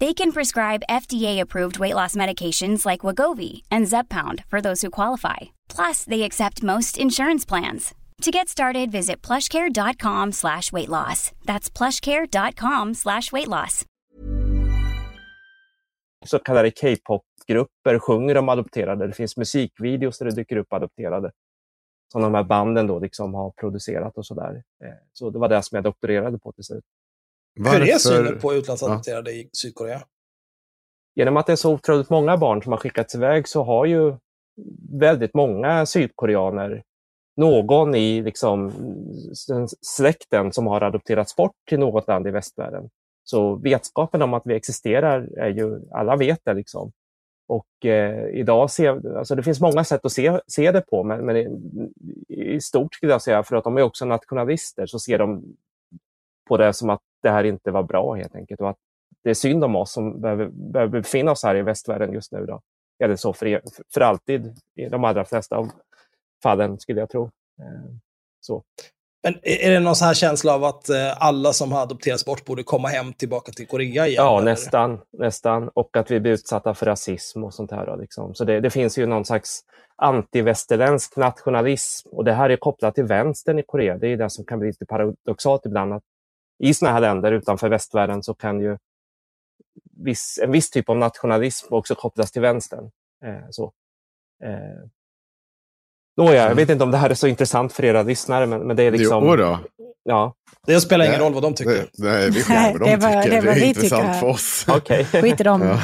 They 0.00 0.14
can 0.14 0.32
prescribe 0.32 0.84
FDA-approved 0.88 1.78
weight 1.80 1.94
loss 1.94 2.14
medications 2.14 2.86
like 2.86 3.00
Wagovi 3.06 3.62
and 3.70 3.88
Zeppound 3.88 4.44
for 4.48 4.60
those 4.60 4.80
who 4.86 4.90
qualify. 4.90 5.36
Plus, 5.76 6.04
they 6.04 6.22
accept 6.22 6.62
most 6.62 6.98
insurance 6.98 7.48
plans. 7.48 7.94
To 8.22 8.30
get 8.30 8.48
started, 8.48 8.92
visit 8.92 9.26
plushcare.com 9.26 10.32
slash 10.32 10.72
weight 10.72 10.88
loss. 10.88 11.32
That's 11.46 11.70
plushcare.com 11.70 12.94
slash 12.94 13.32
weight 13.32 13.48
loss. 13.48 13.84
Så 16.26 16.38
kallade 16.38 16.70
K-pop-grupper 16.70 17.98
sjunger 17.98 18.36
om 18.36 18.48
adopterade. 18.48 19.06
Det 19.06 19.12
finns 19.12 19.36
musikvideos 19.36 20.18
där 20.18 20.26
det 20.26 20.34
dyker 20.34 20.56
upp 20.56 20.72
adopterade. 20.72 21.30
Som 22.12 22.22
de 22.22 22.34
här 22.34 22.44
banden 22.44 22.86
då 22.86 22.98
liksom 22.98 23.34
har 23.34 23.50
producerat 23.50 24.18
och 24.18 24.26
sådär. 24.26 24.62
Eh, 24.84 24.90
så 25.12 25.30
det 25.30 25.38
var 25.38 25.48
det 25.48 25.62
som 25.62 25.76
jag 25.76 25.84
doktorerade 25.84 26.38
på 26.38 26.52
till 26.52 26.64
slut. 26.64 26.84
Varför? 27.58 27.80
Hur 27.80 27.88
är 27.88 27.98
synen 27.98 28.38
på 28.38 28.54
utlandsadopterade 28.54 29.30
ja. 29.32 29.36
i 29.36 29.50
Sydkorea? 29.52 30.02
Genom 31.14 31.36
att 31.36 31.46
det 31.46 31.52
är 31.52 31.56
så 31.56 31.72
otroligt 31.72 32.10
många 32.10 32.36
barn 32.36 32.62
som 32.62 32.72
har 32.72 32.78
skickats 32.78 33.14
iväg 33.14 33.48
så 33.48 33.62
har 33.62 33.86
ju 33.86 34.14
väldigt 34.92 35.34
många 35.34 35.86
sydkoreaner 35.86 36.82
någon 37.36 37.94
i 37.94 38.22
liksom, 38.22 38.72
släkten 39.82 40.52
som 40.52 40.66
har 40.66 40.80
adopterats 40.80 41.36
bort 41.36 41.56
till 41.68 41.78
något 41.78 42.08
land 42.08 42.26
i 42.26 42.30
västvärlden. 42.30 42.90
Så 43.24 43.54
vetskapen 43.54 44.22
om 44.22 44.34
att 44.34 44.42
vi 44.46 44.54
existerar 44.54 45.28
är 45.38 45.48
ju, 45.48 45.80
alla 45.90 46.16
vet 46.16 46.40
det. 46.44 46.54
Liksom. 46.54 46.92
Och 47.48 47.86
eh, 47.86 48.28
idag 48.28 48.70
ser, 48.70 49.16
alltså 49.18 49.34
det 49.34 49.42
finns 49.42 49.60
många 49.60 49.84
sätt 49.84 50.04
att 50.04 50.12
se, 50.12 50.40
se 50.46 50.72
det 50.72 50.80
på, 50.80 51.04
men, 51.04 51.26
men 51.26 51.36
i, 51.36 51.48
i 52.28 52.60
stort 52.60 52.94
skulle 52.94 53.12
jag 53.12 53.22
säga, 53.22 53.42
för 53.42 53.56
att 53.56 53.64
de 53.64 53.76
är 53.76 53.82
också 53.82 54.04
nationalister, 54.04 54.86
så 54.86 54.98
ser 54.98 55.18
de 55.18 55.56
på 56.48 56.56
det 56.56 56.72
som 56.72 56.90
att 56.90 57.02
det 57.22 57.30
här 57.30 57.44
inte 57.44 57.70
var 57.70 57.82
bra 57.82 58.14
helt 58.14 58.34
enkelt. 58.34 58.60
Och 58.60 58.70
att 58.70 58.78
det 59.22 59.30
är 59.30 59.34
synd 59.34 59.64
om 59.64 59.76
oss 59.76 59.92
som 59.92 60.20
behöver, 60.20 60.46
behöver 60.46 61.00
befinna 61.00 61.30
oss 61.30 61.42
här 61.42 61.56
i 61.56 61.62
västvärlden 61.62 62.12
just 62.12 62.32
nu. 62.32 62.46
Då. 62.46 62.60
Eller 63.04 63.16
så 63.16 63.32
för, 63.32 63.60
för 63.94 64.00
alltid 64.00 64.56
i 64.74 64.88
de 64.88 65.04
allra 65.04 65.24
flesta 65.24 65.56
av 65.56 65.70
fallen, 66.42 66.78
skulle 66.78 67.00
jag 67.00 67.10
tro. 67.10 67.24
Eh, 67.60 67.90
så. 68.40 68.62
Men 69.22 69.34
är 69.42 69.70
det 69.70 69.80
någon 69.80 69.96
sån 69.96 70.06
här 70.06 70.14
känsla 70.14 70.54
av 70.54 70.64
att 70.64 70.88
eh, 70.88 71.22
alla 71.22 71.52
som 71.52 71.72
har 71.72 71.82
adopterats 71.82 72.24
bort 72.24 72.44
borde 72.44 72.62
komma 72.62 72.88
hem 72.88 73.12
tillbaka 73.12 73.52
till 73.52 73.66
Korea 73.66 74.06
igen? 74.06 74.24
Ja, 74.24 74.38
eller? 74.38 74.50
nästan. 74.50 75.00
nästan. 75.12 75.68
Och 75.68 75.96
att 75.96 76.10
vi 76.10 76.20
blir 76.20 76.32
utsatta 76.32 76.74
för 76.74 76.86
rasism 76.86 77.44
och 77.44 77.54
sånt 77.54 77.70
här. 77.70 77.96
Liksom. 77.96 78.34
Så 78.34 78.44
det, 78.44 78.60
det, 78.60 78.70
finns 78.70 78.98
ju 78.98 79.06
någon 79.06 79.24
slags 79.24 79.60
antivästerländsk 79.96 81.16
nationalism. 81.16 82.08
Och 82.08 82.24
det 82.24 82.32
här 82.32 82.50
är 82.50 82.56
kopplat 82.56 82.94
till 82.94 83.04
vänstern 83.04 83.58
i 83.58 83.62
Korea. 83.66 83.98
Det 83.98 84.08
är 84.08 84.16
det 84.16 84.30
som 84.30 84.44
kan 84.44 84.58
bli 84.58 84.68
lite 84.68 84.86
paradoxalt 84.86 85.66
ibland. 85.66 85.92
Att 85.92 86.02
I 86.58 86.74
såna 86.74 86.92
här 86.92 87.00
länder 87.00 87.32
utanför 87.32 87.68
västvärlden 87.68 88.22
så 88.22 88.34
kan 88.34 88.60
ju 88.60 88.78
viss, 90.04 90.38
en 90.42 90.52
viss 90.52 90.70
typ 90.70 90.88
av 90.88 90.96
nationalism 90.96 91.74
också 91.74 91.94
kopplas 91.94 92.32
till 92.32 92.42
vänstern. 92.42 92.90
Eh, 93.24 93.50
så. 93.50 93.72
Eh, 94.44 94.88
Nåja, 96.16 96.48
jag 96.48 96.54
vet 96.54 96.70
inte 96.70 96.84
om 96.84 96.90
det 96.90 96.96
här 96.96 97.10
är 97.10 97.14
så 97.14 97.26
intressant 97.26 97.72
för 97.72 97.84
era 97.84 98.02
lyssnare, 98.02 98.46
men, 98.46 98.66
men 98.66 98.76
det 98.76 98.82
är 98.82 98.90
liksom... 98.90 99.24
Jo 99.26 99.36
då. 99.36 99.58
Ja. 100.02 100.34
Det 100.66 100.80
spelar 100.80 101.04
ingen 101.04 101.20
roll 101.20 101.34
vad 101.34 101.42
de 101.42 101.54
tycker. 101.54 101.70
Det, 101.72 101.88
nej, 101.98 102.30
vi 102.30 102.42
skiter 102.42 102.72
vad 102.72 102.80
de 102.80 102.90
det 102.90 102.96
var, 102.96 103.22
tycker. 103.22 103.42
Det, 103.42 103.54
det 103.54 103.60
är 103.60 103.68
intressant 103.68 104.20
för 104.20 104.26
oss. 104.26 104.66
Okay. 104.68 105.04
Skit 105.04 105.40
i 105.40 105.42
dem. 105.42 105.62
Ja. 105.62 105.80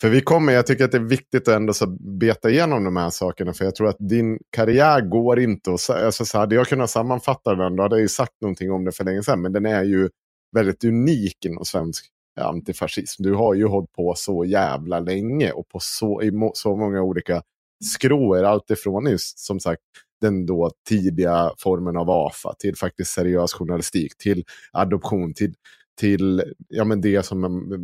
För 0.00 0.08
vi 0.08 0.20
kommer, 0.20 0.52
jag 0.52 0.66
tycker 0.66 0.84
att 0.84 0.92
det 0.92 0.98
är 0.98 1.02
viktigt 1.08 1.48
att 1.48 1.54
ändå 1.54 1.72
så 1.72 1.86
beta 2.20 2.50
igenom 2.50 2.84
de 2.84 2.96
här 2.96 3.10
sakerna. 3.10 3.52
För 3.52 3.64
jag 3.64 3.74
tror 3.74 3.88
att 3.88 3.96
din 3.98 4.38
karriär 4.50 5.00
går 5.00 5.40
inte 5.40 5.74
att... 5.74 5.90
Alltså 5.90 6.24
så 6.24 6.38
hade 6.38 6.54
jag 6.54 6.66
kunnat 6.66 6.90
sammanfatta 6.90 7.54
den, 7.54 7.76
då 7.76 7.82
hade 7.82 7.96
jag 7.96 8.02
ju 8.02 8.08
sagt 8.08 8.32
någonting 8.40 8.72
om 8.72 8.84
det 8.84 8.92
för 8.92 9.04
länge 9.04 9.22
sedan. 9.22 9.42
Men 9.42 9.52
den 9.52 9.66
är 9.66 9.84
ju 9.84 10.08
väldigt 10.54 10.84
unik 10.84 11.44
inom 11.44 11.64
svensk 11.64 12.04
antifascism. 12.40 13.22
Du 13.22 13.34
har 13.34 13.54
ju 13.54 13.66
hållit 13.66 13.92
på 13.92 14.14
så 14.16 14.44
jävla 14.44 15.00
länge 15.00 15.52
och 15.52 15.68
på 15.68 15.78
så, 15.80 16.22
i 16.22 16.32
så 16.54 16.76
många 16.76 17.02
olika 17.02 17.42
skråer. 17.84 18.44
Alltifrån 18.44 19.06
just 19.06 19.38
som 19.38 19.60
sagt 19.60 19.82
den 20.20 20.46
då 20.46 20.70
tidiga 20.88 21.52
formen 21.58 21.96
av 21.96 22.10
AFA 22.10 22.54
till 22.58 22.76
faktiskt 22.76 23.10
seriös 23.10 23.52
journalistik, 23.52 24.18
till 24.18 24.44
adoption, 24.72 25.34
till, 25.34 25.54
till 26.00 26.42
ja, 26.68 26.84
men 26.84 27.00
det 27.00 27.22
som 27.22 27.42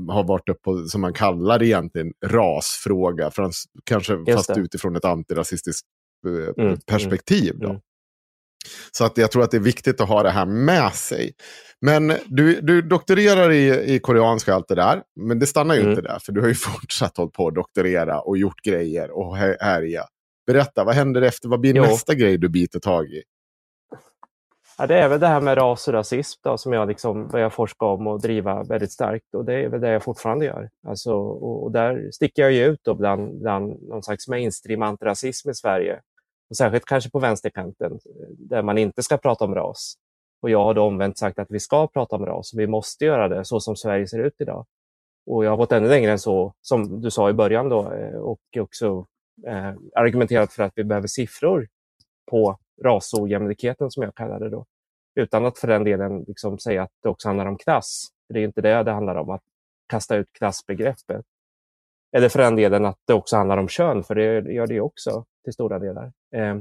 har 0.08 0.24
varit 0.24 0.48
uppe 0.48 0.88
som 0.88 1.00
man 1.00 1.12
kallar 1.12 1.62
egentligen 1.62 2.12
rasfråga, 2.26 3.30
frans, 3.30 3.64
kanske 3.84 4.14
Just 4.14 4.32
fast 4.32 4.54
det. 4.54 4.60
utifrån 4.60 4.96
ett 4.96 5.04
antirasistiskt 5.04 5.86
eh, 6.26 6.32
mm, 6.32 6.68
mm, 6.68 6.78
perspektiv. 6.86 7.58
Då. 7.58 7.68
Mm. 7.68 7.80
Så 8.90 9.04
att 9.04 9.18
jag 9.18 9.30
tror 9.30 9.42
att 9.42 9.50
det 9.50 9.56
är 9.56 9.60
viktigt 9.60 10.00
att 10.00 10.08
ha 10.08 10.22
det 10.22 10.30
här 10.30 10.46
med 10.46 10.92
sig. 10.92 11.32
Men 11.80 12.12
du, 12.26 12.60
du 12.60 12.82
doktorerar 12.82 13.52
i, 13.52 13.94
i 13.94 13.98
koreanska 13.98 14.54
allt 14.54 14.68
det 14.68 14.74
där. 14.74 15.02
Men 15.20 15.38
det 15.38 15.46
stannar 15.46 15.74
ju 15.74 15.80
mm. 15.80 15.90
inte 15.90 16.02
där. 16.02 16.18
För 16.18 16.32
du 16.32 16.40
har 16.40 16.48
ju 16.48 16.54
fortsatt 16.80 17.16
hållit 17.16 17.32
på 17.32 17.48
att 17.48 17.54
doktorera 17.54 18.20
och 18.20 18.38
gjort 18.38 18.62
grejer 18.64 19.10
och 19.10 19.36
härja. 19.36 20.04
Berätta, 20.46 20.84
vad 20.84 20.94
händer 20.94 21.22
efter? 21.22 21.48
Vad 21.48 21.60
blir 21.60 21.76
jo. 21.76 21.82
nästa 21.82 22.14
grej 22.14 22.38
du 22.38 22.48
biter 22.48 22.80
tag 22.80 23.06
i? 23.06 23.22
Ja, 24.78 24.86
det 24.86 24.98
är 24.98 25.08
väl 25.08 25.20
det 25.20 25.26
här 25.26 25.40
med 25.40 25.58
ras 25.58 25.88
och 25.88 25.94
rasism 25.94 26.40
då, 26.42 26.58
som 26.58 26.72
jag 26.72 26.88
liksom 26.88 27.28
börjar 27.28 27.50
forska 27.50 27.86
om 27.86 28.06
och 28.06 28.20
driva 28.20 28.62
väldigt 28.62 28.92
starkt. 28.92 29.34
Och 29.34 29.44
det 29.44 29.54
är 29.54 29.68
väl 29.68 29.80
det 29.80 29.88
jag 29.88 30.02
fortfarande 30.02 30.44
gör. 30.44 30.70
Alltså, 30.86 31.14
och, 31.14 31.64
och 31.64 31.72
där 31.72 32.10
sticker 32.12 32.42
jag 32.42 32.52
ju 32.52 32.64
ut 32.64 32.80
då 32.82 32.94
bland, 32.94 33.40
bland 33.40 33.82
någon 33.82 34.02
slags 34.02 34.28
mainstream 34.28 34.82
antirasism 34.82 35.50
i 35.50 35.54
Sverige. 35.54 36.00
Och 36.50 36.56
särskilt 36.56 36.84
kanske 36.84 37.10
på 37.10 37.18
vänsterkanten, 37.18 37.98
där 38.38 38.62
man 38.62 38.78
inte 38.78 39.02
ska 39.02 39.16
prata 39.16 39.44
om 39.44 39.54
ras. 39.54 39.94
Och 40.42 40.50
jag 40.50 40.64
har 40.64 40.74
då 40.74 40.82
omvänt 40.82 41.18
sagt 41.18 41.38
att 41.38 41.50
vi 41.50 41.60
ska 41.60 41.86
prata 41.86 42.16
om 42.16 42.26
ras. 42.26 42.54
Vi 42.54 42.66
måste 42.66 43.04
göra 43.04 43.28
det 43.28 43.44
så 43.44 43.60
som 43.60 43.76
Sverige 43.76 44.06
ser 44.06 44.18
ut 44.18 44.34
idag. 44.38 44.66
Och 45.26 45.44
jag 45.44 45.50
har 45.50 45.56
gått 45.56 45.72
ännu 45.72 45.88
längre 45.88 46.12
än 46.12 46.18
så, 46.18 46.54
som 46.60 47.00
du 47.00 47.10
sa 47.10 47.30
i 47.30 47.32
början 47.32 47.68
då, 47.68 47.92
eh, 47.92 48.18
och 48.18 48.40
också 48.60 49.06
eh, 49.46 49.72
argumenterat 49.94 50.52
för 50.52 50.62
att 50.62 50.72
vi 50.76 50.84
behöver 50.84 51.08
siffror 51.08 51.68
på 52.30 52.58
rasojämlikheten 52.84 53.90
som 53.90 54.02
jag 54.02 54.14
kallar 54.14 54.40
det 54.40 54.50
då. 54.50 54.66
Utan 55.14 55.46
att 55.46 55.58
för 55.58 55.68
den 55.68 55.84
delen 55.84 56.24
liksom 56.26 56.58
säga 56.58 56.82
att 56.82 56.92
det 57.02 57.08
också 57.08 57.28
handlar 57.28 57.46
om 57.46 57.58
klass. 57.58 58.06
Det 58.28 58.40
är 58.40 58.44
inte 58.44 58.60
det 58.60 58.82
det 58.82 58.92
handlar 58.92 59.14
om, 59.14 59.30
att 59.30 59.42
kasta 59.88 60.16
ut 60.16 60.32
klassbegreppet. 60.32 61.24
Eller 62.16 62.28
för 62.28 62.38
den 62.38 62.56
delen 62.56 62.84
att 62.84 62.98
det 63.04 63.14
också 63.14 63.36
handlar 63.36 63.56
om 63.56 63.68
kön, 63.68 64.04
för 64.04 64.14
det 64.14 64.52
gör 64.52 64.66
det 64.66 64.80
också 64.80 65.24
till 65.44 65.52
stora 65.52 65.78
delar. 65.78 66.12
Eh, 66.34 66.56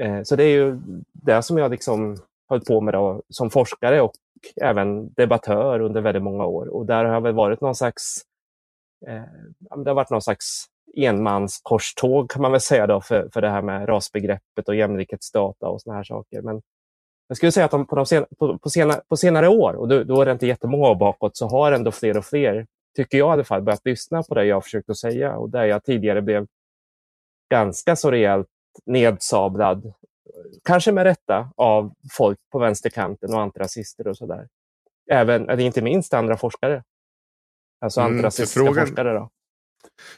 eh, 0.00 0.22
så 0.22 0.36
det 0.36 0.44
är 0.44 0.50
ju 0.50 0.80
det 1.12 1.42
som 1.42 1.58
jag 1.58 1.70
liksom 1.70 2.16
höll 2.48 2.60
på 2.60 2.80
med 2.80 2.94
då, 2.94 3.22
som 3.28 3.50
forskare 3.50 4.00
och 4.00 4.12
även 4.62 5.12
debattör 5.12 5.80
under 5.80 6.00
väldigt 6.00 6.22
många 6.22 6.46
år. 6.46 6.68
Och 6.68 6.86
där 6.86 7.04
har 7.04 7.14
jag 7.14 7.20
väl 7.20 7.34
varit 7.34 7.60
någon 7.60 7.74
slags, 7.74 8.22
eh, 9.06 9.22
det 9.76 9.90
har 9.90 9.94
varit 9.94 10.10
någon 10.10 10.22
slags 10.22 10.66
enmanskorståg 10.96 12.30
kan 12.30 12.42
man 12.42 12.52
väl 12.52 12.60
säga 12.60 12.86
då 12.86 13.00
för, 13.00 13.28
för 13.32 13.40
det 13.40 13.50
här 13.50 13.62
med 13.62 13.88
rasbegreppet 13.88 14.68
och 14.68 14.74
jämlikhetsdata 14.74 15.68
och 15.68 15.82
såna 15.82 15.96
här 15.96 16.04
saker. 16.04 16.42
Men 16.42 16.62
jag 17.28 17.36
skulle 17.36 17.52
säga 17.52 17.64
att 17.64 17.70
de, 17.70 17.86
på, 17.86 17.96
de 17.96 18.06
sen, 18.06 18.26
på, 18.38 18.58
på, 18.58 18.70
senare, 18.70 19.00
på 19.08 19.16
senare 19.16 19.48
år, 19.48 19.72
och 19.72 19.88
då, 19.88 20.04
då 20.04 20.20
är 20.20 20.26
det 20.26 20.32
inte 20.32 20.46
jättemånga 20.46 20.88
år 20.88 20.94
bakåt, 20.94 21.36
så 21.36 21.48
har 21.48 21.72
ändå 21.72 21.90
fler 21.90 22.16
och 22.16 22.24
fler, 22.24 22.66
tycker 22.96 23.18
jag 23.18 23.28
i 23.28 23.32
alla 23.32 23.44
fall, 23.44 23.62
börjat 23.62 23.84
lyssna 23.84 24.22
på 24.22 24.34
det 24.34 24.44
jag 24.44 24.64
försökt 24.64 24.90
att 24.90 24.98
säga 24.98 25.36
och 25.36 25.50
där 25.50 25.64
jag 25.64 25.84
tidigare 25.84 26.22
blev 26.22 26.46
ganska 27.50 27.96
så 27.96 28.10
rejält 28.10 28.48
nedsablad, 28.86 29.92
kanske 30.64 30.92
med 30.92 31.04
rätta, 31.04 31.50
av 31.56 31.94
folk 32.12 32.38
på 32.52 32.58
vänsterkanten 32.58 33.34
och 33.34 33.40
antirasister 33.40 34.08
och 34.08 34.16
sådär. 34.16 34.48
Även, 35.10 35.48
eller 35.48 35.64
inte 35.64 35.82
minst 35.82 36.14
andra 36.14 36.36
forskare. 36.36 36.82
Alltså 37.80 38.00
mm, 38.00 38.12
antirasistiska 38.12 38.74
forskare. 38.74 39.12
Då. 39.12 39.30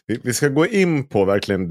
Vi, 0.07 0.33
ska 0.33 0.49
gå 0.49 0.67
in 0.67 1.05
på 1.05 1.25
verkligen 1.25 1.69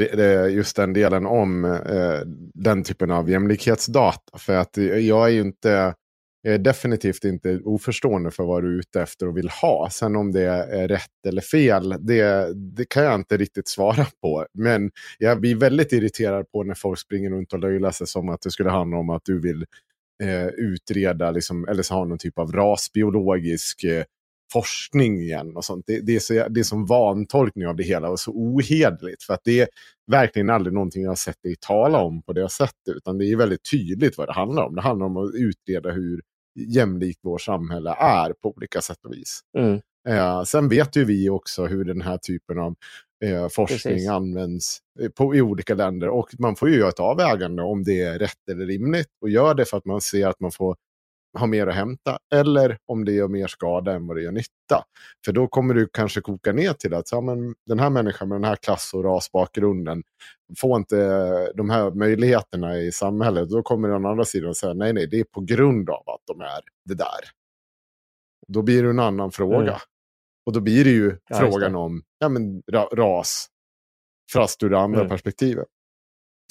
just 0.56 0.76
den 0.76 0.94
delen 0.94 1.26
om 1.26 1.66
eh, 1.66 2.22
den 2.54 2.84
typen 2.84 3.12
av 3.12 3.30
jämlikhetsdata. 3.30 4.38
För 4.38 4.56
att 4.56 4.78
jag 4.78 5.26
är 5.26 5.32
ju 5.32 5.42
inte, 5.42 5.96
jag 6.42 6.54
är 6.54 6.58
definitivt 6.58 7.24
inte 7.24 7.60
oförstående 7.64 8.32
för 8.32 8.44
vad 8.44 8.64
du 8.64 8.76
är 8.76 8.80
ute 8.80 9.02
efter 9.02 9.28
och 9.28 9.38
vill 9.38 9.50
ha. 9.50 9.90
Sen 9.92 10.16
om 10.16 10.32
det 10.32 10.44
är 10.44 10.88
rätt 10.88 11.26
eller 11.28 11.42
fel, 11.42 11.96
det, 12.00 12.54
det 12.56 12.90
kan 12.90 13.04
jag 13.04 13.16
inte 13.16 13.38
riktigt 13.38 13.68
svara 13.68 14.06
på. 14.22 14.46
Men 14.54 14.92
jag 15.18 15.42
blir 15.42 15.56
väldigt 15.56 15.94
irriterad 15.94 16.52
på 16.52 16.64
när 16.64 16.76
folk 16.76 17.00
springer 17.00 17.30
runt 17.30 17.54
och 17.54 17.60
löjlar 17.60 17.92
sig 17.92 18.08
som 18.08 18.30
att 18.30 18.42
det 18.42 18.52
skulle 18.52 18.70
handla 18.70 18.98
om 18.98 19.10
att 19.10 19.26
du 19.26 19.42
vill 19.42 19.66
eh, 20.24 20.48
utreda, 20.48 21.32
liksom, 21.32 21.68
eller 21.68 21.84
så 21.84 21.94
ha 21.94 22.06
någon 22.06 22.18
typ 22.18 22.40
av 22.40 22.52
rasbiologisk 22.52 23.84
eh, 23.84 24.04
forskning 24.52 25.22
igen. 25.22 25.58
och 25.58 25.66
sånt. 25.66 25.84
Det, 25.88 26.00
det, 26.00 26.16
är 26.16 26.20
så, 26.20 26.34
det 26.34 26.60
är 26.60 26.64
som 26.64 26.86
vantolkning 26.86 27.68
av 27.68 27.76
det 27.76 27.84
hela 27.84 28.10
och 28.10 28.20
så 28.20 28.32
ohedligt. 28.32 29.24
För 29.24 29.34
att 29.34 29.42
det 29.44 29.60
är 29.60 29.68
verkligen 30.12 30.50
aldrig 30.50 30.74
någonting 30.74 31.04
jag 31.04 31.12
har 31.12 31.16
sett 31.16 31.44
dig 31.44 31.56
tala 31.60 31.98
om 31.98 32.22
på 32.22 32.34
det 32.34 32.50
sättet. 32.50 32.96
Utan 32.96 33.18
det 33.18 33.26
är 33.26 33.36
väldigt 33.36 33.72
tydligt 33.72 34.18
vad 34.18 34.28
det 34.28 34.34
handlar 34.34 34.64
om. 34.64 34.76
Det 34.76 34.82
handlar 34.82 35.06
om 35.06 35.18
att 35.18 35.32
utreda 35.34 35.92
hur 35.92 36.22
jämlikt 36.56 37.20
vårt 37.24 37.42
samhälle 37.42 37.96
är 38.00 38.34
på 38.34 38.50
olika 38.56 38.82
sätt 38.82 39.06
och 39.06 39.14
vis. 39.14 39.42
Mm. 39.58 39.80
Eh, 40.10 40.44
sen 40.44 40.70
vet 40.70 40.96
ju 40.96 41.06
vi 41.06 41.30
också 41.30 41.66
hur 41.66 41.86
den 41.86 42.02
här 42.02 42.18
typen 42.18 42.60
av 42.60 42.76
eh, 43.26 43.48
forskning 43.48 43.94
Precis. 43.94 44.10
används 44.10 44.80
eh, 45.00 45.10
på, 45.10 45.36
i 45.36 45.42
olika 45.42 45.74
länder. 45.74 46.10
Och 46.10 46.30
man 46.40 46.56
får 46.56 46.70
ju 46.70 46.78
göra 46.78 46.90
ett 46.90 47.00
avvägande 47.00 47.64
om 47.64 47.84
det 47.84 48.02
är 48.02 48.20
rätt 48.20 48.50
eller 48.52 48.66
rimligt. 48.66 49.08
Och 49.22 49.30
gör 49.30 49.54
det 49.54 49.66
för 49.66 49.78
att 49.78 49.86
man 49.86 50.02
ser 50.02 50.28
att 50.28 50.40
man 50.40 50.52
får 50.52 50.76
har 51.38 51.48
mer 51.48 51.68
att 51.68 51.76
hämta 51.76 52.20
eller 52.34 52.78
om 52.86 53.06
det 53.06 53.12
gör 53.12 53.28
mer 53.28 53.48
skada 53.48 53.94
än 53.94 54.08
vad 54.08 54.18
det 54.18 54.22
gör 54.22 54.32
nytta. 54.32 54.84
För 55.26 55.32
då 55.32 55.48
kommer 55.48 55.74
du 55.74 55.90
kanske 55.94 56.22
koka 56.22 56.52
ner 56.52 56.74
till 56.74 56.94
att 56.94 57.12
ja, 57.12 57.22
men 57.22 57.56
den 57.66 57.80
här 57.80 57.90
människan 57.90 58.30
med 58.30 58.36
den 58.36 58.44
här 58.44 58.56
klass 58.56 58.92
och 58.94 59.04
rasbakgrunden 59.04 60.04
får 60.58 60.78
inte 60.78 60.98
de 61.56 61.70
här 61.70 61.92
möjligheterna 61.92 62.78
i 62.78 62.92
samhället. 62.92 63.50
Då 63.50 63.64
kommer 63.64 63.90
den 63.90 64.06
andra 64.06 64.26
sidan 64.26 64.56
säga 64.56 64.74
nej, 64.74 64.94
nej, 64.94 65.08
det 65.08 65.20
är 65.20 65.24
på 65.24 65.42
grund 65.42 65.90
av 65.90 66.10
att 66.10 66.22
de 66.26 66.42
är 66.42 66.60
det 66.86 66.96
där. 66.96 67.30
Då 68.48 68.62
blir 68.62 68.84
det 68.84 68.90
en 68.90 69.00
annan 69.00 69.32
fråga. 69.32 69.58
Mm. 69.58 69.80
Och 70.46 70.54
då 70.54 70.60
blir 70.60 70.84
det 70.84 70.90
ju 70.90 71.18
ja, 71.30 71.38
frågan 71.38 71.72
det. 71.72 71.78
om 71.78 72.04
ja, 72.20 72.30
men, 72.30 72.64
ra 72.72 72.90
ras, 72.94 73.48
fast 74.34 74.64
ur 74.64 74.70
det 74.70 74.80
andra 74.80 75.00
mm. 75.00 75.10
perspektivet. 75.10 75.68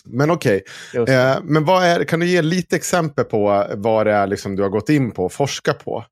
Men 0.06 0.30
okej, 0.30 0.62
okay. 0.98 1.14
eh, 1.14 1.36
men 1.42 1.64
vad 1.64 1.84
är, 1.84 2.04
kan 2.04 2.20
du 2.20 2.26
ge 2.26 2.42
lite 2.42 2.76
exempel 2.76 3.24
på 3.24 3.66
vad 3.74 4.06
det 4.06 4.12
är 4.12 4.26
liksom 4.26 4.56
du 4.56 4.62
har 4.62 4.70
gått 4.70 4.88
in 4.88 5.10
på 5.10 5.24
och 5.24 5.32
forskat 5.32 5.84
på? 5.84 6.04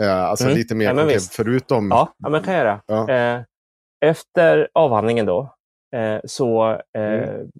Eh, 0.00 0.24
alltså 0.24 0.44
mm. 0.44 0.56
lite 0.56 0.74
mer 0.74 0.84
ja, 0.84 0.94
konkret, 0.94 1.24
förutom... 1.24 1.88
Ja, 1.90 2.14
ja 2.18 2.28
men 2.28 2.42
kan 2.42 2.54
jag 2.54 2.64
göra. 2.64 2.80
Ja. 2.86 3.10
Eh, 3.10 3.42
efter 4.04 4.68
avhandlingen 4.72 5.26
då 5.26 5.54
eh, 5.96 6.20
så 6.24 6.70
eh, 6.72 7.28
mm. 7.28 7.50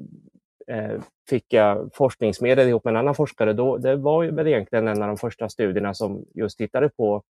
Eh, 0.68 1.01
fick 1.28 1.53
jag 1.53 1.91
forskningsmedel 1.95 2.68
ihop 2.68 2.85
med 2.85 2.91
en 2.91 2.97
annan 2.97 3.14
forskare. 3.14 3.53
Då, 3.53 3.76
det 3.76 3.97
var 3.97 4.22
ju 4.22 4.30
väl 4.30 4.47
egentligen 4.47 4.89
en 4.89 5.03
av 5.03 5.09
de 5.09 5.16
första 5.16 5.49
studierna 5.49 5.95
som 5.95 6.24
just 6.35 6.59
tittade 6.59 6.89
på 6.89 7.22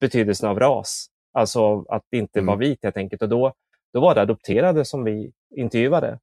betydelsen 0.00 0.48
av 0.48 0.58
ras. 0.58 1.06
Alltså 1.32 1.84
att 1.88 2.02
inte 2.12 2.38
mm. 2.38 2.46
vara 2.46 2.56
vit 2.56 2.78
helt 2.82 2.96
enkelt. 2.96 3.22
Och 3.22 3.28
då, 3.28 3.52
då 3.92 4.00
var 4.00 4.14
det 4.14 4.20
adopterade 4.20 4.84
som 4.84 5.04
vi 5.04 5.32
intervjuade. 5.56 6.18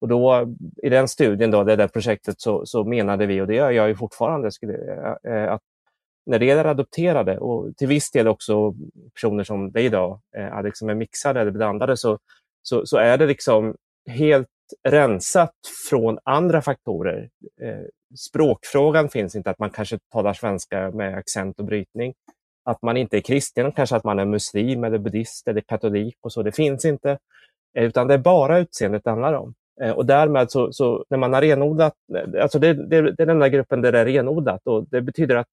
Och 0.00 0.08
då, 0.08 0.54
I 0.82 0.88
den 0.88 1.08
studien, 1.08 1.50
då, 1.50 1.64
det 1.64 1.76
där 1.76 1.88
projektet, 1.88 2.40
så, 2.40 2.66
så 2.66 2.84
menade 2.84 3.26
vi, 3.26 3.40
och 3.40 3.46
det 3.46 3.54
gör 3.54 3.70
jag 3.70 3.88
ju 3.88 3.94
fortfarande, 3.94 4.50
skulle, 4.50 4.74
eh, 5.28 5.52
att 5.52 5.62
när 6.26 6.38
det 6.38 6.46
gäller 6.46 6.64
adopterade 6.64 7.38
och 7.38 7.76
till 7.76 7.88
viss 7.88 8.10
del 8.10 8.28
också 8.28 8.74
personer 9.14 9.44
som 9.44 9.72
dig 9.72 9.84
idag, 9.84 10.20
eh, 10.36 10.56
Alex, 10.56 10.78
som 10.78 10.88
är 10.88 10.94
mixade 10.94 11.40
eller 11.40 11.50
blandade, 11.50 11.96
så, 11.96 12.18
så, 12.62 12.86
så, 12.86 12.96
är 12.96 13.18
det 13.18 13.26
liksom 13.26 13.76
helt 14.10 14.48
rensat 14.88 15.54
från 15.90 16.18
andra 16.24 16.62
faktorer. 16.62 17.28
Eh, 17.62 17.84
språkfrågan 18.28 19.08
finns 19.08 19.36
inte, 19.36 19.50
att 19.50 19.58
man 19.58 19.70
kanske 19.70 19.98
talar 20.12 20.32
svenska 20.32 20.90
med 20.90 21.18
accent 21.18 21.58
och 21.58 21.64
brytning. 21.64 22.14
Att 22.64 22.82
man 22.82 22.96
inte 22.96 23.16
är 23.16 23.20
kristen, 23.20 23.72
kanske 23.72 23.96
att 23.96 24.04
man 24.04 24.18
är 24.18 24.24
muslim 24.24 24.84
eller 24.84 24.98
buddhist 24.98 25.48
eller 25.48 25.60
katolik 25.60 26.16
och 26.20 26.32
så, 26.32 26.42
det 26.42 26.52
finns 26.52 26.84
inte. 26.84 27.18
Eh, 27.76 27.84
utan 27.84 28.06
det 28.06 28.14
är 28.14 28.18
bara 28.18 28.58
utseendet 28.58 29.04
det 29.04 29.10
handlar 29.10 29.32
om. 29.32 29.54
Eh, 29.82 29.90
och 29.90 30.06
därmed 30.06 30.50
så, 30.50 30.72
så, 30.72 31.04
när 31.10 31.18
man 31.18 31.32
har 31.32 31.40
renodlat, 31.42 31.94
alltså 32.40 32.58
det, 32.58 32.74
det, 32.74 33.12
det 33.12 33.22
är 33.22 33.26
den 33.26 33.38
där 33.38 33.48
gruppen 33.48 33.82
där 33.82 33.92
det 33.92 33.98
är 33.98 34.04
renodlat 34.04 34.66
och 34.66 34.86
det 34.88 35.02
betyder 35.02 35.36
att 35.36 35.46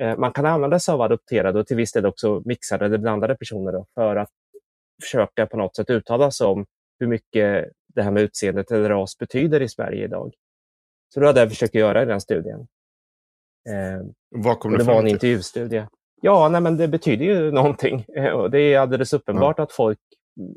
eh, 0.00 0.16
man 0.16 0.32
kan 0.32 0.46
använda 0.46 0.78
sig 0.78 0.92
av 0.92 1.00
adopterade 1.00 1.60
och 1.60 1.66
till 1.66 1.76
viss 1.76 1.92
del 1.92 2.06
också 2.06 2.42
mixade 2.44 2.84
eller 2.84 2.98
blandade 2.98 3.34
personer 3.36 3.72
då, 3.72 3.86
för 3.94 4.16
att 4.16 4.30
försöka 5.02 5.46
på 5.46 5.56
något 5.56 5.76
sätt 5.76 5.90
uttala 5.90 6.30
sig 6.30 6.46
om 6.46 6.66
hur 7.00 7.06
mycket 7.06 7.68
det 7.94 8.02
här 8.02 8.10
med 8.10 8.22
utseendet 8.22 8.70
eller 8.70 8.88
ras 8.88 9.18
betyder 9.18 9.62
i 9.62 9.68
Sverige 9.68 10.04
idag. 10.04 10.34
Så 11.14 11.20
det 11.20 11.26
var 11.26 11.32
det 11.32 11.40
jag 11.40 11.48
försökte 11.48 11.78
göra 11.78 12.02
i 12.02 12.06
den 12.06 12.20
studien. 12.20 12.60
Eh, 13.68 14.06
Vad 14.30 14.60
kom 14.60 14.72
det, 14.72 14.78
det 14.78 14.84
var 14.84 14.98
en 14.98 15.08
intervjustudie. 15.08 15.88
Ja, 16.20 16.48
nej, 16.48 16.60
men 16.60 16.76
det 16.76 16.88
betyder 16.88 17.24
ju 17.24 17.50
någonting. 17.52 18.04
Och 18.34 18.50
det 18.50 18.60
är 18.60 18.78
alldeles 18.78 19.12
uppenbart 19.12 19.58
ja. 19.58 19.64
att 19.64 19.72
folk 19.72 19.98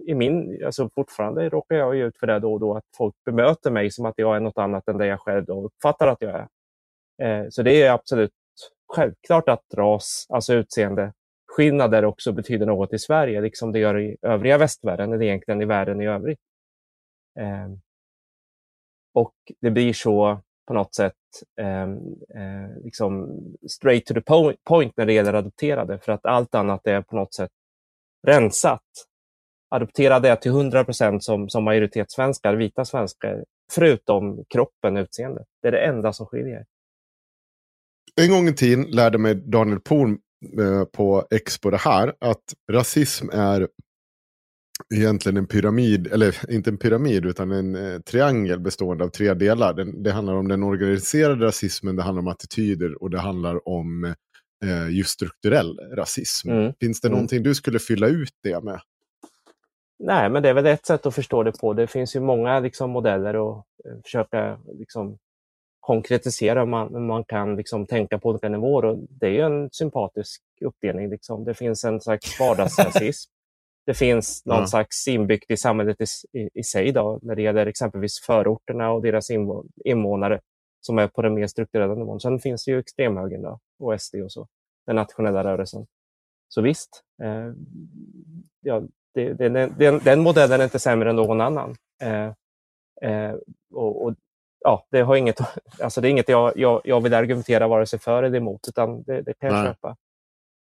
i 0.05 0.15
min, 0.15 0.65
alltså 0.65 0.89
fortfarande 0.95 1.49
råkar 1.49 1.75
jag 1.75 1.95
ut 1.97 2.17
för 2.19 2.27
det 2.27 2.39
då 2.39 2.53
och 2.53 2.59
då, 2.59 2.77
att 2.77 2.83
folk 2.97 3.15
bemöter 3.25 3.71
mig 3.71 3.91
som 3.91 4.05
att 4.05 4.13
jag 4.17 4.35
är 4.35 4.39
något 4.39 4.57
annat 4.57 4.87
än 4.87 4.97
det 4.97 5.07
jag 5.07 5.19
själv 5.19 5.45
då 5.45 5.65
uppfattar 5.65 6.07
att 6.07 6.21
jag 6.21 6.31
är. 6.31 6.47
Eh, 7.21 7.49
så 7.49 7.63
det 7.63 7.81
är 7.81 7.91
absolut 7.91 8.31
självklart 8.87 9.49
att 9.49 9.65
ras, 9.73 10.25
alltså 10.29 10.53
utseende, 10.53 11.13
skillnader 11.47 12.05
också 12.05 12.31
betyder 12.31 12.65
något 12.65 12.93
i 12.93 12.99
Sverige, 12.99 13.41
liksom 13.41 13.71
det 13.71 13.79
gör 13.79 13.99
i 13.99 14.17
övriga 14.21 14.57
västvärlden, 14.57 15.13
eller 15.13 15.25
egentligen 15.25 15.61
i 15.61 15.65
världen 15.65 16.01
i 16.01 16.07
övrigt. 16.07 16.39
Eh, 17.39 17.69
och 19.13 19.33
det 19.61 19.71
blir 19.71 19.93
så 19.93 20.41
på 20.67 20.73
något 20.73 20.95
sätt 20.95 21.13
eh, 21.59 21.81
eh, 22.41 22.83
liksom 22.83 23.39
straight 23.69 24.05
to 24.05 24.13
the 24.13 24.21
point 24.63 24.97
när 24.97 25.05
det 25.05 25.13
gäller 25.13 25.33
adopterade, 25.33 25.99
för 25.99 26.11
att 26.11 26.25
allt 26.25 26.55
annat 26.55 26.87
är 26.87 27.01
på 27.01 27.15
något 27.15 27.33
sätt 27.33 27.51
rensat. 28.27 28.81
Adopterade 29.75 30.29
är 30.29 30.35
till 30.35 30.51
100 30.51 30.83
procent 30.83 31.23
som, 31.23 31.49
som 31.49 31.63
majoritetssvenskar, 31.63 32.55
vita 32.55 32.85
svenskar, 32.85 33.43
förutom 33.71 34.43
kroppen, 34.49 34.97
utseendet. 34.97 35.47
Det 35.61 35.67
är 35.67 35.71
det 35.71 35.85
enda 35.85 36.13
som 36.13 36.25
skiljer. 36.25 36.65
En 38.21 38.29
gång 38.29 38.47
i 38.47 38.53
tiden 38.53 38.83
lärde 38.83 39.17
mig 39.17 39.35
Daniel 39.35 39.79
Pohl 39.79 40.09
eh, 40.09 40.83
på 40.93 41.27
Expo 41.31 41.69
det 41.69 41.77
här, 41.77 42.13
att 42.19 42.43
rasism 42.71 43.29
är 43.33 43.67
egentligen 44.93 45.37
en 45.37 45.47
pyramid, 45.47 46.07
eller 46.07 46.51
inte 46.51 46.69
en 46.69 46.77
pyramid 46.77 47.25
utan 47.25 47.51
en 47.51 47.75
eh, 47.75 47.99
triangel 47.99 48.59
bestående 48.59 49.03
av 49.03 49.09
tre 49.09 49.33
delar. 49.33 49.73
Den, 49.73 50.03
det 50.03 50.11
handlar 50.11 50.33
om 50.33 50.47
den 50.47 50.63
organiserade 50.63 51.45
rasismen, 51.45 51.95
det 51.95 52.03
handlar 52.03 52.21
om 52.21 52.27
attityder 52.27 53.03
och 53.03 53.09
det 53.09 53.19
handlar 53.19 53.67
om 53.67 54.15
eh, 54.65 54.89
just 54.89 55.09
strukturell 55.09 55.79
rasism. 55.95 56.49
Mm. 56.49 56.73
Finns 56.79 57.01
det 57.01 57.07
mm. 57.07 57.15
någonting 57.15 57.43
du 57.43 57.55
skulle 57.55 57.79
fylla 57.79 58.07
ut 58.07 58.33
det 58.43 58.63
med? 58.63 58.81
Nej, 60.03 60.29
men 60.29 60.43
det 60.43 60.49
är 60.49 60.53
väl 60.53 60.65
ett 60.65 60.85
sätt 60.85 61.05
att 61.05 61.15
förstå 61.15 61.43
det 61.43 61.59
på. 61.59 61.73
Det 61.73 61.87
finns 61.87 62.15
ju 62.15 62.19
många 62.19 62.59
liksom, 62.59 62.91
modeller 62.91 63.51
att 63.51 63.65
eh, 63.85 64.01
försöka 64.03 64.59
liksom, 64.73 65.17
konkretisera. 65.79 66.65
Man, 66.65 67.05
man 67.05 67.23
kan 67.23 67.55
liksom, 67.55 67.85
tänka 67.85 68.19
på 68.19 68.29
olika 68.29 68.49
nivåer 68.49 68.85
och 68.85 68.97
det 69.09 69.25
är 69.25 69.31
ju 69.31 69.41
en 69.41 69.69
sympatisk 69.71 70.41
uppdelning. 70.61 71.09
Liksom. 71.09 71.43
Det 71.43 71.53
finns 71.53 71.83
en 71.83 72.01
slags 72.01 72.39
vardagsrasism 72.39 73.31
det 73.85 73.93
finns 73.93 74.45
någon 74.45 74.59
ja. 74.59 74.67
slags 74.67 75.07
inbyggt 75.07 75.51
i 75.51 75.57
samhället 75.57 76.01
i, 76.01 76.39
i, 76.39 76.49
i, 76.53 76.63
sig 76.63 76.91
då, 76.91 77.19
när 77.21 77.35
det 77.35 77.41
gäller 77.41 77.65
exempelvis 77.65 78.19
förorterna 78.25 78.91
och 78.91 79.01
deras 79.01 79.29
invånare 79.85 80.39
som 80.81 80.99
är 80.99 81.07
på 81.07 81.21
den 81.21 81.33
mer 81.33 81.47
strukturella 81.47 81.95
nivån. 81.95 82.19
Sen 82.19 82.39
finns 82.39 82.65
det 82.65 82.71
ju 82.71 82.79
extremhögern 82.79 83.41
då, 83.41 83.59
och 83.79 84.01
SD 84.01 84.15
och 84.15 84.31
så, 84.31 84.47
den 84.85 84.95
nationella 84.95 85.43
rörelsen. 85.43 85.85
Så 86.47 86.61
visst, 86.61 87.03
eh, 87.23 87.53
ja, 88.61 88.81
det, 89.13 89.33
det, 89.33 89.49
den, 89.49 89.99
den, 90.03 90.19
modellen 90.19 90.59
är 90.59 90.63
inte 90.63 90.79
sämre 90.79 91.09
än 91.09 91.15
någon 91.15 91.41
annan. 91.41 91.75
Eh, 92.01 92.31
eh, 93.11 93.35
och, 93.73 94.05
och, 94.05 94.13
ja, 94.59 94.87
det, 94.91 95.01
har 95.01 95.15
inget, 95.15 95.39
alltså 95.81 96.01
det 96.01 96.07
är 96.07 96.09
inget 96.09 96.29
jag, 96.29 96.57
jag, 96.57 96.81
jag 96.83 97.01
vill 97.01 97.13
argumentera 97.13 97.67
vare 97.67 97.85
sig 97.85 97.99
för 97.99 98.23
eller 98.23 98.37
emot, 98.37 98.67
utan 98.67 99.03
det, 99.03 99.21
det 99.21 99.33
kan 99.33 99.49
jag 99.49 99.57
Nej. 99.57 99.67
köpa. 99.67 99.95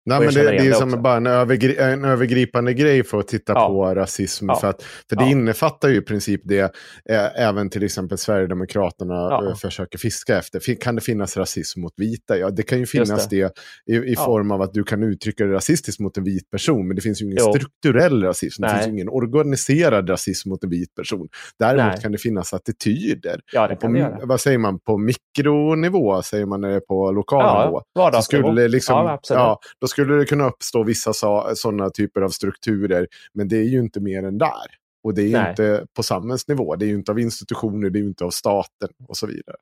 Nej, 0.06 0.20
men 0.20 0.34
det, 0.34 0.42
det 0.42 0.68
är 0.68 0.72
som 0.72 1.02
bara 1.02 1.16
en, 1.16 1.26
övergri 1.26 1.76
en, 1.76 2.04
övergripande 2.04 2.74
grej 2.74 3.04
för 3.04 3.18
att 3.18 3.28
titta 3.28 3.52
ja. 3.52 3.68
på 3.68 3.94
rasism. 3.94 4.48
Ja. 4.48 4.60
För, 4.60 4.68
att, 4.68 4.82
för 4.82 5.16
det 5.16 5.24
ja. 5.24 5.30
innefattar 5.30 5.88
ju 5.88 5.96
i 5.96 6.00
princip 6.00 6.40
det 6.44 6.74
eh, 7.10 7.40
även 7.42 7.70
till 7.70 7.82
exempel 7.82 8.18
Sverigedemokraterna 8.18 9.48
eh, 9.48 9.54
försöker 9.54 9.98
fiska 9.98 10.38
efter. 10.38 10.74
Kan 10.74 10.94
det 10.94 11.00
finnas 11.00 11.36
rasism 11.36 11.80
mot 11.80 11.92
vita? 11.96 12.38
Ja, 12.38 12.50
det 12.50 12.62
kan 12.62 12.78
ju 12.78 12.86
finnas 12.86 13.28
det. 13.28 13.52
det, 13.86 13.94
i, 13.94 14.12
i 14.12 14.16
form 14.16 14.50
av 14.50 14.62
att 14.62 14.74
du 14.74 14.84
kan 14.84 15.02
uttrycka 15.02 15.44
det 15.44 15.52
rasistiskt 15.52 16.00
mot 16.00 16.16
en 16.16 16.24
vit 16.24 16.50
person. 16.50 16.86
Men 16.86 16.96
det 16.96 17.02
finns 17.02 17.22
ju 17.22 17.24
ingen 17.24 17.38
jo. 17.40 17.52
strukturell 17.52 18.22
rasism. 18.22 18.62
Det 18.62 18.68
Nej. 18.68 18.76
finns 18.76 18.88
ju 18.88 18.92
ingen 18.92 19.08
organiserad 19.08 20.10
rasism 20.10 20.48
mot 20.48 20.64
en 20.64 20.70
vit 20.70 20.94
person. 20.94 21.28
Däremot 21.58 21.92
Nej. 21.92 22.02
kan 22.02 22.12
det 22.12 22.18
finnas 22.18 22.54
attityder. 22.54 23.40
Ja, 23.52 23.68
det 23.68 23.76
kan 23.76 23.92
på, 23.92 23.98
det 23.98 24.20
vad 24.22 24.40
säger 24.40 24.58
man? 24.58 24.78
På 24.78 24.98
mikronivå 24.98 26.22
säger 26.22 26.46
man 26.46 26.60
det 26.60 26.80
på 26.80 27.12
lokal 27.12 27.66
nivå. 27.66 27.82
Så 28.12 28.22
skulle 28.22 28.68
liksom, 28.68 28.96
ja, 28.96 29.20
ja, 29.28 29.58
då 29.80 29.86
skulle 29.96 30.14
det 30.14 30.26
kunna 30.26 30.48
uppstå 30.48 30.82
vissa 30.82 31.12
sådana 31.54 31.90
typer 31.90 32.20
av 32.20 32.28
strukturer. 32.28 33.06
Men 33.32 33.48
det 33.48 33.56
är 33.56 33.64
ju 33.64 33.78
inte 33.78 34.00
mer 34.00 34.22
än 34.22 34.38
där. 34.38 34.66
Och 35.04 35.14
det 35.14 35.22
är 35.22 35.26
ju 35.26 35.50
inte 35.50 35.86
på 35.94 36.02
samhällsnivå. 36.02 36.76
Det 36.76 36.84
är 36.84 36.88
ju 36.88 36.94
inte 36.94 37.12
av 37.12 37.18
institutioner, 37.18 37.90
det 37.90 37.98
är 37.98 38.00
ju 38.00 38.08
inte 38.08 38.24
av 38.24 38.30
staten 38.30 38.88
och 39.08 39.16
så 39.16 39.26
vidare. 39.26 39.56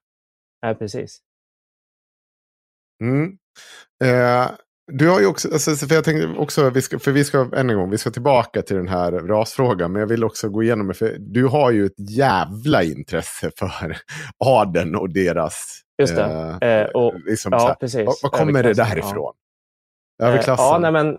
Nej, 0.63 0.75
precis. 0.75 1.19
Mm. 3.03 3.39
Eh, 4.05 4.51
du 4.93 5.09
har 5.09 5.21
ju 5.21 5.27
också, 5.27 5.53
alltså, 5.53 5.87
för 5.87 5.95
jag 5.95 6.05
tänkte 6.05 6.29
också, 6.39 6.71
vi 6.71 6.83
ska, 6.83 6.99
för 6.99 7.13
vi 7.13 7.25
ska 7.25 7.51
än 7.57 7.71
en 7.71 7.77
gång, 7.77 7.91
vi 7.91 7.99
ska 7.99 8.11
tillbaka 8.11 8.63
till 8.63 8.77
den 8.77 8.89
här 8.89 9.13
rasfrågan, 9.13 9.93
men 9.93 10.01
jag 10.01 10.07
vill 10.07 10.25
också 10.25 10.49
gå 10.49 10.63
igenom 10.63 10.89
det, 10.89 10.95
för 10.95 11.17
du 11.19 11.47
har 11.47 11.71
ju 11.71 11.87
ett 11.87 12.11
jävla 12.11 12.83
intresse 12.83 13.51
för 13.59 13.97
adeln 14.39 14.97
och 14.97 15.13
deras... 15.13 15.81
Just 15.99 16.17
det. 16.17 16.59
Eh, 16.63 16.69
eh 16.69 16.87
och, 16.87 17.21
liksom 17.21 17.53
ja, 17.53 17.77
precis. 17.81 18.07
Var, 18.07 18.15
var 18.23 18.31
kommer 18.31 18.63
det 18.63 18.75
därifrån? 18.75 19.35
Överklassen? 20.23 20.67
Ja, 20.67 20.79
nej, 20.79 20.93
men, 20.93 21.19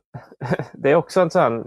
det 0.74 0.92
är 0.92 0.96
också 0.96 1.22
en 1.22 1.30
sån 1.30 1.64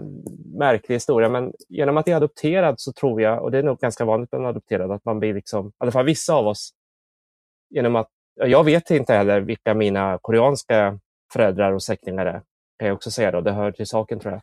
märklig 0.57 0.95
historia, 0.95 1.29
men 1.29 1.53
genom 1.69 1.97
att 1.97 2.07
jag 2.07 2.13
är 2.13 2.17
adopterad 2.17 2.75
så 2.77 2.93
tror 2.93 3.21
jag, 3.21 3.43
och 3.43 3.51
det 3.51 3.57
är 3.57 3.63
nog 3.63 3.79
ganska 3.79 4.05
vanligt 4.05 4.29
bland 4.29 4.47
adopterade, 4.47 4.93
att 4.93 5.05
man 5.05 5.19
blir 5.19 5.33
liksom, 5.33 5.67
i 5.67 5.71
alla 5.77 5.91
fall 5.91 6.05
vissa 6.05 6.33
av 6.33 6.47
oss, 6.47 6.71
genom 7.69 7.95
att, 7.95 8.07
jag 8.35 8.63
vet 8.63 8.91
inte 8.91 9.13
heller 9.13 9.41
vilka 9.41 9.73
mina 9.73 10.17
koreanska 10.21 10.99
föräldrar 11.33 11.71
och 11.71 11.83
släktingar 11.83 12.25
är, 12.25 12.41
kan 12.79 12.87
jag 12.87 12.95
också 12.95 13.11
säga 13.11 13.31
då, 13.31 13.41
det 13.41 13.51
hör 13.51 13.71
till 13.71 13.87
saken 13.87 14.19
tror 14.19 14.33
jag. 14.33 14.41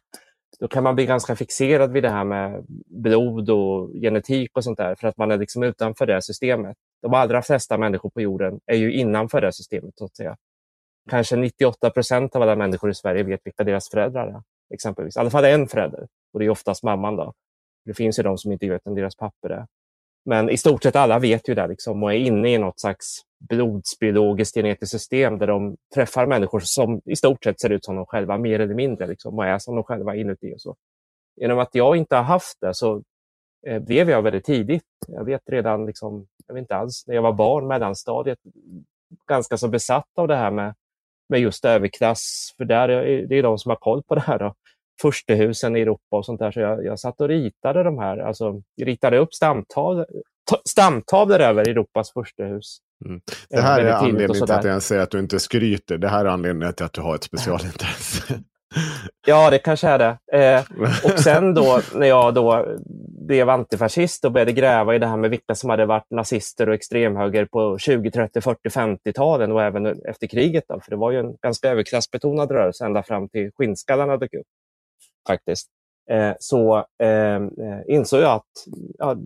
Då 0.60 0.68
kan 0.68 0.82
man 0.82 0.94
bli 0.94 1.06
ganska 1.06 1.36
fixerad 1.36 1.92
vid 1.92 2.02
det 2.02 2.10
här 2.10 2.24
med 2.24 2.64
blod 2.86 3.50
och 3.50 3.90
genetik 3.92 4.50
och 4.56 4.64
sånt 4.64 4.78
där, 4.78 4.94
för 4.94 5.08
att 5.08 5.16
man 5.16 5.30
är 5.30 5.38
liksom 5.38 5.62
utanför 5.62 6.06
det 6.06 6.22
systemet. 6.22 6.76
De 7.02 7.14
allra 7.14 7.42
flesta 7.42 7.78
människor 7.78 8.10
på 8.10 8.20
jorden 8.20 8.60
är 8.66 8.76
ju 8.76 8.92
innanför 8.92 9.40
det 9.40 9.52
systemet, 9.52 9.94
så 9.98 10.04
att 10.04 10.16
säga 10.16 10.36
kanske 11.10 11.36
98 11.36 11.90
procent 11.90 12.36
av 12.36 12.42
alla 12.42 12.56
människor 12.56 12.90
i 12.90 12.94
Sverige 12.94 13.22
vet 13.22 13.40
vilka 13.44 13.64
deras 13.64 13.90
föräldrar 13.90 14.26
är. 14.28 14.42
Exempelvis. 14.74 15.16
I 15.16 15.20
alla 15.20 15.30
fall 15.30 15.44
en 15.44 15.68
förälder. 15.68 16.06
Och 16.32 16.40
det 16.40 16.46
är 16.46 16.50
oftast 16.50 16.82
mamman. 16.82 17.16
Då. 17.16 17.32
Det 17.84 17.94
finns 17.94 18.18
ju 18.18 18.22
de 18.22 18.38
som 18.38 18.52
inte 18.52 18.68
vet 18.68 18.82
vem 18.84 18.94
deras 18.94 19.16
papper 19.16 19.50
är. 19.50 19.66
Men 20.24 20.50
i 20.50 20.56
stort 20.56 20.82
sett 20.82 20.96
alla 20.96 21.18
vet 21.18 21.48
ju 21.48 21.54
det 21.54 21.66
liksom, 21.66 22.02
och 22.02 22.12
är 22.12 22.16
inne 22.16 22.54
i 22.54 22.58
något 22.58 22.80
slags 22.80 23.20
blodsbiologiskt 23.38 24.54
genetiskt 24.54 24.90
system 24.90 25.38
där 25.38 25.46
de 25.46 25.76
träffar 25.94 26.26
människor 26.26 26.60
som 26.60 27.00
i 27.04 27.16
stort 27.16 27.44
sett 27.44 27.60
ser 27.60 27.70
ut 27.70 27.84
som 27.84 27.96
de 27.96 28.06
själva, 28.06 28.38
mer 28.38 28.60
eller 28.60 28.74
mindre, 28.74 29.06
liksom, 29.06 29.38
och 29.38 29.46
är 29.46 29.58
som 29.58 29.74
de 29.74 29.84
själva 29.84 30.16
inuti. 30.16 30.54
Och 30.54 30.60
så. 30.60 30.76
Genom 31.36 31.58
att 31.58 31.74
jag 31.74 31.96
inte 31.96 32.16
har 32.16 32.22
haft 32.22 32.60
det 32.60 32.74
så 32.74 33.02
eh, 33.66 33.82
blev 33.82 34.10
jag 34.10 34.22
väldigt 34.22 34.44
tidigt. 34.44 34.82
Jag 35.06 35.24
vet 35.24 35.42
redan, 35.46 35.86
liksom, 35.86 36.26
jag 36.46 36.54
vet 36.54 36.60
inte 36.60 36.76
alls, 36.76 37.06
när 37.06 37.14
jag 37.14 37.22
var 37.22 37.32
barn, 37.32 37.66
mellanstadiet, 37.66 38.38
ganska 39.28 39.56
så 39.56 39.68
besatt 39.68 40.10
av 40.14 40.28
det 40.28 40.36
här 40.36 40.50
med 40.50 40.74
med 41.28 41.40
just 41.40 41.64
överklass. 41.64 42.54
För 42.56 42.64
där 42.64 42.88
är, 42.88 43.26
det 43.26 43.38
är 43.38 43.42
de 43.42 43.58
som 43.58 43.70
har 43.70 43.76
koll 43.76 44.02
på 44.02 44.14
det 44.14 44.20
här. 44.20 44.38
Då. 44.38 44.54
Furstehusen 45.02 45.76
i 45.76 45.80
Europa 45.80 46.16
och 46.16 46.24
sånt 46.24 46.40
där. 46.40 46.50
Så 46.50 46.60
jag, 46.60 46.84
jag 46.84 46.98
satt 46.98 47.20
och 47.20 47.28
ritade 47.28 47.82
de 47.82 47.98
här, 47.98 48.18
alltså 48.18 48.62
ritade 48.82 49.18
upp 49.18 49.34
stamtavlor, 49.34 50.06
stamtavlor 50.64 51.40
över 51.40 51.68
Europas 51.68 52.12
furstehus. 52.12 52.78
Mm. 53.04 53.20
Det 53.48 53.60
här 53.60 53.80
är 53.80 53.92
anledningen 53.92 54.32
till 54.32 54.52
att 54.52 54.64
jag 54.64 54.82
säger 54.82 55.02
att 55.02 55.10
du 55.10 55.18
inte 55.18 55.40
skryter. 55.40 55.98
Det 55.98 56.08
här 56.08 56.24
är 56.24 56.28
anledningen 56.28 56.74
till 56.74 56.86
att 56.86 56.92
du 56.92 57.00
har 57.00 57.14
ett 57.14 57.24
specialintresse. 57.24 58.40
Ja, 59.26 59.50
det 59.50 59.58
kanske 59.58 59.88
är 59.88 59.98
det. 59.98 60.18
Eh, 60.32 60.64
och 61.04 61.18
sen 61.18 61.54
då 61.54 61.80
när 61.94 62.06
jag 62.06 62.34
då 62.34 62.76
blev 63.26 63.50
antifascist 63.50 64.24
och 64.24 64.32
började 64.32 64.52
gräva 64.52 64.94
i 64.94 64.98
det 64.98 65.06
här 65.06 65.16
med 65.16 65.30
vilka 65.30 65.54
som 65.54 65.70
hade 65.70 65.86
varit 65.86 66.10
nazister 66.10 66.68
och 66.68 66.74
extremhöger 66.74 67.44
på 67.44 67.78
20, 67.78 68.10
30, 68.10 68.40
40, 68.40 68.68
50-talen 68.68 69.52
och 69.52 69.62
även 69.62 69.86
efter 69.86 70.26
kriget. 70.26 70.64
Då, 70.68 70.80
för 70.80 70.90
det 70.90 70.96
var 70.96 71.10
ju 71.10 71.18
en 71.18 71.36
ganska 71.42 71.70
överklassbetonad 71.70 72.50
rörelse 72.50 72.84
ända 72.84 73.02
fram 73.02 73.28
till 73.28 73.50
skinnskallarna 73.54 74.16
dök 74.16 74.34
upp. 74.34 74.46
Faktiskt. 75.28 75.68
Eh, 76.10 76.32
så 76.38 76.76
eh, 77.02 77.34
eh 77.36 77.80
insåg 77.86 78.20
jag 78.20 78.32
att 78.32 78.44
ja, 78.98 79.16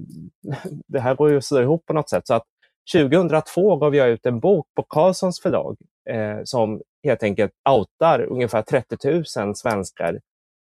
det 0.89 1.01
här 1.01 1.15
går 1.15 1.31
ju 1.31 1.37
att 1.37 1.45
slå 1.45 1.61
ihop 1.61 1.87
på 1.87 1.93
något 1.93 2.11
sätt. 2.11 2.27
Så 2.27 2.35
att 2.35 2.45
2002 2.93 3.77
gav 3.77 3.95
jag 3.95 4.09
ut 4.09 4.27
en 4.27 4.41
bok 4.41 4.67
på 4.77 4.83
Carlssons 4.83 5.41
förlag 5.41 5.77
eh, 6.11 6.39
som 6.45 6.81
helt 7.05 7.23
enkelt 7.23 7.53
outar 7.71 8.21
ungefär 8.21 8.63
30 8.63 8.97
000 9.39 9.57
svenskar 9.57 10.21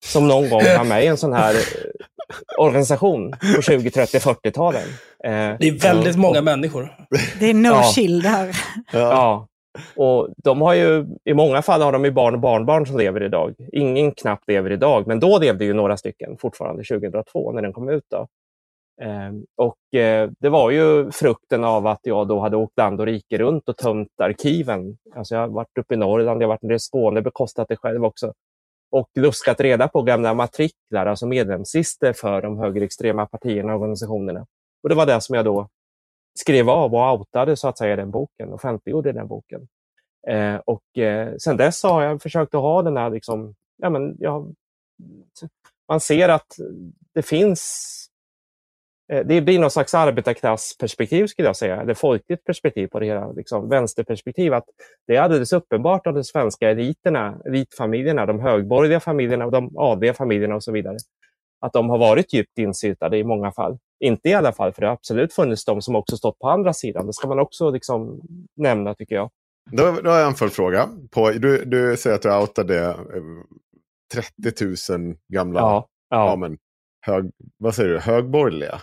som 0.05 0.27
någon 0.27 0.49
gång 0.49 0.61
var 0.77 0.83
med 0.83 1.03
i 1.03 1.07
en 1.07 1.17
sån 1.17 1.33
här 1.33 1.55
organisation 2.57 3.31
på 3.55 3.61
20, 3.61 3.91
30, 3.91 4.17
40-talen. 4.17 4.81
Eh, 5.23 5.57
det 5.59 5.67
är 5.67 5.79
väldigt 5.79 6.17
många 6.17 6.37
och, 6.37 6.45
människor. 6.45 6.95
Det 7.39 7.49
är 7.49 7.53
no 7.53 7.67
ja. 7.67 7.83
chill 7.83 8.21
där. 8.21 8.57
Ja. 8.91 8.99
ja. 8.99 9.47
Och 9.95 10.29
de 10.43 10.61
har 10.61 10.73
ju, 10.73 11.05
I 11.25 11.33
många 11.33 11.61
fall 11.61 11.81
har 11.81 11.91
de 11.91 12.05
ju 12.05 12.11
barn 12.11 12.33
och 12.33 12.39
barnbarn 12.39 12.85
som 12.85 12.97
lever 12.97 13.23
idag. 13.23 13.55
Ingen 13.71 14.11
knappt 14.11 14.47
lever 14.47 14.71
idag, 14.71 15.07
men 15.07 15.19
då 15.19 15.39
levde 15.39 15.65
ju 15.65 15.73
några 15.73 15.97
stycken 15.97 16.37
fortfarande 16.37 16.83
2002 16.83 17.51
när 17.51 17.61
den 17.61 17.73
kom 17.73 17.89
ut. 17.89 18.05
Då. 18.09 18.27
Eh, 19.01 19.31
och 19.57 19.99
eh, 19.99 20.29
Det 20.39 20.49
var 20.49 20.71
ju 20.71 21.11
frukten 21.11 21.63
av 21.63 21.87
att 21.87 21.99
jag 22.03 22.27
då 22.27 22.39
hade 22.39 22.57
åkt 22.57 22.77
land 22.77 22.99
och 22.99 23.05
rike 23.05 23.37
runt 23.37 23.69
och 23.69 23.77
tömt 23.77 24.21
arkiven. 24.21 24.97
Alltså 25.15 25.35
jag 25.35 25.41
har 25.41 25.47
varit 25.47 25.77
uppe 25.79 25.93
i 25.93 25.97
Norrland, 25.97 26.41
jag 26.41 26.47
har 26.47 26.53
varit 26.53 26.61
nere 26.61 26.75
i 26.75 26.79
Skåne, 26.79 27.21
bekostat 27.21 27.67
det 27.69 27.77
själv 27.77 28.05
också 28.05 28.33
och 28.91 29.09
luskat 29.15 29.61
reda 29.61 29.87
på 29.87 30.01
gamla 30.01 30.33
matriklar, 30.33 31.05
alltså 31.05 31.27
medlemslistor 31.27 32.13
för 32.13 32.41
de 32.41 32.57
högerextrema 32.57 33.25
partierna 33.25 33.73
och 33.73 33.81
organisationerna. 33.81 34.45
Och 34.83 34.89
det 34.89 34.95
var 34.95 35.05
det 35.05 35.21
som 35.21 35.35
jag 35.35 35.45
då 35.45 35.69
skrev 36.39 36.69
av 36.69 36.95
och 36.95 37.13
outade 37.13 37.57
så 37.57 37.67
att 37.67 37.77
säga 37.77 37.95
den 37.95 38.11
boken, 38.11 38.53
offentliggjorde 38.53 39.11
den 39.11 39.27
boken. 39.27 39.67
Eh, 40.27 40.55
och 40.55 40.97
eh, 40.97 41.35
sen 41.37 41.57
dess 41.57 41.83
har 41.83 42.03
jag 42.03 42.21
försökt 42.21 42.55
att 42.55 42.61
ha 42.61 42.81
den 42.81 42.97
här, 42.97 43.09
liksom, 43.09 43.55
ja, 43.77 43.89
men 43.89 44.15
jag, 44.19 44.55
man 45.87 45.99
ser 45.99 46.29
att 46.29 46.55
det 47.13 47.21
finns 47.21 47.87
det 49.25 49.41
blir 49.41 49.59
någon 49.59 49.71
slags 49.71 49.93
arbetarklassperspektiv 49.93 51.27
skulle 51.27 51.47
jag 51.47 51.55
säga, 51.55 51.81
eller 51.81 51.93
folkligt 51.93 52.43
perspektiv 52.43 52.87
på 52.87 52.99
det 52.99 53.05
hela, 53.05 53.31
liksom 53.31 53.69
vänsterperspektiv. 53.69 54.53
Att 54.53 54.65
det 55.07 55.15
är 55.15 55.21
alldeles 55.21 55.53
uppenbart 55.53 56.07
att 56.07 56.15
de 56.15 56.23
svenska 56.23 56.69
eliterna, 56.69 57.37
elitfamiljerna, 57.45 58.25
de 58.25 58.39
högborgerliga 58.39 58.99
familjerna 58.99 59.49
de 59.49 59.77
adliga 59.77 60.13
familjerna 60.13 60.55
och 60.55 60.63
så 60.63 60.71
vidare, 60.71 60.97
att 61.61 61.73
de 61.73 61.89
har 61.89 61.97
varit 61.97 62.33
djupt 62.33 62.57
insyltade 62.57 63.17
i 63.17 63.23
många 63.23 63.51
fall. 63.51 63.77
Inte 63.99 64.29
i 64.29 64.33
alla 64.33 64.51
fall, 64.51 64.73
för 64.73 64.81
det 64.81 64.87
har 64.87 64.93
absolut 64.93 65.33
funnits 65.33 65.65
de 65.65 65.81
som 65.81 65.95
också 65.95 66.17
stått 66.17 66.39
på 66.39 66.49
andra 66.49 66.73
sidan. 66.73 67.07
Det 67.07 67.13
ska 67.13 67.27
man 67.27 67.39
också 67.39 67.69
liksom 67.69 68.21
nämna 68.55 68.95
tycker 68.95 69.15
jag. 69.15 69.29
Då, 69.71 69.91
då 70.03 70.09
har 70.09 70.19
jag 70.19 70.27
en 70.27 70.33
följdfråga. 70.33 70.89
Du, 71.39 71.65
du 71.65 71.97
säger 71.97 72.15
att 72.15 72.21
du 72.21 72.35
outade 72.35 72.95
30 74.13 74.97
000 74.97 75.15
gamla, 75.27 75.59
Ja, 75.59 75.87
ja. 76.09 76.29
ja, 76.29 76.35
men, 76.35 76.57
hög, 77.01 77.31
vad 77.57 77.75
säger 77.75 77.89
du, 77.89 77.99
högborgerliga? 77.99 78.81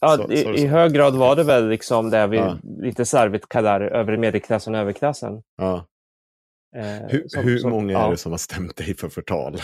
Ja, 0.00 0.16
Så- 0.16 0.32
i, 0.32 0.36
så- 0.36 0.50
I 0.54 0.66
hög 0.66 0.92
grad 0.92 1.14
var 1.16 1.36
det 1.36 1.44
väl 1.44 1.68
liksom 1.68 2.10
det 2.10 2.26
vi 2.26 2.36
Ja. 2.36 2.56
lite 2.80 3.04
slarvigt 3.04 3.48
kallar 3.48 3.80
övre 3.80 4.16
medelklassen 4.16 4.74
och 4.74 4.80
överklassen. 4.80 5.42
Ja. 5.56 5.86
Eh, 6.76 6.84
Hur, 7.08 7.28
som- 7.28 7.44
hur 7.44 7.58
som- 7.58 7.70
många 7.70 7.92
ja. 7.92 8.06
är 8.06 8.10
det 8.10 8.16
som 8.16 8.32
har 8.32 8.38
stämt 8.38 8.76
dig 8.76 8.96
för 8.96 9.08
förtal? 9.08 9.54
Eh, 9.54 9.60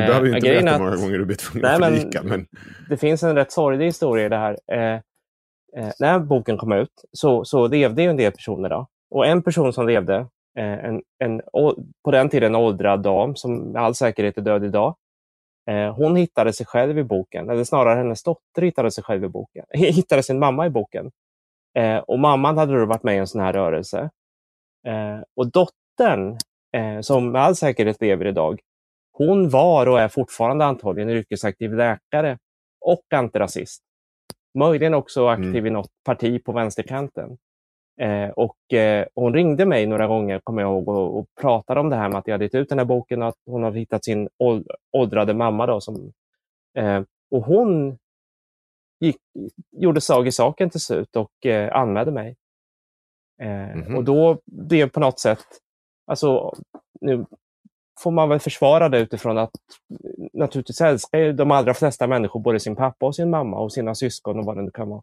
Du 0.00 0.06
behöver 0.06 0.26
ju 0.26 0.36
inte 0.36 0.48
berätta 0.48 0.72
hur 0.72 0.78
många 0.78 0.96
gånger 0.96 1.18
du 1.18 1.24
blivit 1.24 1.38
tvungen 1.40 1.62
Nej, 1.62 1.74
att 1.74 1.80
men- 1.80 1.92
predika. 1.94 2.22
Men... 2.22 2.46
Det 2.88 2.96
finns 2.96 3.22
en 3.22 3.34
rätt 3.36 3.52
sorglig 3.52 3.86
historia 3.86 4.26
i 4.26 4.28
det 4.28 4.36
här. 4.36 4.58
Eh, 4.72 5.00
eh, 5.76 5.92
när 6.00 6.18
boken 6.18 6.56
kom 6.58 6.72
ut 6.72 7.04
så, 7.12 7.44
så 7.44 7.66
levde 7.68 8.02
ju 8.02 8.08
en 8.10 8.16
del 8.16 8.32
personer. 8.32 8.68
Då. 8.68 8.86
Och 9.10 9.26
en 9.26 9.42
person 9.42 9.72
som 9.72 9.86
levde, 9.86 10.16
eh, 10.58 10.64
en, 10.84 11.02
en, 11.24 11.40
på 12.04 12.10
den 12.10 12.28
tiden 12.28 12.54
en 12.54 12.60
åldrad 12.60 13.02
dam 13.02 13.36
som 13.36 13.56
med 13.58 13.82
all 13.82 13.94
säkerhet 13.94 14.38
är 14.38 14.42
död 14.42 14.64
idag. 14.64 14.96
Eh, 15.70 15.94
hon 15.94 16.16
hittade 16.16 16.52
sig 16.52 16.66
själv 16.66 16.98
i 16.98 17.04
boken, 17.04 17.50
eller 17.50 17.64
snarare 17.64 17.96
hennes 17.98 18.22
dotter 18.22 18.62
hittade 18.62 18.90
sig 18.90 19.04
själv 19.04 19.24
i 19.24 19.28
boken. 19.28 19.64
hittade 19.72 20.22
sin 20.22 20.38
mamma 20.38 20.66
i 20.66 20.70
boken. 20.70 21.10
Eh, 21.78 21.98
och 21.98 22.18
mamman 22.18 22.58
hade 22.58 22.78
då 22.80 22.86
varit 22.86 23.02
med 23.02 23.14
i 23.14 23.18
en 23.18 23.26
sån 23.26 23.40
här 23.40 23.52
rörelse. 23.52 24.10
Eh, 24.86 25.20
och 25.36 25.50
dottern, 25.50 26.38
som 27.02 27.32
med 27.32 27.42
all 27.42 27.56
säkerhet 27.56 28.00
lever 28.00 28.26
idag, 28.26 28.60
hon 29.12 29.48
var 29.48 29.86
och 29.88 30.00
är 30.00 30.08
fortfarande 30.08 30.64
antagligen 30.64 31.10
yrkesaktiv 31.10 31.74
läkare 31.74 32.38
och 32.80 33.04
antirasist. 33.14 33.82
Möjligen 34.58 34.94
också 34.94 35.26
aktiv 35.28 35.56
Mm. 35.56 35.66
i 35.66 35.70
något 35.70 35.90
parti 36.04 36.44
på 36.44 36.52
vänsterkanten. 36.52 37.36
Eh, 38.00 38.30
och 38.30 38.74
eh, 38.74 39.06
hon 39.14 39.34
ringde 39.34 39.66
mig 39.66 39.86
några 39.86 40.06
gånger, 40.06 40.40
kommer 40.44 40.62
jag 40.62 40.70
ihåg, 40.72 40.88
och, 40.88 41.18
och 41.18 41.26
pratade 41.40 41.80
om 41.80 41.90
det 41.90 41.96
här 41.96 42.08
med 42.08 42.18
att 42.18 42.26
jag 42.26 42.34
hade 42.34 42.44
gett 42.44 42.54
ut 42.54 42.68
den 42.68 42.78
här 42.78 42.86
boken 42.86 43.22
och 43.22 43.28
att 43.28 43.38
hon 43.46 43.62
hade 43.62 43.78
hittat 43.78 44.04
sin 44.04 44.28
åld- 44.38 44.70
åldrade 44.96 45.34
mamma. 45.34 45.66
Då, 45.66 45.80
som, 45.80 46.12
eh, 46.78 47.02
och 47.30 47.42
hon 47.44 47.98
gick, 49.00 49.16
gjorde 49.72 50.00
slag 50.00 50.26
i 50.26 50.32
saken 50.32 50.70
till 50.70 50.80
slut 50.80 51.16
och 51.16 51.46
eh, 51.46 51.76
anmälde 51.76 52.12
mig. 52.12 52.36
Eh, 53.42 53.76
Mhm. 53.76 53.96
Och 53.96 54.04
då 54.04 54.38
blev 54.46 54.90
på 54.90 55.00
något 55.00 55.20
sätt, 55.20 55.44
alltså 56.06 56.54
nu 57.00 57.26
får 58.00 58.10
man 58.10 58.28
väl 58.28 58.40
försvara 58.40 58.88
det 58.88 58.98
utifrån 59.00 59.38
att 59.38 59.50
naturligtvis 60.32 60.80
älskar 60.80 61.32
de 61.32 61.50
allra 61.50 61.74
flesta 61.74 62.06
människor 62.06 62.40
både 62.40 62.60
sin 62.60 62.76
pappa 62.76 63.06
och 63.06 63.16
sin 63.16 63.30
mamma 63.30 63.58
och 63.58 63.72
sina 63.72 63.94
syskon 63.94 64.38
och 64.38 64.44
vad 64.44 64.56
det 64.56 64.62
nu 64.62 64.70
kan 64.70 64.88
vara. 64.88 65.02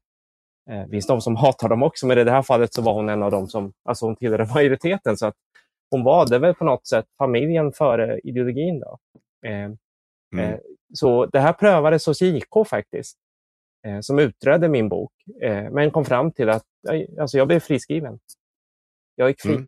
Eh, 0.69 0.79
Det 0.83 0.89
finns 0.91 1.07
de 1.07 1.21
som 1.21 1.35
hatar 1.35 1.69
dem 1.69 1.83
också, 1.83 2.07
men 2.07 2.17
i 2.17 2.23
det 2.23 2.31
här 2.31 2.41
fallet 2.41 2.73
så 2.73 2.81
var 2.81 2.93
hon 2.93 3.09
en 3.09 3.23
av 3.23 3.31
dem 3.31 3.47
som, 3.47 3.73
alltså 3.83 4.05
hon 4.05 4.15
tillhörde 4.15 4.45
majoriteten. 4.55 5.17
Så 5.17 5.25
att 5.27 5.35
hon 5.91 6.03
valde 6.03 6.39
väl 6.39 6.53
på 6.55 6.63
något 6.63 6.87
sätt 6.87 7.05
familjen 7.17 7.71
före 7.73 8.19
ideologin. 8.19 8.79
Då. 8.79 8.97
Eh, 9.49 9.69
Mm. 10.33 10.53
Eh, 10.53 10.59
Så 10.93 11.25
det 11.25 11.39
här 11.39 11.53
prövades 11.53 12.05
hos 12.05 12.21
JK 12.21 12.65
faktiskt, 12.67 13.17
eh, 13.87 13.99
som 13.99 14.19
utredde 14.19 14.67
min 14.69 14.89
bok, 14.89 15.11
eh, 15.41 15.69
men 15.71 15.91
kom 15.91 16.05
fram 16.05 16.31
till 16.31 16.49
att 16.49 16.63
alltså 17.19 17.37
jag 17.37 17.47
blev 17.47 17.59
friskriven. 17.59 18.19
Jag 19.15 19.29
gick 19.29 19.41
fri. 19.41 19.53
Mm. 19.53 19.67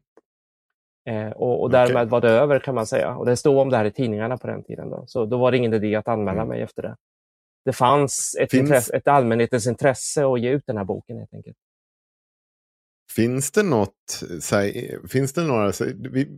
Eh, 1.28 1.32
och, 1.34 1.50
och 1.60 1.66
Okej. 1.66 1.72
därmed 1.72 2.10
var 2.10 2.22
det 2.22 2.30
över 2.30 2.60
kan 2.60 2.76
man 2.76 2.86
säga. 2.88 3.16
Och 3.16 3.26
det 3.26 3.36
stod 3.36 3.58
om 3.58 3.70
det 3.70 3.78
här 3.78 3.86
i 3.86 3.92
tidningarna 3.92 4.38
på 4.38 4.48
den 4.48 4.64
tiden. 4.64 4.90
Då. 4.90 5.04
Så 5.08 5.26
då 5.26 5.38
var 5.38 5.52
det 5.52 5.58
ingen 5.58 5.74
idé 5.74 5.96
att 5.96 6.08
anmäla 6.08 6.42
Mm. 6.42 6.48
mig 6.48 6.62
efter 6.62 6.82
det. 6.82 6.96
Det 7.66 7.74
fanns 7.74 8.36
ett, 8.40 8.52
Finns- 8.52 8.62
intresse, 8.62 8.96
ett 8.98 9.08
allmänhetens 9.08 9.68
intresse 9.68 10.26
att 10.26 10.42
ge 10.42 10.50
ut 10.50 10.64
den 10.68 10.78
här 10.78 10.84
boken 10.84 11.18
helt 11.18 11.34
enkelt. 11.34 11.58
Finns 13.16 13.52
det 13.52 13.64
något, 13.64 14.24
här, 14.52 15.08
finns 15.08 15.34
det 15.34 15.44
några, 15.44 15.72
så, 15.74 15.86
vi, 16.12 16.30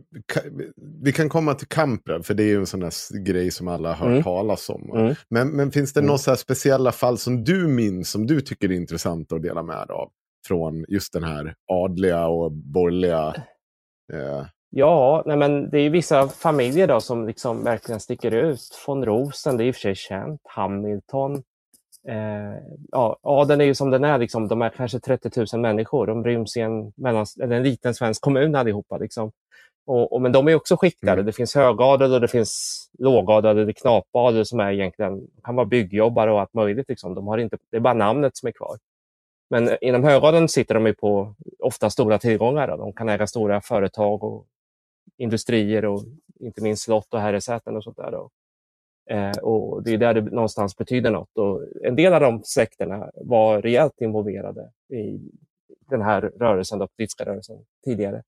vi 1.02 1.12
kan 1.12 1.28
komma 1.28 1.54
till 1.54 1.66
Kamprad, 1.68 2.26
för 2.26 2.34
det 2.34 2.42
är 2.42 2.46
ju 2.48 2.56
en 2.56 2.66
sån 2.66 2.80
där 2.80 3.18
grej 3.24 3.50
som 3.50 3.68
alla 3.68 3.88
har 3.88 3.96
hört 3.96 4.06
Mm. 4.12 4.22
talas 4.22 4.68
om. 4.70 4.90
Mm. 4.96 5.14
Men, 5.28 5.48
men 5.48 5.70
finns 5.72 5.92
det 5.92 6.00
Mm. 6.00 6.06
några 6.06 6.20
här 6.26 6.36
speciella 6.36 6.92
fall 6.92 7.18
som 7.18 7.44
du 7.44 7.66
minns, 7.68 8.10
som 8.10 8.26
du 8.26 8.40
tycker 8.40 8.68
är 8.70 8.74
intressant 8.74 9.32
att 9.32 9.42
dela 9.42 9.62
med 9.62 9.76
dig 9.88 9.94
av? 9.94 10.10
Från 10.46 10.84
just 10.88 11.12
den 11.12 11.24
här 11.24 11.54
adliga 11.72 12.26
och 12.26 12.52
borgerliga... 12.52 13.34
Eh, 14.12 14.46
Ja, 14.70 15.22
nej 15.26 15.36
men 15.36 15.70
det 15.70 15.78
är 15.78 15.90
vissa 15.90 16.28
familjer 16.28 16.86
då 16.86 17.00
som 17.00 17.26
liksom 17.26 17.64
verkligen 17.64 18.00
sticker 18.00 18.30
ut. 18.30 18.84
Von 18.86 19.04
Rosen, 19.04 19.56
det 19.56 19.64
är 19.64 19.66
i 19.66 19.70
och 19.70 19.74
för 19.74 19.80
sig 19.80 19.94
känt. 19.94 20.40
Hamilton. 20.44 21.42
Eh, 22.08 22.62
ja, 22.92 23.18
adeln 23.22 23.60
är 23.60 23.64
ju 23.64 23.74
som 23.74 23.90
den 23.90 24.04
är. 24.04 24.18
Liksom. 24.18 24.48
De 24.48 24.62
är 24.62 24.68
kanske 24.68 25.00
30 25.00 25.30
000 25.52 25.60
människor. 25.60 26.06
De 26.06 26.24
ryms 26.24 26.56
i 26.56 26.60
en, 26.60 26.92
mellan, 26.96 27.26
en 27.40 27.62
liten 27.62 27.94
svensk 27.94 28.22
kommun 28.22 28.54
allihopa. 28.54 28.98
Liksom. 28.98 29.32
Och, 29.86 30.12
och, 30.12 30.22
men 30.22 30.32
de 30.32 30.48
är 30.48 30.54
också 30.54 30.76
skiktade. 30.76 31.12
Mm. 31.12 31.26
Det 31.26 31.32
finns 31.32 31.54
högadel 31.54 32.14
och 32.14 32.20
det 32.20 32.28
finns 32.28 32.82
lågadel 32.98 33.58
eller 33.58 33.72
knapadel 33.72 34.46
som 34.46 34.60
är 34.60 34.72
egentligen 34.72 35.20
kan 35.44 35.56
vara 35.56 35.66
byggjobbare 35.66 36.32
och 36.32 36.40
allt 36.40 36.54
möjligt. 36.54 36.88
Liksom. 36.88 37.14
De 37.14 37.26
har 37.26 37.38
inte, 37.38 37.58
det 37.70 37.76
är 37.76 37.80
bara 37.80 37.94
namnet 37.94 38.36
som 38.36 38.46
är 38.46 38.52
kvar. 38.52 38.76
Men 39.50 39.76
inom 39.80 40.04
högadeln 40.04 40.48
sitter 40.48 40.74
de 40.74 40.86
ju 40.86 40.94
på 40.94 41.34
ofta 41.58 41.90
stora 41.90 42.18
tillgångar. 42.18 42.68
Då. 42.68 42.76
De 42.76 42.92
kan 42.92 43.08
äga 43.08 43.26
stora 43.26 43.60
företag 43.60 44.24
och 44.24 44.46
industrier 45.18 45.84
och 45.84 46.02
inte 46.40 46.62
minst 46.62 46.82
slott 46.82 47.14
och 47.14 47.20
herresäten 47.20 47.76
och 47.76 47.84
sånt 47.84 47.96
där. 47.96 48.10
Då. 48.10 48.30
Eh, 49.10 49.38
och 49.38 49.82
det 49.82 49.90
är 49.90 49.98
där 49.98 50.14
det 50.14 50.20
någonstans 50.20 50.76
betyder 50.76 51.10
något. 51.10 51.38
Och 51.38 51.62
en 51.84 51.96
del 51.96 52.14
av 52.14 52.20
de 52.20 52.42
släkterna 52.44 53.10
var 53.14 53.62
rejält 53.62 54.00
involverade 54.00 54.70
i 54.94 55.20
den 55.90 56.02
här 56.02 56.20
rörelsen, 56.22 56.78
den 56.78 56.88
politiska 56.96 57.24
rörelsen, 57.24 57.56
tidigare. 57.84 58.22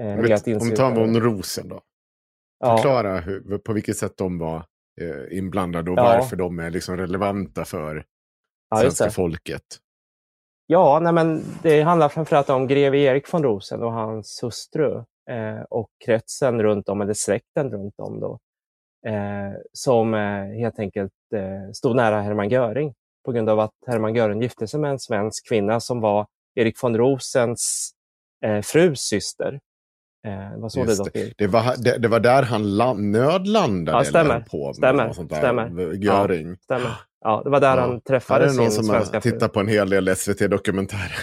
Eh, 0.00 0.16
vet, 0.16 0.46
om 0.46 0.68
vi 0.68 0.76
tar 0.76 0.94
von 0.94 1.20
Rosen 1.20 1.68
då. 1.68 1.80
ja, 2.60 2.76
Förklara 2.76 3.20
hur, 3.20 3.58
på 3.58 3.72
vilket 3.72 3.96
sätt 3.96 4.16
de 4.16 4.38
var 4.38 4.56
eh, 5.00 5.38
inblandade 5.38 5.90
och 5.90 5.98
Ja. 5.98 6.02
varför 6.02 6.36
de 6.36 6.58
är 6.58 6.70
liksom 6.70 6.96
relevanta 6.96 7.64
för 7.64 8.04
ja, 8.70 8.76
svenska 8.76 9.10
folket. 9.10 9.62
Ja, 10.66 11.00
nej 11.02 11.12
men 11.12 11.42
det 11.62 11.82
handlar 11.82 12.08
framförallt 12.08 12.50
om 12.50 12.66
greve 12.66 12.98
Erik 12.98 13.32
von 13.34 13.42
Rosen 13.42 13.82
och 13.82 13.92
hans 13.92 14.42
hustru 14.42 15.04
eh, 15.30 15.62
och 15.70 15.88
kretsen 16.04 16.62
runt 16.62 16.88
om, 16.88 17.00
eller 17.00 17.14
släkten 17.14 17.70
runt 17.70 17.94
om 18.00 18.20
då, 18.20 18.38
eh, 19.06 19.52
som 19.72 20.14
eh, 20.14 20.44
helt 20.60 20.78
enkelt 20.78 21.12
eh, 21.34 21.72
stod 21.72 21.96
nära 21.96 22.20
Hermann 22.20 22.48
Göring 22.48 22.94
på 23.24 23.32
grund 23.32 23.50
av 23.50 23.60
att 23.60 23.74
Hermann 23.86 24.14
Göring 24.14 24.42
gifte 24.42 24.66
sig 24.66 24.80
med 24.80 24.90
en 24.90 24.98
svensk 24.98 25.48
kvinna 25.48 25.80
som 25.80 26.00
var 26.00 26.26
Erik 26.54 26.82
von 26.82 26.96
Rosens 26.96 27.90
eh, 28.44 28.60
frus 28.62 29.00
syster. 29.00 29.60
Så 30.70 30.84
det 30.84 31.10
det. 31.14 31.32
Det 31.38 31.46
var, 31.46 31.98
det, 31.98 32.08
var 32.08 32.20
där 32.20 32.42
han 32.42 32.76
land, 32.76 33.00
nödlandade 33.10 33.98
Ja, 33.98 34.04
stämmer. 34.04 34.40
på 34.40 34.72
Stämmer. 34.74 35.12
sånt 35.12 35.30
där. 35.30 35.38
Stämmer. 35.38 35.92
Göring. 35.94 36.56
Stämmer. 36.56 36.90
Ja, 37.20 37.40
det 37.44 37.50
var 37.50 37.60
där 37.60 37.76
Ja. 37.76 37.80
han 37.80 37.90
Här 37.90 37.96
är 37.96 38.00
träffade 38.00 38.46
det 38.46 38.52
någon 38.52 38.70
sin 38.70 38.70
som 38.70 38.84
svenska 38.84 39.16
har 39.16 39.20
fru. 39.20 39.30
tittat 39.30 39.52
på 39.52 39.60
en 39.60 39.68
hel 39.68 39.90
del 39.90 40.16
SVT-dokumentärer. 40.16 41.18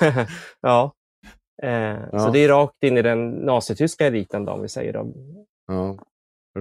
ja. 0.60 0.92
Eh, 1.62 1.98
Ja. 2.12 2.18
Så 2.18 2.30
det 2.30 2.38
är 2.38 2.48
rakt 2.48 2.82
in 2.84 2.96
i 2.98 3.02
den 3.02 3.30
nazityska 3.30 4.06
eliten 4.06 4.44
då, 4.44 4.52
om 4.52 4.62
vi 4.62 4.68
säger. 4.68 4.92
Då. 4.92 5.12
Ja. 5.66 5.98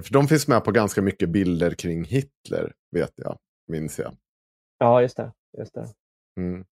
För 0.03 0.13
de 0.13 0.27
finns 0.27 0.47
med 0.47 0.63
på 0.63 0.71
ganska 0.71 1.01
mycket 1.01 1.29
bilder 1.29 1.71
kring 1.71 2.03
Hitler, 2.03 2.73
vet 2.91 3.11
jag. 3.15 3.37
Minns 3.67 3.99
jag. 3.99 4.15
Ja, 4.77 5.01
just 5.01 5.17
det. 5.17 5.31
Just 5.57 5.73
det. 5.73 5.87
Mm. 6.37 6.65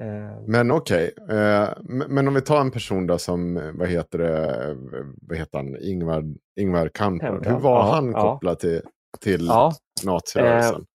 Eh, 0.00 0.40
Men 0.46 0.70
okej, 0.70 1.14
eh, 1.30 1.68
men 1.84 2.28
om 2.28 2.34
vi 2.34 2.40
tar 2.40 2.60
en 2.60 2.70
person 2.70 3.06
då 3.06 3.18
som, 3.18 3.56
eh, 3.56 3.72
vad 3.72 3.88
heter 3.88 4.18
det, 4.18 4.64
eh, 4.70 4.76
vad 5.22 5.38
heter 5.38 5.58
han, 5.58 5.76
Ingvar, 5.80 6.24
Ingvar 6.60 6.88
Kamprad. 6.88 7.46
Hur 7.46 7.58
var 7.58 7.78
ja, 7.78 7.94
han 7.94 8.12
kopplad 8.12 8.58
till, 8.58 8.82
till 9.20 9.46
ja, 9.46 9.72
nazirörelsen? 10.04 10.86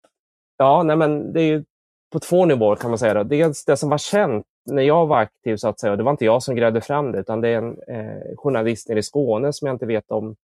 ja 0.58 0.84
nej, 0.84 0.96
men 0.96 1.34
det 1.34 1.42
är 1.42 1.46
ju 1.46 1.64
på 2.12 2.20
två 2.20 2.46
nivåer 2.46 2.76
kan 2.76 2.92
man 2.92 3.00
säga. 3.00 3.14
Då. 3.14 3.24
Dels 3.24 3.66
det 3.66 3.78
som 3.78 3.90
var 3.90 3.98
känt 3.98 4.46
när 4.66 4.84
jag 4.84 5.08
var 5.08 5.18
aktiv, 5.18 5.56
så 5.56 5.68
att 5.68 5.80
säga, 5.80 5.92
och 5.92 5.98
det 5.98 6.04
var 6.04 6.12
inte 6.12 6.26
jag 6.26 6.44
som 6.44 6.56
grävde 6.56 6.82
fram 6.82 7.12
det, 7.12 7.20
utan 7.20 7.42
det 7.42 7.50
är 7.50 7.58
en 7.58 7.78
eh, 7.88 8.36
journalist 8.36 8.90
nere 8.90 9.00
i 9.00 9.04
Skåne 9.04 9.54
som 9.54 9.66
jag 9.66 9.76
inte 9.76 9.86
vet 9.86 10.12
om 10.12 10.36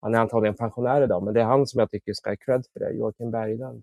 han 0.00 0.14
är 0.14 0.18
antagligen 0.18 0.54
pensionär 0.54 1.02
idag, 1.02 1.22
men 1.22 1.34
det 1.34 1.40
är 1.40 1.44
han 1.44 1.66
som 1.66 1.80
jag 1.80 1.90
tycker 1.90 2.12
ska 2.12 2.30
ha 2.30 2.36
cred 2.36 2.64
för 2.72 2.80
det, 2.80 2.92
Joakim 2.92 3.30
Berglund. 3.30 3.82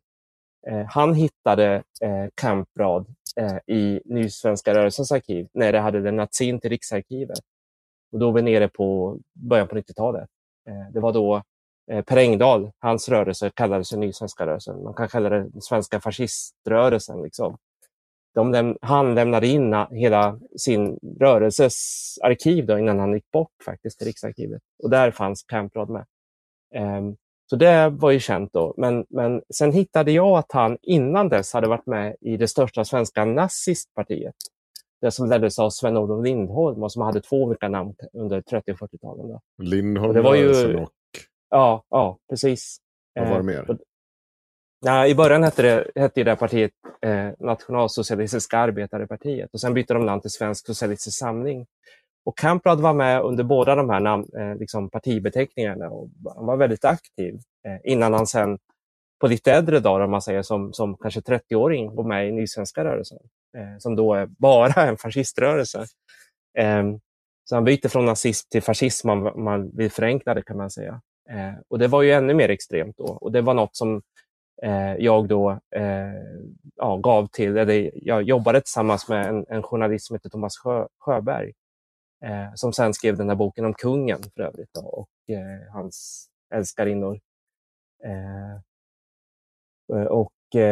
Eh, 0.67 0.85
han 0.87 1.13
hittade 1.13 1.83
eh, 2.01 2.25
Kamprad 2.35 3.05
eh, 3.35 3.75
i 3.75 4.01
Nysvenska 4.05 4.73
rörelsens 4.73 5.11
arkiv 5.11 5.47
när 5.53 5.71
det 5.71 5.79
hade 5.79 5.99
lämnats 5.99 6.41
in 6.41 6.59
till 6.59 6.69
Riksarkivet. 6.69 7.39
Och 8.11 8.19
då 8.19 8.25
var 8.25 8.33
vi 8.33 8.41
nere 8.41 8.67
på 8.67 9.17
början 9.33 9.67
på 9.67 9.75
90-talet. 9.75 10.29
Eh, 10.69 10.93
det 10.93 10.99
var 10.99 11.13
då 11.13 11.43
eh, 11.91 12.03
Per 12.03 12.17
Engdahl, 12.17 12.71
hans 12.79 13.09
rörelse 13.09 13.49
kallades 13.49 13.91
Nysvenska 13.93 14.45
rörelsen. 14.45 14.83
Man 14.83 14.93
kan 14.93 15.07
kalla 15.07 15.29
det 15.29 15.49
den 15.49 15.61
svenska 15.61 16.01
fasciströrelsen. 16.01 17.21
Liksom. 17.21 17.57
Läm 18.35 18.77
han 18.81 19.15
lämnade 19.15 19.47
in 19.47 19.73
hela 19.91 20.39
sin 20.57 20.99
rörelses 21.19 21.75
arkiv 22.23 22.65
då, 22.65 22.79
innan 22.79 22.99
han 22.99 23.13
gick 23.13 23.31
bort 23.31 23.63
faktiskt 23.65 23.97
till 23.97 24.07
Riksarkivet. 24.07 24.61
Och 24.83 24.89
där 24.89 25.11
fanns 25.11 25.43
Kamprad 25.43 25.89
med. 25.89 26.05
Um, 26.75 27.15
så 27.49 27.55
det 27.55 27.89
var 27.89 28.11
ju 28.11 28.19
känt 28.19 28.53
då. 28.53 28.73
Men, 28.77 29.05
men 29.09 29.41
sen 29.53 29.71
hittade 29.71 30.11
jag 30.11 30.37
att 30.37 30.51
han 30.51 30.77
innan 30.81 31.29
dess 31.29 31.53
hade 31.53 31.67
varit 31.67 31.85
med 31.85 32.15
i 32.21 32.37
det 32.37 32.47
största 32.47 32.85
svenska 32.85 33.25
nazistpartiet. 33.25 34.35
Det 35.01 35.11
som 35.11 35.29
leddes 35.29 35.59
av 35.59 35.69
Sven-Olof 35.69 36.25
Lindholm 36.25 36.83
och 36.83 36.91
som 36.91 37.01
hade 37.01 37.21
två 37.21 37.43
olika 37.43 37.69
namn 37.69 37.95
under 38.13 38.41
30 38.41 38.71
och 38.71 38.77
40-talen. 38.77 39.39
Lindholm 39.61 40.13
det 40.13 40.21
var 40.21 40.35
ju... 40.35 40.75
och... 40.75 40.89
Ja, 41.49 41.83
ja, 41.89 42.17
precis. 42.29 42.77
Vad 43.13 43.29
var 43.29 43.37
det 43.37 43.43
mer? 43.43 43.77
Ja, 44.87 45.07
I 45.07 45.15
början 45.15 45.43
hette 45.43 45.61
det, 45.61 46.01
hette 46.01 46.23
det 46.23 46.35
partiet 46.35 46.71
eh, 47.01 47.29
Nationalsocialistiska 47.39 48.57
arbetarepartiet 48.57 49.53
och 49.53 49.61
sen 49.61 49.73
bytte 49.73 49.93
de 49.93 50.05
namn 50.05 50.21
till 50.21 50.31
Svensk 50.31 50.65
socialistisk 50.65 51.17
samling. 51.17 51.65
Och 52.25 52.37
Kamprad 52.37 52.81
var 52.81 52.93
med 52.93 53.21
under 53.21 53.43
båda 53.43 53.75
de 53.75 53.89
här 53.89 53.99
namn, 53.99 54.25
eh, 54.37 54.55
liksom 54.55 54.89
partibeteckningarna 54.89 55.89
och 55.89 56.09
han 56.35 56.45
var 56.45 56.57
väldigt 56.57 56.85
aktiv 56.85 57.33
eh, 57.67 57.91
innan 57.91 58.13
han 58.13 58.27
sen 58.27 58.57
på 59.21 59.27
lite 59.27 59.51
äldre 59.51 59.79
dagar, 59.79 60.05
om 60.05 60.11
man 60.11 60.21
säger 60.21 60.41
som, 60.41 60.73
som 60.73 60.97
kanske 60.97 61.19
30-åring, 61.19 61.95
var 61.95 62.03
med 62.03 62.27
i 62.27 62.31
Nysvenska 62.31 62.83
rörelsen, 62.83 63.19
eh, 63.57 63.77
som 63.79 63.95
då 63.95 64.13
är 64.13 64.25
bara 64.25 64.87
en 64.87 64.97
fasciströrelse. 64.97 65.85
Ehm, 66.57 66.99
så 67.43 67.55
han 67.55 67.63
byter 67.63 67.87
från 67.87 68.05
nazism 68.05 68.47
till 68.51 68.61
fascism, 68.61 69.07
man, 69.07 69.43
man 69.43 69.71
vill 69.77 69.91
förenkla 69.91 70.33
det 70.33 70.41
kan 70.41 70.57
man 70.57 70.69
säga. 70.69 71.01
Eh, 71.29 71.53
och 71.67 71.79
det 71.79 71.87
var 71.87 72.01
ju 72.01 72.11
ännu 72.11 72.33
mer 72.33 72.49
extremt 72.49 72.97
då 72.97 73.05
och 73.05 73.31
det 73.31 73.41
var 73.41 73.53
något 73.53 73.75
som 73.75 74.01
jag 74.97 75.27
då 75.27 75.51
eh, 75.75 76.13
ja, 76.75 76.97
gav 76.97 77.27
till, 77.27 77.57
eller 77.57 77.91
jag 77.95 78.23
jobbade 78.23 78.61
tillsammans 78.61 79.09
med 79.09 79.25
en, 79.25 79.45
en 79.49 79.63
journalist 79.63 80.07
som 80.07 80.15
heter 80.15 80.29
Thomas 80.29 80.57
Sjö, 80.57 80.87
Sjöberg 80.99 81.53
eh, 82.25 82.53
som 82.55 82.73
sen 82.73 82.93
skrev 82.93 83.17
den 83.17 83.29
här 83.29 83.35
boken 83.35 83.65
om 83.65 83.73
kungen 83.73 84.19
för 84.35 84.43
övrigt 84.43 84.73
då, 84.73 84.81
och 84.81 85.35
eh, 85.35 85.73
hans 85.73 86.27
älskarinnor. 86.53 87.19
Eh, 88.03 88.61
och 90.07 90.31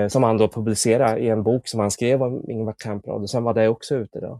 som 0.09 0.23
han 0.23 0.37
då 0.37 0.47
publicerade 0.47 1.19
i 1.19 1.29
en 1.29 1.43
bok 1.43 1.67
som 1.67 1.79
han 1.79 1.91
skrev 1.91 2.23
om 2.23 2.49
Ingvar 2.49 2.75
Kamprad 2.77 3.21
och 3.21 3.29
sen 3.29 3.43
var 3.43 3.53
det 3.53 3.67
också 3.67 3.95
ute. 3.95 4.19
Då. 4.19 4.39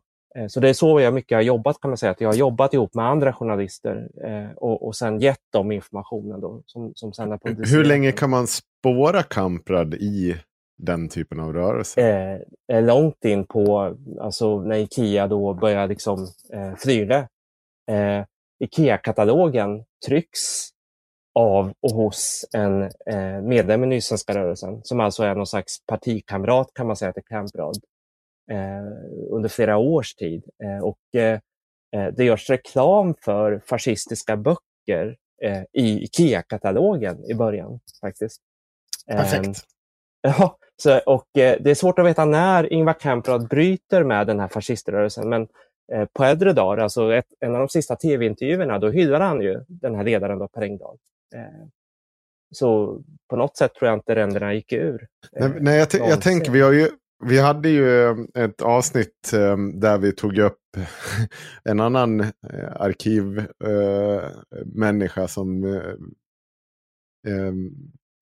Så 0.50 0.60
det 0.60 0.70
är 0.70 0.74
så 0.74 1.00
jag 1.00 1.14
mycket 1.14 1.36
har 1.36 1.42
jobbat 1.42 1.82
kan 1.82 1.92
man 1.92 1.98
säga, 1.98 2.12
att 2.12 2.22
jag 2.22 2.30
har 2.30 2.36
jobbat 2.36 2.74
ihop 2.74 2.94
med 2.94 3.06
andra 3.06 3.34
journalister 3.34 4.10
och, 4.56 4.86
och 4.88 4.96
sen 4.96 5.20
gett 5.20 5.52
dem 5.52 5.72
informationen 5.72 6.42
då, 6.42 6.62
som, 6.66 6.92
som 6.96 7.14
sen 7.14 7.32
har 7.32 7.38
publicerats. 7.38 7.74
Hur 7.74 7.86
länge 7.86 8.12
kan 8.12 8.30
man 8.30 8.48
spåra 8.84 9.24
Kamprad 9.24 9.94
i 9.94 10.36
den 10.78 11.10
typen 11.10 11.40
av 11.40 11.54
rörelse? 11.54 12.02
Eh, 12.02 12.78
eh, 12.78 12.84
långt 12.86 13.26
in 13.26 13.46
på, 13.46 13.98
alltså 14.20 14.62
när 14.62 14.78
Ikea 14.78 15.28
då 15.28 15.54
börjar 15.54 15.88
liksom 15.88 16.28
eh, 16.54 16.76
flyga. 16.76 17.28
Eh, 17.92 18.26
Ikea-katalogen 18.64 19.84
trycks 20.08 20.70
av 21.40 21.74
och 21.82 21.92
hos 21.92 22.46
en 22.54 22.82
eh, 22.84 23.42
medlem 23.42 23.84
i 23.84 23.88
Nysvenska 23.88 24.34
rörelsen 24.34 24.84
som 24.84 25.00
alltså 25.00 25.24
är 25.24 25.36
någon 25.36 25.48
slags 25.48 25.86
partikamrat 25.86 26.72
kan 26.74 26.88
man 26.88 26.96
säga 26.96 27.14
till 27.14 27.24
Kamprad 27.24 27.78
eh, 28.52 29.32
under 29.32 29.50
flera 29.50 29.78
års 29.78 30.16
tid. 30.16 30.44
Eh, 30.64 30.84
och 30.84 31.20
eh, 31.22 31.40
eh 31.96 32.14
det 32.18 32.24
görs 32.26 32.50
reklam 32.50 33.16
för 33.22 33.62
fascistiska 33.66 34.38
böcker 34.38 35.18
eh, 35.44 35.64
i 35.74 36.04
Ikea-katalogen 36.04 37.32
i 37.32 37.34
början 37.34 37.80
faktiskt. 38.02 38.42
Perfekt. 39.08 39.60
Ja, 40.26 40.58
så, 40.76 41.00
och, 41.00 41.38
eh, 41.38 41.58
det 41.60 41.72
är 41.72 41.76
svårt 41.76 42.00
att 42.00 42.06
veta 42.06 42.26
när 42.26 42.74
Ingvar 42.74 42.94
Kamprad 42.94 43.48
bryter 43.48 44.04
med 44.04 44.28
den 44.28 44.40
här 44.40 44.48
fasciströrelsen, 44.48 45.30
men 45.30 45.48
eh, 45.94 46.06
på 46.14 46.24
äldre 46.24 46.54
dagar, 46.54 46.84
alltså 46.84 47.14
ett, 47.14 47.26
en 47.40 47.54
av 47.54 47.60
de 47.60 47.70
sista 47.70 47.96
tv-intervjuerna, 47.96 48.80
då 48.80 48.90
hyllar 48.90 49.20
han 49.20 49.42
ju 49.42 49.64
den 49.68 49.96
här 49.96 50.04
ledaren, 50.04 50.40
då, 50.40 50.48
Per 50.48 50.62
Engdahl. 50.62 50.98
Eh, 51.36 51.68
så 52.52 53.02
på 53.30 53.36
något 53.36 53.58
sätt 53.58 53.76
tror 53.76 53.90
jag 53.90 53.98
inte 53.98 54.16
ränderna 54.16 54.54
gick 54.54 54.74
ur. 54.74 55.08
Nej, 55.32 55.52
nej 55.60 55.80
jag, 55.80 55.88
jag 56.10 56.22
tänker, 56.22 56.52
vi, 56.52 56.62
har 56.62 56.72
ju, 56.72 56.90
vi 57.26 57.40
hade 57.40 57.70
ju 57.70 58.10
eh, 58.10 58.16
ett 58.36 58.62
avsnitt 58.62 59.34
eh, 59.34 59.58
där 59.58 59.98
vi 59.98 60.12
tog 60.12 60.38
upp 60.38 60.60
en 61.64 61.80
annan 61.80 62.20
eh, 62.20 62.30
arkivmänniska 62.76 65.22
eh, 65.22 65.28
som 65.28 65.64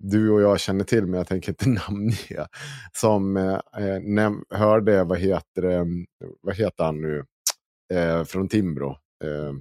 du 0.04 0.30
och 0.32 0.42
jag 0.42 0.60
känner 0.60 0.84
till, 0.84 1.06
men 1.06 1.18
jag 1.18 1.28
tänker 1.28 1.50
inte 1.50 1.70
namnge. 1.90 2.48
Som 2.94 3.38
eh, 3.38 3.60
näm- 4.00 4.44
hörde, 4.50 5.04
vad 5.04 5.20
heter, 5.20 5.62
det, 5.62 5.86
vad 6.42 6.56
heter 6.56 6.84
han 6.84 7.02
nu, 7.02 7.26
eh, 7.94 8.24
från 8.24 8.50
Timbro. 8.50 8.90
Eh, 9.24 9.54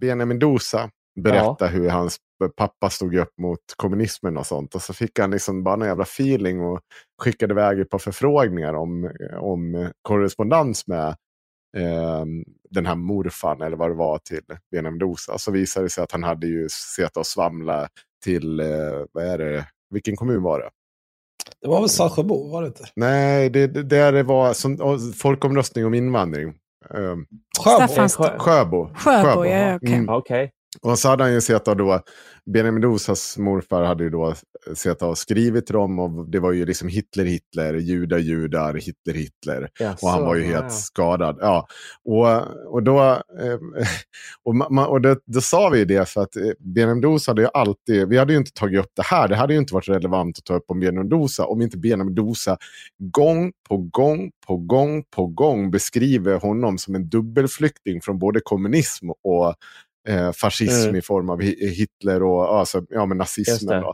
Benjamin 0.00 0.38
Dosa 0.38 0.90
berätta 1.20 1.56
ja. 1.60 1.66
hur 1.66 1.88
hans 1.88 2.16
pappa 2.56 2.90
stod 2.90 3.14
upp 3.14 3.38
mot 3.38 3.60
kommunismen 3.76 4.36
och 4.36 4.46
sånt. 4.46 4.74
Och 4.74 4.82
så 4.82 4.94
fick 4.94 5.18
han 5.18 5.30
liksom 5.30 5.64
bara 5.64 5.76
någon 5.76 5.88
jävla 5.88 6.02
feeling 6.02 6.60
och 6.60 6.80
skickade 7.22 7.52
iväg 7.52 7.80
ett 7.80 7.90
par 7.90 7.98
förfrågningar 7.98 8.74
om, 8.74 9.10
om 9.40 9.90
korrespondens 10.02 10.86
med 10.86 11.16
eh, 11.74 12.24
den 12.70 12.86
här 12.86 12.94
morfan 12.94 13.62
eller 13.62 13.76
vad 13.76 13.90
det 13.90 13.94
var 13.94 14.18
till 14.18 14.42
Benjamin 14.70 14.98
Dosa. 14.98 15.38
Så 15.38 15.50
visade 15.50 15.86
det 15.86 15.90
sig 15.90 16.04
att 16.04 16.12
han 16.12 16.22
hade 16.22 16.46
ju 16.46 16.68
sett 16.96 17.16
och 17.16 17.26
svamla 17.26 17.88
till, 18.24 18.60
eh, 18.60 18.66
vad 19.12 19.24
är 19.24 19.38
det, 19.38 19.66
vilken 19.90 20.16
kommun 20.16 20.42
var 20.42 20.58
det? 20.58 20.70
Det 21.60 21.68
var 21.68 21.80
väl 21.80 21.88
Saltsjöbo, 21.88 22.50
var 22.50 22.62
det 22.62 22.68
inte? 22.68 22.84
Nej, 22.96 23.50
det, 23.50 23.66
det, 23.66 23.82
där 23.82 24.12
det 24.12 24.22
var 24.22 24.52
som, 24.52 24.98
folkomröstning 25.16 25.86
om 25.86 25.94
invandring. 25.94 26.54
Um, 26.90 27.26
Sjöbo. 27.64 28.08
Sjöbo. 28.38 28.38
Sjöbo, 28.38 28.94
Sjöbo 28.94 29.44
ja, 29.44 29.74
okej. 29.74 29.76
Okay. 29.76 29.98
Mm. 29.98 30.08
okay. 30.08 30.48
Och 30.82 30.98
så 30.98 31.08
hade 31.08 31.24
han 31.24 31.32
ju 31.32 31.40
sett 31.40 31.64
då, 31.64 32.00
Benjamin 32.46 32.80
Dosas 32.80 33.38
morfar 33.38 33.82
hade 33.82 34.04
ju 34.04 34.10
då 34.10 34.34
sett 34.74 35.02
och 35.02 35.18
skrivit 35.18 35.66
till 35.66 35.72
dem 35.72 35.98
och 35.98 36.30
det 36.30 36.40
var 36.40 36.52
ju 36.52 36.66
liksom 36.66 36.88
Hitler, 36.88 37.24
Hitler, 37.24 37.74
judar, 37.74 38.18
judar, 38.18 38.74
Hitler, 38.74 39.14
Hitler. 39.14 39.68
Ja, 39.78 39.96
och 40.02 40.08
han 40.08 40.24
var 40.24 40.34
ju 40.34 40.42
helt 40.42 40.64
ja. 40.64 40.70
skadad. 40.70 41.38
Ja. 41.40 41.66
Och, 42.04 42.72
och 42.74 42.82
då, 42.82 43.00
eh, 43.02 43.58
och, 44.44 44.54
man, 44.54 44.86
och 44.86 45.00
det, 45.00 45.18
då 45.26 45.40
sa 45.40 45.68
vi 45.68 45.78
ju 45.78 45.84
det 45.84 46.08
för 46.08 46.22
att 46.22 46.36
eh, 46.36 46.42
Benjamin 46.58 47.00
Dosa 47.00 47.30
hade 47.30 47.42
ju 47.42 47.48
alltid, 47.54 48.08
vi 48.08 48.18
hade 48.18 48.32
ju 48.32 48.38
inte 48.38 48.52
tagit 48.52 48.80
upp 48.80 48.92
det 48.96 49.04
här, 49.04 49.28
det 49.28 49.36
hade 49.36 49.52
ju 49.52 49.58
inte 49.58 49.74
varit 49.74 49.88
relevant 49.88 50.38
att 50.38 50.44
ta 50.44 50.54
upp 50.54 50.64
om 50.66 50.80
Benjamin 50.80 51.08
Dosa 51.08 51.46
om 51.46 51.62
inte 51.62 51.78
Benjamin 51.78 52.14
Dosa 52.14 52.56
gång 52.98 53.52
på 53.68 53.76
gång 53.76 54.30
på 54.46 54.56
gång 54.56 55.04
på 55.10 55.26
gång 55.26 55.70
beskriver 55.70 56.38
honom 56.38 56.78
som 56.78 56.94
en 56.94 57.08
dubbelflykting 57.08 58.00
från 58.00 58.18
både 58.18 58.40
kommunism 58.40 59.10
och 59.10 59.54
eh, 60.08 60.32
fascism 60.32 60.88
mm. 60.88 60.96
i 60.96 61.02
form 61.02 61.30
av 61.30 61.40
Hitler 61.42 62.22
och 62.22 62.58
alltså, 62.58 62.86
ja, 62.88 63.06
men 63.06 63.18
nazismen. 63.18 63.84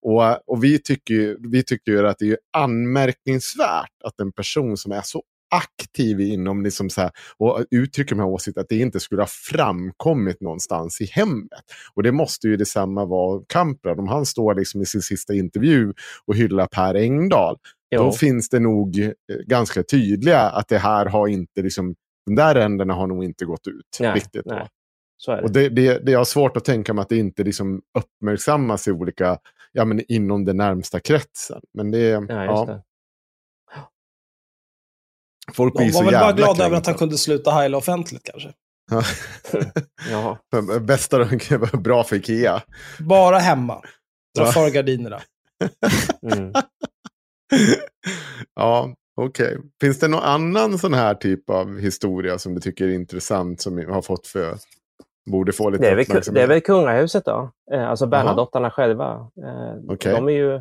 Och, 0.00 0.42
och 0.46 0.64
vi 0.64 0.78
tycker, 0.78 1.36
vi 1.50 1.62
tycker 1.62 1.92
ju 1.92 2.08
att 2.08 2.18
det 2.18 2.28
är 2.30 2.38
anmärkningsvärt 2.52 4.02
att 4.04 4.20
en 4.20 4.32
person 4.32 4.76
som 4.76 4.92
är 4.92 5.02
så 5.02 5.22
aktiv 5.50 6.20
inom 6.20 6.62
liksom 6.62 6.90
så 6.90 7.00
här, 7.00 7.10
och 7.38 7.64
uttrycker 7.70 8.14
de 8.14 8.20
här 8.20 8.28
åsikterna, 8.28 8.62
att 8.62 8.68
det 8.68 8.78
inte 8.78 9.00
skulle 9.00 9.22
ha 9.22 9.26
framkommit 9.26 10.40
någonstans 10.40 11.00
i 11.00 11.04
hemmet. 11.04 11.64
Och 11.94 12.02
det 12.02 12.12
måste 12.12 12.48
ju 12.48 12.56
detsamma 12.56 13.04
vara 13.04 13.42
Kamprad. 13.46 13.98
Om 13.98 14.08
han 14.08 14.26
står 14.26 14.54
liksom 14.54 14.82
i 14.82 14.86
sin 14.86 15.02
sista 15.02 15.34
intervju 15.34 15.92
och 16.26 16.36
hyllar 16.36 16.66
Per 16.66 16.94
Engdahl, 16.94 17.56
jo. 17.90 18.02
då 18.02 18.12
finns 18.12 18.48
det 18.48 18.60
nog 18.60 18.98
eh, 18.98 19.10
ganska 19.46 19.82
tydliga 19.82 20.40
att 20.40 20.68
det 20.68 20.78
här 20.78 21.06
har 21.06 21.28
inte, 21.28 21.62
liksom, 21.62 21.94
de 22.26 22.34
där 22.34 22.54
ändarna 22.54 22.94
har 22.94 23.06
nog 23.06 23.24
inte 23.24 23.44
gått 23.44 23.66
ut 23.66 23.96
nej, 24.00 24.14
riktigt. 24.14 24.46
Nej. 24.46 24.68
Så 25.16 25.32
är 25.32 25.36
det. 25.36 25.42
Och 25.42 25.50
det, 25.50 25.68
det, 25.68 26.06
det 26.06 26.12
är 26.12 26.24
svårt 26.24 26.56
att 26.56 26.64
tänka 26.64 26.94
mig 26.94 27.02
att 27.02 27.08
det 27.08 27.16
inte 27.16 27.44
liksom 27.44 27.82
uppmärksammas 27.98 28.88
i 28.88 28.92
olika, 28.92 29.38
ja, 29.72 29.84
men 29.84 30.02
inom 30.08 30.44
den 30.44 30.56
närmsta 30.56 31.00
kretsen. 31.00 31.60
Men 31.74 31.90
det, 31.90 31.98
ja, 31.98 32.24
ja. 32.28 32.64
Det. 32.64 32.82
Folk 35.52 35.74
blir 35.74 35.90
så 35.90 35.98
var 35.98 36.12
väl 36.12 36.20
bara 36.20 36.32
glada 36.32 36.66
över 36.66 36.76
att 36.76 36.86
han 36.86 36.94
kunde 36.94 37.18
sluta 37.18 37.50
heila 37.50 37.76
offentligt 37.76 38.22
kanske. 38.24 38.52
ja. 40.10 40.38
Bästa 40.80 41.28
bra 41.72 42.04
för 42.04 42.16
Ikea. 42.16 42.62
Bara 42.98 43.38
hemma. 43.38 43.82
Dra 44.38 44.44
ja. 44.44 44.52
för 44.52 44.70
gardinerna. 44.70 45.20
mm. 46.32 46.52
ja, 48.54 48.94
okej. 49.16 49.46
Okay. 49.46 49.58
Finns 49.80 49.98
det 49.98 50.08
någon 50.08 50.22
annan 50.22 50.78
sån 50.78 50.94
här 50.94 51.14
typ 51.14 51.50
av 51.50 51.78
historia 51.78 52.38
som 52.38 52.54
du 52.54 52.60
tycker 52.60 52.88
är 52.88 52.94
intressant 52.94 53.60
som 53.60 53.78
har 53.78 54.02
fått 54.02 54.26
för 54.26 54.58
borde 55.26 55.52
få 55.52 55.70
lite 55.70 55.82
Det 55.84 55.90
är, 55.90 55.96
väl, 55.96 56.34
det 56.34 56.42
är 56.42 56.46
väl 56.46 56.60
kungahuset 56.60 57.24
då, 57.24 57.50
eh, 57.72 57.88
alltså 57.88 58.06
Bernadottarna 58.06 58.70
själva. 58.70 59.30
Eh, 59.44 59.74
Okej. 59.88 60.12
De 60.12 60.28
är 60.28 60.32
ju, 60.32 60.54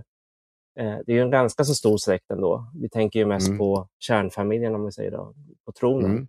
eh, 0.80 0.98
det 1.06 1.12
är 1.12 1.16
ju 1.16 1.22
en 1.22 1.32
ganska 1.32 1.64
så 1.64 1.74
stor 1.74 1.98
släkt 1.98 2.32
ändå. 2.32 2.66
Vi 2.82 2.90
tänker 2.90 3.20
ju 3.20 3.26
mest 3.26 3.48
Mm. 3.48 3.58
på 3.60 3.88
kärnfamiljen 4.00 4.76
om 4.76 4.86
vi 4.86 4.92
säger 4.92 5.12
då, 5.12 5.34
på 5.66 5.72
tronen. 5.72 6.12
Mm. 6.12 6.28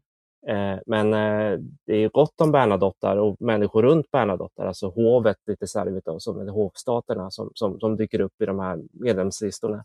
Men 0.86 1.10
det 1.86 1.94
är 1.94 2.08
gott 2.08 2.40
om 2.40 2.52
Bernadottar 2.52 3.16
och 3.16 3.36
människor 3.40 3.82
runt 3.82 4.10
Bernadottar, 4.10 4.66
alltså 4.66 4.88
hovet 4.88 5.36
lite 5.46 5.66
slarvigt, 5.66 6.06
då, 6.06 6.20
som 6.20 6.40
är 6.40 6.48
hovstaterna 6.52 7.30
som, 7.30 7.50
som, 7.54 7.80
som 7.80 7.96
dyker 7.96 8.20
upp 8.20 8.42
i 8.42 8.46
de 8.46 8.58
här 8.58 8.78
medlemslistorna. 8.92 9.84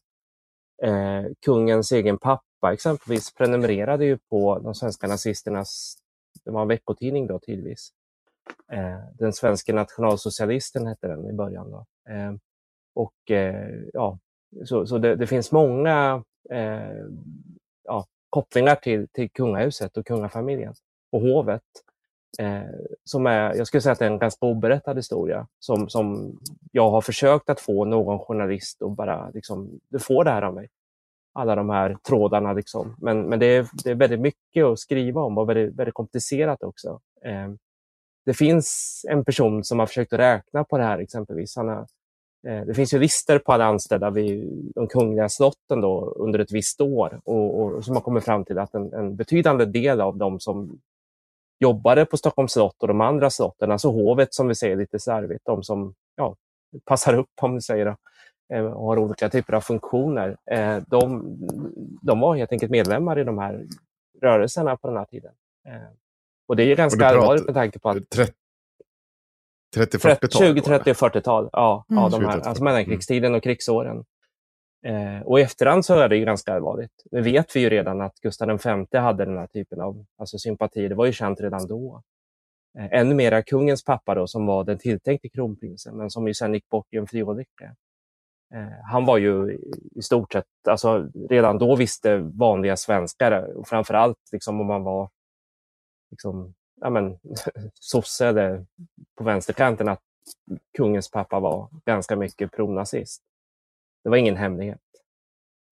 Eh, 0.84 1.26
kungens 1.46 1.92
egen 1.92 2.18
pappa 2.18 2.74
exempelvis 2.74 3.34
prenumererade 3.34 4.06
ju 4.06 4.18
på 4.30 4.60
de 4.60 4.76
svenska 4.76 5.08
nazisternas, 5.08 5.96
det 6.46 6.52
var 6.52 6.62
en 6.62 6.68
veckotidning 6.68 7.28
då 7.28 7.40
tidvis. 7.40 7.92
Eh, 8.72 9.00
den 9.14 9.34
svenska 9.34 9.74
nationalsocialisten 9.74 10.88
hette 10.88 11.08
den 11.08 11.26
i 11.26 11.34
början. 11.34 11.72
Då. 11.72 11.86
Eh, 12.10 12.34
och 12.94 13.32
eh, 13.32 13.70
ja, 13.94 14.20
så, 14.66 14.86
så 14.86 14.98
det, 14.98 15.16
det 15.16 15.28
finns 15.28 15.52
många 15.52 16.24
eh, 16.50 17.06
ja, 17.84 18.06
kopplingar 18.30 18.76
till, 18.76 19.08
till 19.08 19.32
kungahuset 19.32 19.98
och 19.98 20.06
kungafamiljen 20.06 20.74
och 21.12 21.22
hovet. 21.22 21.62
Eh, 22.40 22.62
som 23.04 23.26
är, 23.26 23.56
jag 23.56 23.68
skulle 23.68 23.82
säga 23.82 23.94
att 23.94 24.00
det 24.00 24.06
är 24.06 24.12
en 24.12 24.20
ganska 24.20 24.46
oberättad 24.46 24.96
historia 24.96 25.48
som, 25.60 25.90
som 25.90 26.38
jag 26.72 26.90
har 26.90 27.02
försökt 27.02 27.50
att 27.50 27.60
få 27.60 27.86
någon 27.86 28.20
journalist 28.20 28.82
att 28.82 28.96
bara, 28.96 29.30
liksom, 29.30 29.80
du 29.90 30.00
får 30.00 30.24
det 30.24 30.32
här 30.32 30.42
av 30.42 30.54
mig. 30.54 30.70
Alla 31.34 31.56
de 31.56 31.70
här 31.70 31.98
trådarna. 32.08 32.54
Liksom. 32.54 32.96
Men, 32.98 33.22
men 33.22 33.40
det, 33.40 33.46
är, 33.46 33.68
det 33.84 33.92
är 33.92 33.96
väldigt 33.96 34.20
mycket 34.20 34.66
att 34.66 34.80
skriva 34.80 35.22
om 35.22 35.38
och 35.38 35.50
väldigt, 35.50 35.76
väldigt 35.76 35.96
komplicerat 35.96 36.64
också. 36.64 37.00
Eh, 37.26 37.50
det 38.26 38.34
finns 38.34 39.02
en 39.10 39.26
person 39.26 39.64
som 39.64 39.80
har 39.80 39.86
försökt 39.86 40.14
att 40.14 40.20
räkna 40.20 40.64
på 40.64 40.78
det 40.78 40.84
här 40.84 41.00
exempelvis. 41.00 41.56
Han 41.56 41.68
har, 41.68 41.88
eh, 42.48 42.66
det 42.66 42.74
finns 42.74 42.94
ju 42.94 43.00
listor 43.00 43.40
på 43.40 43.52
alla 43.52 43.66
anställda 43.66 44.10
vid 44.10 44.72
de 44.76 44.88
kungliga 44.88 45.30
slotten 45.30 45.82
då, 45.82 46.14
under 46.18 46.40
ett 46.40 46.52
visst 46.52 46.82
år 46.82 47.22
och, 47.24 47.60
och 47.60 47.86
som 47.86 47.96
har 47.96 48.02
kommit 48.02 48.26
fram 48.26 48.46
till 48.46 48.60
att 48.60 48.74
en, 48.74 48.94
en 48.94 49.16
betydande 49.16 49.66
del 49.66 50.02
av 50.02 50.18
de 50.18 50.40
som 50.40 50.80
jobbade 51.60 52.06
på 52.06 52.18
Stockholms 52.18 52.52
slott 52.52 52.82
och 52.82 52.88
de 52.88 53.02
andra 53.02 53.30
slotten, 53.30 53.72
alltså 53.72 53.92
hovet 53.92 54.34
som 54.34 54.48
vi 54.48 54.56
säger 54.56 54.76
lite 54.76 55.00
slarvigt, 55.00 55.46
de 55.46 55.64
som 55.64 55.94
ja, 56.16 56.36
passar 56.86 57.14
upp 57.14 57.30
om 57.42 57.56
vi 57.56 57.62
säger 57.62 57.86
det, 57.86 57.96
eh, 58.56 58.66
och 58.66 58.88
har 58.88 59.00
olika 59.00 59.30
typer 59.30 59.54
av 59.54 59.62
funktioner, 59.62 60.38
eh, 60.52 60.78
de, 60.88 61.38
de 62.02 62.20
var 62.20 62.36
helt 62.36 62.52
enkelt 62.52 62.72
medlemmar 62.72 63.20
i 63.20 63.24
de 63.24 63.38
här 63.38 63.66
rörelserna 64.22 64.78
på 64.78 64.88
den 64.88 64.98
här 64.98 65.06
tiden. 65.06 65.32
Eh, 65.68 66.01
och 66.52 66.58
det 66.58 66.64
är 66.64 66.68
ju 66.68 66.76
ganska 66.76 67.06
allvarligt 67.06 67.46
med 67.46 67.54
tanke 67.56 67.80
på 67.80 67.90
att 67.90 68.10
30 68.10 68.34
30-40-tal? 69.76 70.30
20, 70.48 70.62
30 70.62 70.92
och 70.92 70.98
40-tal. 70.98 71.50
Ja, 71.54 71.86
Mm. 71.90 72.04
ja 72.04 72.10
de 72.10 72.26
här, 72.26 72.40
20, 72.40 72.48
alltså 72.48 72.64
mellankrigstiden 72.64 73.36
och 73.36 73.44
krigsåren. 73.44 74.06
Eh, 74.86 75.22
och 75.26 75.40
i 75.40 75.44
efterhand 75.44 75.86
så 75.86 76.00
är 76.00 76.10
det 76.10 76.18
ju 76.18 76.26
ganska 76.26 76.54
allvarligt. 76.54 77.04
Nu 77.12 77.22
vet 77.22 77.56
vi 77.56 77.60
ju 77.60 77.70
redan 77.70 78.02
att 78.02 78.20
Gustav 78.22 78.60
V 78.92 78.98
hade 78.98 79.26
den 79.26 79.38
här 79.38 79.48
typen 79.48 79.82
av 79.82 80.06
alltså 80.18 80.38
sympati. 80.38 80.88
Det 80.88 80.96
var 80.96 81.06
ju 81.06 81.12
känt 81.12 81.42
redan 81.42 81.68
då. 81.68 82.02
Eh, 82.80 83.00
ännu 83.00 83.16
mera 83.16 83.44
kungens 83.44 83.84
pappa 83.84 84.16
då, 84.16 84.28
som 84.28 84.46
var 84.46 84.64
den 84.64 84.78
tilltänkte 84.78 85.30
kronprinsen, 85.30 85.98
men 85.98 86.10
som 86.10 86.28
ju 86.28 86.34
sen 86.34 86.54
gick 86.54 86.70
bort 86.70 86.88
i 86.94 86.98
en 86.98 87.08
flyolycka. 87.08 87.76
Eh, 88.54 88.68
han 88.92 89.06
var 89.06 89.18
ju 89.18 89.58
i 89.96 90.02
stort 90.02 90.34
sett, 90.34 90.46
alltså 90.70 91.08
redan 91.30 91.58
då 91.58 91.76
visste 91.76 92.18
vanliga 92.18 92.78
svenskar, 92.78 93.48
framför 93.66 93.94
allt 93.94 94.18
liksom 94.32 94.62
om 94.62 94.68
man 94.68 94.84
var 94.84 95.10
liksom, 96.12 96.54
ja 96.82 96.90
men, 96.90 97.20
sosse 97.74 98.28
eller 98.28 98.66
på 99.16 99.24
vänsterkanten, 99.24 99.88
att 99.88 100.02
kungens 100.78 101.12
pappa 101.12 101.40
var 101.40 101.70
ganska 101.86 102.16
mycket 102.16 102.52
pronazist. 102.52 103.24
Det 104.04 104.10
var 104.10 104.18
ingen 104.18 104.38
hemlighet. 104.38 104.82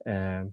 Eh, 0.06 0.46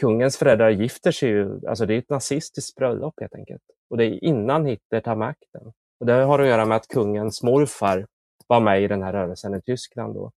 kungens 0.00 0.36
föräldrar 0.36 0.70
gifter 0.70 1.12
sig 1.12 1.28
ju, 1.28 1.66
alltså 1.66 1.86
det 1.86 1.94
är 1.94 1.98
ett 1.98 2.10
nazistiskt 2.10 2.76
bröllop 2.76 3.20
helt 3.20 3.34
enkelt. 3.34 3.62
Och 3.90 3.96
det 3.96 4.04
är 4.04 4.24
innan 4.24 4.66
Hitler 4.66 5.00
tar 5.00 5.16
makten. 5.16 5.72
Och 6.00 6.06
det 6.06 6.12
har 6.12 6.38
att 6.38 6.48
göra 6.48 6.64
med 6.64 6.76
att 6.76 6.88
kungens 6.88 7.42
morfar 7.42 8.06
var 8.46 8.60
med 8.60 8.82
i 8.82 8.88
den 8.88 9.02
här 9.02 9.12
rörelsen 9.12 9.54
i 9.54 9.62
Tyskland 9.62 10.14
då. 10.14 10.32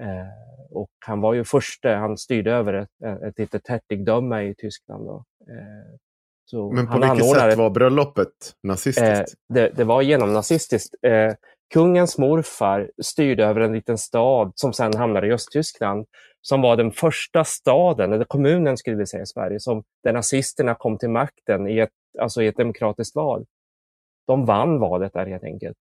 Eh, 0.00 0.70
och 0.70 0.90
han 1.06 1.20
var 1.20 1.34
ju 1.34 1.44
förste, 1.44 1.88
han 1.88 2.18
styrde 2.18 2.52
över 2.52 2.74
ett, 2.74 3.22
ett 3.22 3.38
litet 3.38 3.68
hertigdöme 3.68 4.42
i 4.42 4.54
Tyskland. 4.54 5.06
Då. 5.06 5.24
Eh, 5.48 5.98
så 6.44 6.72
Men 6.72 6.86
på 6.86 6.98
vilket 6.98 7.30
sätt 7.30 7.58
var 7.58 7.70
bröllopet 7.70 8.28
nazistiskt? 8.62 8.98
Eh, 9.00 9.54
det, 9.54 9.68
det 9.68 9.84
var 9.84 10.02
genomnazistiskt. 10.02 10.94
Eh, 11.02 11.32
kungens 11.74 12.18
morfar 12.18 12.90
styrde 13.02 13.44
över 13.44 13.60
en 13.60 13.72
liten 13.72 13.98
stad 13.98 14.52
som 14.54 14.72
sen 14.72 14.94
hamnade 14.94 15.26
i 15.26 15.32
Östtyskland, 15.32 16.06
som 16.40 16.62
var 16.62 16.76
den 16.76 16.92
första 16.92 17.44
staden, 17.44 18.12
eller 18.12 18.24
kommunen 18.24 18.76
skulle 18.76 18.96
vi 18.96 19.06
säga 19.06 19.22
i 19.22 19.26
Sverige, 19.26 19.60
som, 19.60 19.84
där 20.02 20.12
nazisterna 20.12 20.74
kom 20.74 20.98
till 20.98 21.10
makten 21.10 21.68
i 21.68 21.78
ett, 21.78 21.90
alltså 22.18 22.42
i 22.42 22.46
ett 22.46 22.56
demokratiskt 22.56 23.16
val. 23.16 23.44
De 24.26 24.44
vann 24.44 24.78
valet 24.78 25.12
där 25.12 25.26
helt 25.26 25.44
enkelt. 25.44 25.76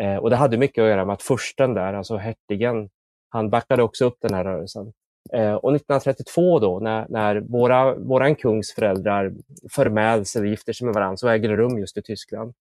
Eh, 0.00 0.16
och 0.16 0.30
det 0.30 0.36
hade 0.36 0.56
mycket 0.56 0.82
att 0.82 0.88
göra 0.88 1.04
med 1.04 1.12
att 1.12 1.22
försten 1.22 1.74
där, 1.74 1.94
alltså 1.94 2.16
hertigen, 2.16 2.88
han 3.28 3.50
backade 3.50 3.82
också 3.82 4.04
upp 4.04 4.16
den 4.20 4.34
här 4.34 4.44
rörelsen. 4.44 4.92
Eh, 5.32 5.54
och 5.54 5.74
1932 5.76 6.58
då, 6.58 6.80
när, 6.80 7.06
när 7.08 7.40
våra, 7.40 7.94
våran 7.94 8.34
kungs 8.34 8.74
föräldrar 8.74 9.32
förmäls 9.70 10.36
eller 10.36 10.46
gifter 10.46 10.72
sig 10.72 10.84
med 10.84 10.94
varandra, 10.94 11.16
så 11.16 11.28
äger 11.28 11.48
det 11.48 11.56
rum 11.56 11.78
just 11.78 11.96
i 11.96 12.02
Tyskland. 12.02 12.54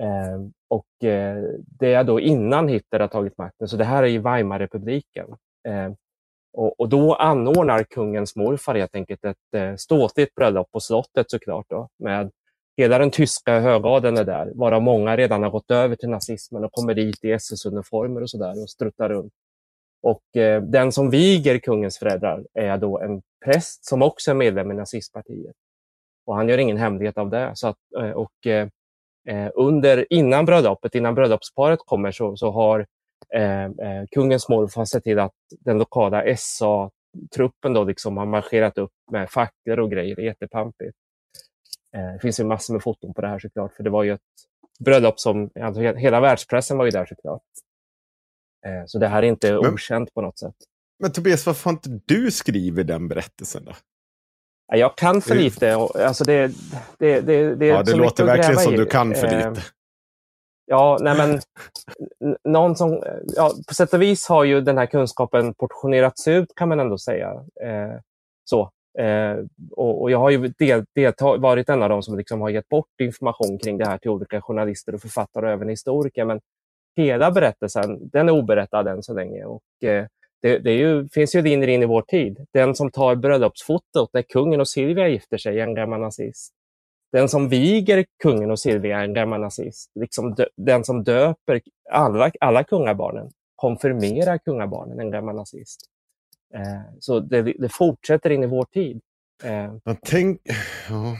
Eh, 0.00 0.40
och 0.68 1.08
eh, 1.08 1.42
det 1.78 1.94
är 1.94 2.04
då 2.04 2.20
innan 2.20 2.68
Hitler 2.68 3.00
har 3.00 3.08
tagit 3.08 3.38
makten, 3.38 3.68
så 3.68 3.76
det 3.76 3.84
här 3.84 4.02
är 4.02 4.06
i 4.06 4.18
Weimarrepubliken. 4.18 5.26
Eh, 5.68 5.92
och, 6.52 6.80
och 6.80 6.88
då 6.88 7.14
anordnar 7.14 7.84
kungens 7.84 8.36
morfar 8.36 8.74
helt 8.74 8.94
enkelt 8.94 9.24
ett 9.24 9.54
eh, 9.56 9.74
ståtligt 9.76 10.34
bröllop 10.34 10.70
på 10.70 10.80
slottet 10.80 11.30
såklart. 11.30 11.66
Då, 11.68 11.88
med 11.98 12.30
hela 12.76 12.98
den 12.98 13.10
tyska 13.10 13.60
högadeln 13.60 14.16
är 14.16 14.24
där, 14.24 14.52
varav 14.54 14.82
många 14.82 15.16
redan 15.16 15.42
har 15.42 15.50
gått 15.50 15.70
över 15.70 15.96
till 15.96 16.08
nazismen 16.08 16.64
och 16.64 16.72
kommer 16.72 16.94
dit 16.94 17.24
i 17.24 17.32
SS-uniformer 17.32 18.22
och 18.22 18.30
sådär 18.30 18.62
och 18.62 18.70
struttar 18.70 19.08
runt. 19.08 19.32
Och 20.02 20.36
eh, 20.36 20.62
den 20.62 20.92
som 20.92 21.10
viger 21.10 21.58
kungens 21.58 21.98
föräldrar 21.98 22.46
är 22.54 22.78
då 22.78 22.98
en 23.00 23.22
präst 23.44 23.84
som 23.84 24.02
också 24.02 24.30
är 24.30 24.34
medlem 24.34 24.70
i 24.70 24.74
nazistpartiet. 24.74 25.54
Och 26.26 26.36
han 26.36 26.48
gör 26.48 26.58
ingen 26.58 26.76
hemlighet 26.76 27.18
av 27.18 27.30
det. 27.30 27.52
Så 27.54 27.68
att, 27.68 27.76
eh, 28.00 28.10
och, 28.10 28.46
eh, 28.46 28.68
eh 29.28 29.50
under, 29.54 30.12
innan 30.12 30.44
bröllopet, 30.44 30.94
innan 30.94 31.14
bröllopsparet 31.14 31.78
kommer, 31.86 32.10
så, 32.10 32.36
så 32.36 32.50
har 32.50 32.86
eh, 33.34 33.64
eh, 33.64 34.04
kungens 34.10 34.48
morfar 34.48 34.84
sett 34.84 35.04
till 35.04 35.18
att 35.18 35.34
den 35.60 35.78
lokala 35.78 36.36
SA-truppen 36.36 37.72
då 37.72 37.84
liksom 37.84 38.16
har 38.16 38.26
marscherat 38.26 38.78
upp 38.78 38.92
med 39.12 39.30
facklor 39.30 39.78
och 39.78 39.90
grejer. 39.90 40.16
Det 40.16 40.22
är 40.22 40.26
jättepampigt. 40.26 40.96
Eh, 41.96 42.12
det 42.12 42.18
finns 42.22 42.40
ju 42.40 42.44
massor 42.44 42.74
med 42.74 42.82
foton 42.82 43.14
på 43.14 43.20
det 43.20 43.28
här 43.28 43.38
såklart, 43.38 43.72
för 43.72 43.82
det 43.82 43.90
var 43.90 44.02
ju 44.02 44.12
ett 44.12 44.20
bröllop 44.84 45.20
som, 45.20 45.50
alltså, 45.60 45.80
hela 45.80 46.20
världspressen 46.20 46.78
var 46.78 46.84
ju 46.84 46.90
där 46.90 47.06
såklart. 47.06 47.42
Eh, 48.66 48.82
så 48.86 48.98
det 48.98 49.08
här 49.08 49.22
är 49.22 49.26
inte 49.26 49.52
Men- 49.52 49.74
okänt 49.74 50.14
på 50.14 50.20
något 50.20 50.38
sätt. 50.38 50.54
Men 50.98 51.12
Tobias, 51.12 51.46
varför 51.46 51.64
har 51.64 51.72
inte 51.72 52.00
du 52.06 52.30
skrivit 52.30 52.86
den 52.86 53.08
berättelsen 53.08 53.64
då? 53.64 53.72
Ja, 54.66 54.76
Jag 54.76 54.96
kan 54.96 55.22
för 55.22 55.34
lite. 55.34 55.74
Alltså 55.74 56.24
det, 56.24 56.46
det, 56.98 57.20
det, 57.20 57.54
det 57.54 57.66
är 57.66 57.70
Ja, 57.74 57.82
det 57.82 57.94
låter 57.96 58.24
verkligen 58.24 58.60
som 58.60 58.72
du 58.76 58.86
kan 58.86 59.14
för 59.14 59.26
Eh, 59.26 59.50
lite. 59.50 59.62
Ja, 60.66 60.98
nej 61.00 61.16
men 61.16 61.40
någon 62.48 62.76
som, 62.76 63.02
ja, 63.36 63.52
på 63.68 63.74
sätt 63.74 63.94
och 63.94 64.02
vis 64.02 64.28
har 64.28 64.44
ju 64.44 64.60
den 64.60 64.78
här 64.78 64.86
kunskapen 64.86 65.54
portionerats 65.54 66.28
ut 66.28 66.54
kan 66.56 66.68
man 66.68 66.80
ändå 66.80 66.98
säga. 66.98 67.28
Eh, 67.64 68.00
så. 68.44 68.70
Eh, 68.98 69.36
och, 69.70 70.02
och 70.02 70.10
jag 70.10 70.18
har 70.18 70.30
ju 70.30 70.48
del, 70.48 70.84
delta, 70.94 71.36
varit 71.36 71.68
en 71.68 71.82
av 71.82 71.88
dem 71.88 72.02
som 72.02 72.18
liksom 72.18 72.40
har 72.40 72.50
gett 72.50 72.68
bort 72.68 73.00
information 73.02 73.58
kring 73.58 73.78
det 73.78 73.86
här 73.86 73.98
till 73.98 74.10
olika 74.10 74.42
journalister 74.42 74.94
och 74.94 75.00
författare 75.00 75.46
och 75.46 75.52
även 75.52 75.68
historiker. 75.68 76.24
Men 76.24 76.40
hela 76.96 77.30
berättelsen, 77.30 78.08
den 78.08 78.28
är 78.28 78.32
oberättad 78.32 78.88
än 78.88 79.02
så 79.02 79.14
länge. 79.14 79.44
Och, 79.44 79.84
eh, 79.84 80.06
det, 80.42 80.58
det 80.58 80.70
är 80.70 80.76
ju, 80.78 81.08
finns 81.08 81.34
ju 81.34 81.42
linjer 81.42 81.68
in 81.68 81.82
i 81.82 81.86
vår 81.86 82.02
tid. 82.02 82.46
Den 82.52 82.74
som 82.74 82.90
tar 82.90 83.14
bröllopsfotot 83.16 84.10
när 84.12 84.22
kungen 84.22 84.60
och 84.60 84.68
Silvia 84.68 85.08
gifter 85.08 85.38
sig 85.38 85.60
är 85.60 85.64
en 85.64 85.74
gammal 85.74 86.00
nazist. 86.00 86.52
Den 87.12 87.28
som 87.28 87.48
viger 87.48 88.04
kungen 88.22 88.50
och 88.50 88.58
Silvia 88.58 88.98
är 89.00 89.04
en 89.04 89.14
gammal 89.14 89.40
nazist. 89.40 89.90
Liksom 89.94 90.34
dö, 90.34 90.46
den 90.56 90.84
som 90.84 91.04
döper 91.04 91.60
alla, 91.90 92.30
alla 92.40 92.64
kungabarnen, 92.64 93.30
konfirmerar 93.56 94.38
kungabarnen, 94.38 95.00
en 95.00 95.10
gammal 95.10 95.36
nazist. 95.36 95.80
Eh, 96.54 96.96
så 97.00 97.20
det, 97.20 97.42
det 97.42 97.68
fortsätter 97.68 98.30
in 98.30 98.42
i 98.42 98.46
vår 98.46 98.64
tid. 98.64 99.00
Eh, 99.44 99.74
Jag 99.84 99.96
tänk, 100.02 100.40
ja, 100.88 101.16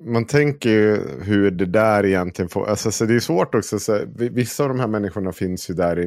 man 0.00 0.26
tänker 0.26 0.70
ju 0.70 1.00
hur 1.22 1.50
det 1.50 1.66
där 1.66 2.06
egentligen 2.06 2.48
får... 2.48 2.68
Alltså, 2.68 2.90
så 2.92 3.04
det 3.04 3.14
är 3.14 3.20
svårt 3.20 3.54
också. 3.54 3.78
Så, 3.78 4.00
vi- 4.16 4.28
vissa 4.28 4.62
av 4.62 4.68
de 4.68 4.80
här 4.80 4.86
människorna 4.88 5.32
finns 5.32 5.70
ju 5.70 5.74
där 5.74 5.98
i... 5.98 6.06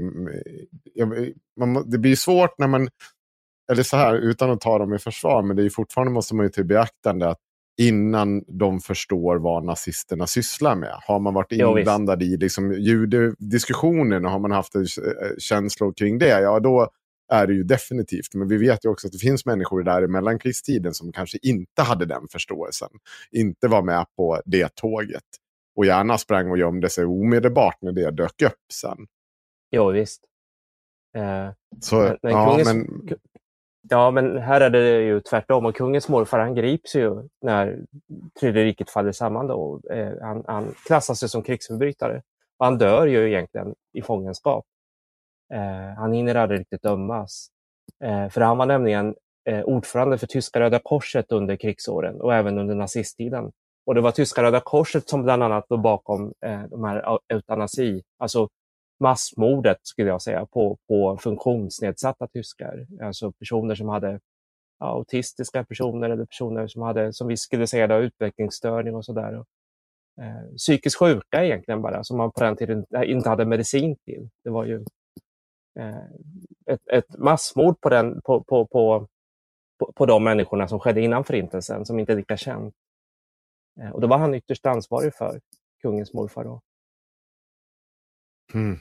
Man, 1.60 1.90
det 1.90 1.98
blir 1.98 2.16
svårt 2.16 2.60
när 2.60 2.68
man... 2.68 2.90
Eller 3.72 3.84
så 3.84 3.98
här, 3.98 4.16
utan 4.16 4.52
att 4.52 4.62
ta 4.62 4.78
dem 4.80 4.94
i 4.94 5.00
försvar, 5.00 5.42
men 5.44 5.56
det 5.56 5.64
är 5.66 5.70
fortfarande 5.70 6.14
måste 6.14 6.36
man 6.36 6.46
ju 6.46 6.50
ta 6.50 6.62
i 6.62 6.64
beaktande 6.64 7.30
att 7.30 7.38
innan 7.82 8.44
de 8.48 8.80
förstår 8.80 9.38
vad 9.38 9.64
nazisterna 9.66 10.28
sysslar 10.28 10.76
med. 10.76 10.96
Har 11.08 11.20
man 11.20 11.34
varit 11.34 11.52
inblandad 11.52 12.24
i 12.24 12.38
liksom, 12.38 12.74
judediskussionen 12.74 14.26
och 14.26 14.32
har 14.32 14.40
man 14.40 14.52
haft 14.52 14.76
eh, 14.76 14.82
känslor 15.38 15.94
kring 15.94 16.18
det, 16.20 16.42
ja 16.42 16.60
då 16.60 16.90
är 17.30 17.48
det 17.48 17.54
ju 17.54 17.64
definitivt. 17.64 18.34
Men 18.34 18.48
vi 18.48 18.58
vet 18.58 18.86
ju 18.86 18.90
också 18.90 19.08
att 19.08 19.14
det 19.14 19.20
finns 19.20 19.46
människor 19.46 19.84
där 19.84 20.04
i 20.04 20.08
mellankrigstiden 20.08 20.94
som 20.94 21.12
kanske 21.12 21.38
inte 21.42 21.82
hade 21.82 22.06
den 22.06 22.28
förståelsen. 22.32 22.90
Inte 23.32 23.68
var 23.68 23.82
med 23.82 24.06
på 24.18 24.42
det 24.46 24.76
tåget. 24.76 25.24
Och 25.76 25.86
gärna 25.86 26.18
sprang 26.18 26.52
och 26.52 26.58
gömde 26.58 26.90
sig 26.90 27.06
omedelbart 27.06 27.78
när 27.82 27.92
det 27.92 28.12
dök 28.12 28.42
upp 28.42 28.72
sen. 28.74 28.98
Jo, 29.72 29.92
visst. 29.92 30.24
Eh, 31.18 31.50
Så, 31.82 31.96
Men- 31.96 32.18
men 32.22 32.32
ja, 32.32 32.58
kungens- 32.58 32.74
men, 32.74 33.18
Ja, 33.90 34.12
men 34.12 34.38
här 34.38 34.62
är 34.62 34.70
det 34.70 35.02
ju 35.02 35.22
tvärtom. 35.22 35.66
Och 35.66 35.76
kungens 35.76 36.10
morfar 36.10 36.40
han 36.40 36.56
grips 36.56 36.96
ju 36.96 37.28
när 37.42 37.80
Tredje 38.40 38.64
riket 38.64 38.90
faller 38.90 39.12
samman. 39.12 39.48
Då. 39.48 39.82
Eh, 39.92 40.12
han, 40.22 40.44
han 40.48 40.74
klassas 40.86 41.24
ju 41.24 41.28
som 41.28 41.44
krigsförbrytare. 41.44 42.22
Och 42.58 42.66
han 42.66 42.78
dör 42.78 43.08
ju 43.08 43.28
egentligen 43.28 43.76
i 43.94 44.02
fångenskap. 44.02 44.66
Eh, 45.54 45.98
han 45.98 46.14
hinner 46.14 46.36
aldrig 46.36 46.60
riktigt 46.60 46.82
dömas. 46.82 47.50
Eh, 48.04 48.30
för 48.30 48.42
han 48.42 48.58
var 48.58 48.66
nämligen 48.66 49.16
eh, 49.50 49.62
ordförande 49.64 50.18
för 50.18 50.28
Tyska 50.28 50.60
Röda 50.60 50.80
Korset 50.84 51.32
under 51.32 51.56
krigsåren 51.56 52.22
och 52.22 52.34
även 52.34 52.58
under 52.58 52.76
nazisttiden. 52.76 53.52
Och 53.86 53.96
det 53.96 54.02
var 54.02 54.12
Tyska 54.12 54.44
Röda 54.44 54.60
Korset 54.60 55.10
som 55.10 55.24
bland 55.24 55.44
annat 55.44 55.66
låg 55.70 55.82
bakom 55.82 56.34
eh, 56.46 56.64
de 56.64 56.84
här 56.84 57.20
eutanasi, 57.34 58.04
alltså 58.18 58.50
massmordet 59.00 59.78
skulle 59.82 60.10
jag 60.10 60.22
säga, 60.22 60.46
på, 60.46 60.78
på 60.88 61.18
funktionsnedsatta 61.18 62.28
tyskar. 62.28 62.88
Alltså 63.02 63.32
personer 63.32 63.76
som 63.76 63.90
hade 63.90 64.20
ja, 64.80 64.86
autistiska 64.86 65.64
personer 65.64 66.10
eller 66.10 66.26
personer 66.26 66.68
som 66.68 66.82
hade, 66.82 67.14
som 67.14 67.28
vi 67.28 67.38
skulle 67.38 67.68
säga, 67.68 67.88
då, 67.88 67.96
utvecklingsstörning 67.96 68.96
och 68.96 69.06
sådär. 69.06 69.34
Eh, 70.22 70.56
psykiskt 70.58 71.00
sjuka 71.00 71.46
egentligen 71.46 71.82
bara, 71.82 72.04
som 72.04 72.18
man 72.18 72.32
på 72.32 72.44
den 72.44 72.56
tiden 72.56 72.86
inte 73.04 73.30
hade 73.30 73.46
medicin 73.46 73.96
till. 74.06 74.30
Det 74.44 74.50
var 74.50 74.66
ju 74.66 74.86
ett, 76.70 76.88
ett 76.92 77.18
massmord 77.18 77.82
på, 77.82 77.90
den, 77.90 78.22
på, 78.22 78.44
på, 78.44 78.68
på, 78.68 79.08
på, 79.80 79.92
på 79.96 80.06
de 80.06 80.24
människorna 80.24 80.68
som 80.68 80.80
skedde 80.80 81.02
innan 81.02 81.24
Förintelsen, 81.24 81.86
som 81.86 82.00
inte 82.00 82.12
är 82.12 82.18
lika 82.18 82.38
känt. 82.38 82.74
Eh, 83.82 83.90
och 83.90 84.02
det 84.02 84.08
var 84.08 84.18
han 84.18 84.34
ytterst 84.36 84.66
ansvarig 84.66 85.16
för, 85.16 85.40
kungens 85.82 86.14
morfar. 86.14 86.44
Då. 86.44 86.62
mm. 88.54 88.80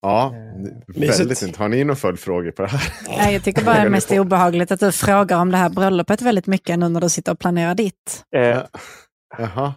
Ja, 0.00 0.34
Eh, 0.34 1.18
väldigt 1.18 1.42
inte. 1.42 1.58
Har 1.58 1.68
ni 1.68 1.84
några 1.84 1.96
följdfrågor 1.96 2.50
på 2.50 2.62
det 2.62 2.68
här? 2.68 2.92
Nej, 3.08 3.34
jag 3.34 3.44
tycker 3.44 3.64
bara 3.64 3.74
det 3.74 3.80
är 3.80 3.88
mest 3.88 4.10
obehagligt 4.10 4.70
att 4.70 4.80
du 4.80 4.92
frågar 4.92 5.40
om 5.40 5.50
det 5.50 5.56
här 5.56 5.70
bröllopet 5.70 6.22
väldigt 6.22 6.46
mycket 6.46 6.78
nu 6.78 6.88
när 6.88 7.00
du 7.00 7.08
sitter 7.08 7.32
och 7.32 7.38
planerar 7.38 7.74
ditt. 7.74 8.24
Eh, 8.36 8.62
Jaha. 9.38 9.74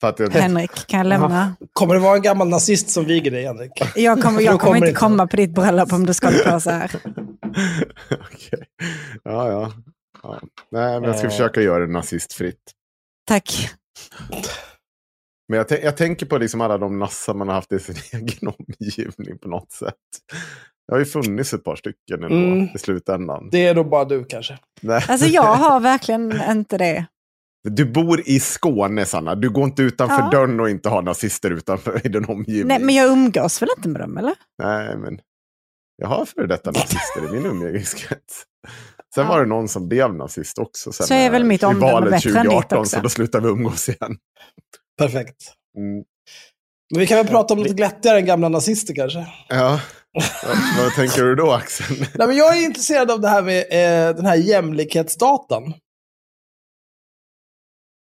För 0.00 0.08
att 0.08 0.18
jag, 0.18 0.30
Henrik, 0.30 0.86
kan 0.86 0.98
jag 0.98 1.06
lämna? 1.06 1.56
Kommer 1.72 1.94
det 1.94 2.00
vara 2.00 2.16
en 2.16 2.22
gammal 2.22 2.48
nazist 2.48 2.90
som 2.90 3.04
viger 3.04 3.30
dig, 3.30 3.44
Henrik? 3.46 3.70
Jag 3.96 4.22
kommer, 4.22 4.40
jag 4.40 4.60
kommer 4.60 4.74
kommer 4.74 4.76
inte 4.88 4.98
komma 5.00 5.26
på 5.26 5.36
ditt 5.36 5.54
bröllop 5.54 5.92
om 5.92 6.06
du 6.06 6.14
ska 6.14 6.30
på 6.44 6.60
så 6.60 6.70
här. 6.70 6.90
Okej. 8.10 8.64
Ja, 9.24 9.50
ja. 9.50 9.72
ja. 10.22 10.40
Nej, 10.70 11.00
men 11.00 11.02
jag 11.08 11.16
ska 11.18 11.26
Eh. 11.26 11.30
försöka 11.30 11.60
göra 11.62 11.86
det 11.86 11.92
nazistfritt. 11.92 12.60
Tack. 13.28 13.70
Men 15.48 15.56
jag, 15.58 15.66
jag 15.82 15.96
tänker 15.96 16.26
på 16.26 16.38
liksom 16.38 16.60
alla 16.60 16.78
de 16.78 16.98
nassar 16.98 17.34
man 17.34 17.48
har 17.48 17.54
haft 17.54 17.72
i 17.72 17.78
sin 17.78 17.96
egen 18.12 18.48
omgivning 18.58 19.38
på 19.42 19.48
något 19.48 19.72
sätt. 19.72 19.94
Det 20.88 20.94
har 20.94 20.98
ju 20.98 21.04
funnits 21.04 21.54
ett 21.54 21.64
par 21.64 21.76
stycken 21.76 22.22
ändå 22.24 22.36
Mm. 22.36 22.68
i 22.74 22.78
slutändan. 22.78 23.48
Det 23.52 23.66
är 23.66 23.74
då 23.74 23.84
bara 23.84 24.04
du 24.04 24.24
kanske. 24.24 24.58
Nej. 24.80 25.04
Alltså 25.08 25.26
jag 25.26 25.54
har 25.54 25.80
verkligen 25.90 26.42
inte 26.50 26.78
det. 26.78 27.06
Du 27.70 27.84
bor 27.84 28.22
i 28.26 28.40
Skåne, 28.40 29.04
Sanna. 29.06 29.34
Du 29.34 29.50
går 29.50 29.64
inte 29.64 29.82
utanför 29.82 30.18
Ja. 30.18 30.30
dörren 30.30 30.60
och 30.60 30.70
inte 30.70 30.88
har 30.88 31.02
nazister 31.02 31.50
utanför 31.50 32.06
i 32.06 32.08
din 32.08 32.24
omgivning. 32.24 32.66
Nej, 32.68 32.78
men 32.80 32.94
jag 32.94 33.08
umgås 33.12 33.62
väl 33.62 33.68
inte 33.76 33.88
med 33.88 34.00
dem, 34.00 34.16
eller? 34.18 34.34
Nej, 34.62 34.96
men 34.96 35.18
jag 35.96 36.08
har 36.08 36.24
före 36.24 36.46
detta 36.46 36.70
nazister 36.70 37.28
i 37.28 37.32
min 37.32 37.46
umgängeskrets. 37.46 38.42
Sen 39.14 39.24
Ja. 39.24 39.28
var 39.30 39.40
det 39.40 39.46
någon 39.46 39.68
som 39.68 39.88
blev 39.88 40.14
nazist 40.14 40.58
också. 40.58 40.92
Sen 40.92 41.06
Så 41.06 41.14
är 41.14 41.30
väl 41.30 41.44
mitt 41.44 41.62
i 41.62 41.66
omdöme 41.66 41.92
valet 41.92 42.10
bättre 42.10 42.30
än 42.30 42.34
ditt 42.34 42.52
2018, 42.52 42.78
också. 42.78 42.96
Så 42.96 43.02
då 43.02 43.08
slutade 43.08 43.46
vi 43.46 43.52
umgås 43.52 43.88
igen. 43.88 44.16
Perfekt. 44.98 45.36
Mm. 45.78 46.04
Men 46.92 47.00
vi 47.00 47.06
kan 47.06 47.16
väl 47.18 47.26
prata 47.26 47.54
om 47.54 47.60
lite 47.62 47.74
glättigare 47.74 48.18
än 48.18 48.26
gamla 48.26 48.48
nazister 48.48 48.94
kanske. 48.94 49.26
Ja. 49.48 49.80
vad, 50.12 50.56
vad 50.84 50.92
tänker 50.94 51.22
du 51.24 51.34
då, 51.34 51.52
Axel? 51.52 51.96
Nej, 52.14 52.26
men 52.28 52.36
jag 52.36 52.56
är 52.58 52.64
intresserad 52.64 53.10
av 53.10 53.20
det 53.20 53.28
här 53.28 53.42
med 53.42 53.58
eh, 53.70 54.16
den 54.16 54.26
här 54.26 54.36
jämlikhetsdatan. 54.36 55.74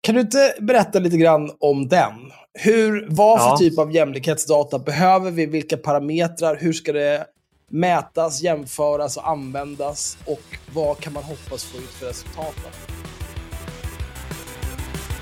Kan 0.08 0.16
du 0.16 0.22
inte 0.22 0.56
berätta 0.60 1.00
lite 1.00 1.18
grann 1.18 1.52
om 1.60 1.88
den? 1.88 2.12
Hur, 2.54 3.08
vad 3.10 3.40
för 3.40 3.48
Ja. 3.48 3.58
typ 3.58 3.80
av 3.80 3.92
jämlikhetsdata 3.92 4.80
behöver 4.80 5.32
vi? 5.32 5.46
Vilka 5.46 5.78
parametrar? 5.78 6.58
Hur 6.62 6.74
ska 6.74 6.94
det 6.94 7.26
mätas, 7.72 8.42
jämföras 8.42 9.18
och 9.18 9.30
användas? 9.30 10.18
Och 10.26 10.42
vad 10.74 11.00
kan 11.00 11.14
man 11.14 11.24
hoppas 11.24 11.64
få 11.64 11.78
ut 11.78 11.90
för 11.90 12.06
resultat? 12.06 12.56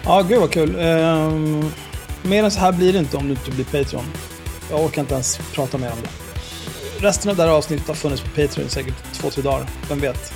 Ja, 0.03 0.21
gud 0.21 0.39
vad 0.39 0.51
kul. 0.51 0.75
Um, 0.75 1.71
mer 2.23 2.43
än 2.43 2.51
så 2.51 2.59
här 2.59 2.71
blir 2.71 2.93
det 2.93 2.99
inte 2.99 3.17
om 3.17 3.23
du 3.23 3.29
inte 3.29 3.51
blir 3.51 3.65
Patreon. 3.65 4.05
Jag 4.71 4.86
orkar 4.86 5.01
inte 5.01 5.13
ens 5.13 5.39
prata 5.53 5.77
mer 5.77 5.91
om 5.91 5.97
det. 6.01 6.09
Resten 7.07 7.31
av 7.31 7.38
det 7.38 7.43
här 7.43 7.49
avsnittet 7.49 7.88
har 7.88 7.95
funnits 7.95 8.21
på 8.21 8.29
Patreon 8.29 8.69
säkert 8.69 9.13
två, 9.13 9.29
tre 9.29 9.43
dagar. 9.43 9.69
Vem 9.89 9.99
vet? 9.99 10.33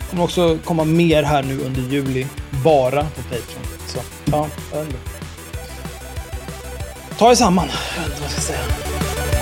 Det 0.00 0.10
kommer 0.10 0.24
också 0.24 0.58
komma 0.64 0.84
mer 0.84 1.22
här 1.22 1.42
nu 1.42 1.60
under 1.60 1.80
juli. 1.80 2.26
Bara 2.64 3.02
på 3.02 3.22
Patreon. 3.22 3.81
Ja, 4.32 4.48
jag 4.72 4.78
vet 4.78 4.88
inte. 4.88 4.98
Ta 7.18 7.30
er 7.30 7.34
samman. 7.34 7.68
Jag 7.96 8.02
vet 8.02 8.10
inte 8.10 8.20
vad 8.20 8.30
jag 8.30 8.32
ska 8.32 8.40
säga. 8.40 9.41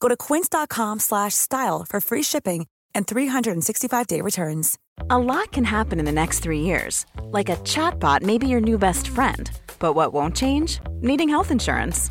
Go 0.00 0.08
to 0.08 0.16
quince.com 0.16 0.98
slash 1.00 1.34
style 1.34 1.84
for 1.88 2.00
free 2.00 2.22
shipping 2.22 2.66
and 2.94 3.06
365-day 3.06 4.22
returns. 4.22 4.78
A 5.10 5.18
lot 5.18 5.52
can 5.52 5.64
happen 5.64 5.98
in 5.98 6.06
the 6.06 6.12
next 6.12 6.40
three 6.40 6.60
years. 6.60 7.04
Like 7.24 7.48
a 7.48 7.56
chatbot 7.56 8.22
may 8.22 8.38
be 8.38 8.48
your 8.48 8.60
new 8.60 8.78
best 8.78 9.08
friend. 9.08 9.50
But 9.78 9.92
what 9.92 10.12
won't 10.14 10.34
change? 10.34 10.80
Needing 11.02 11.28
health 11.28 11.50
insurance. 11.50 12.10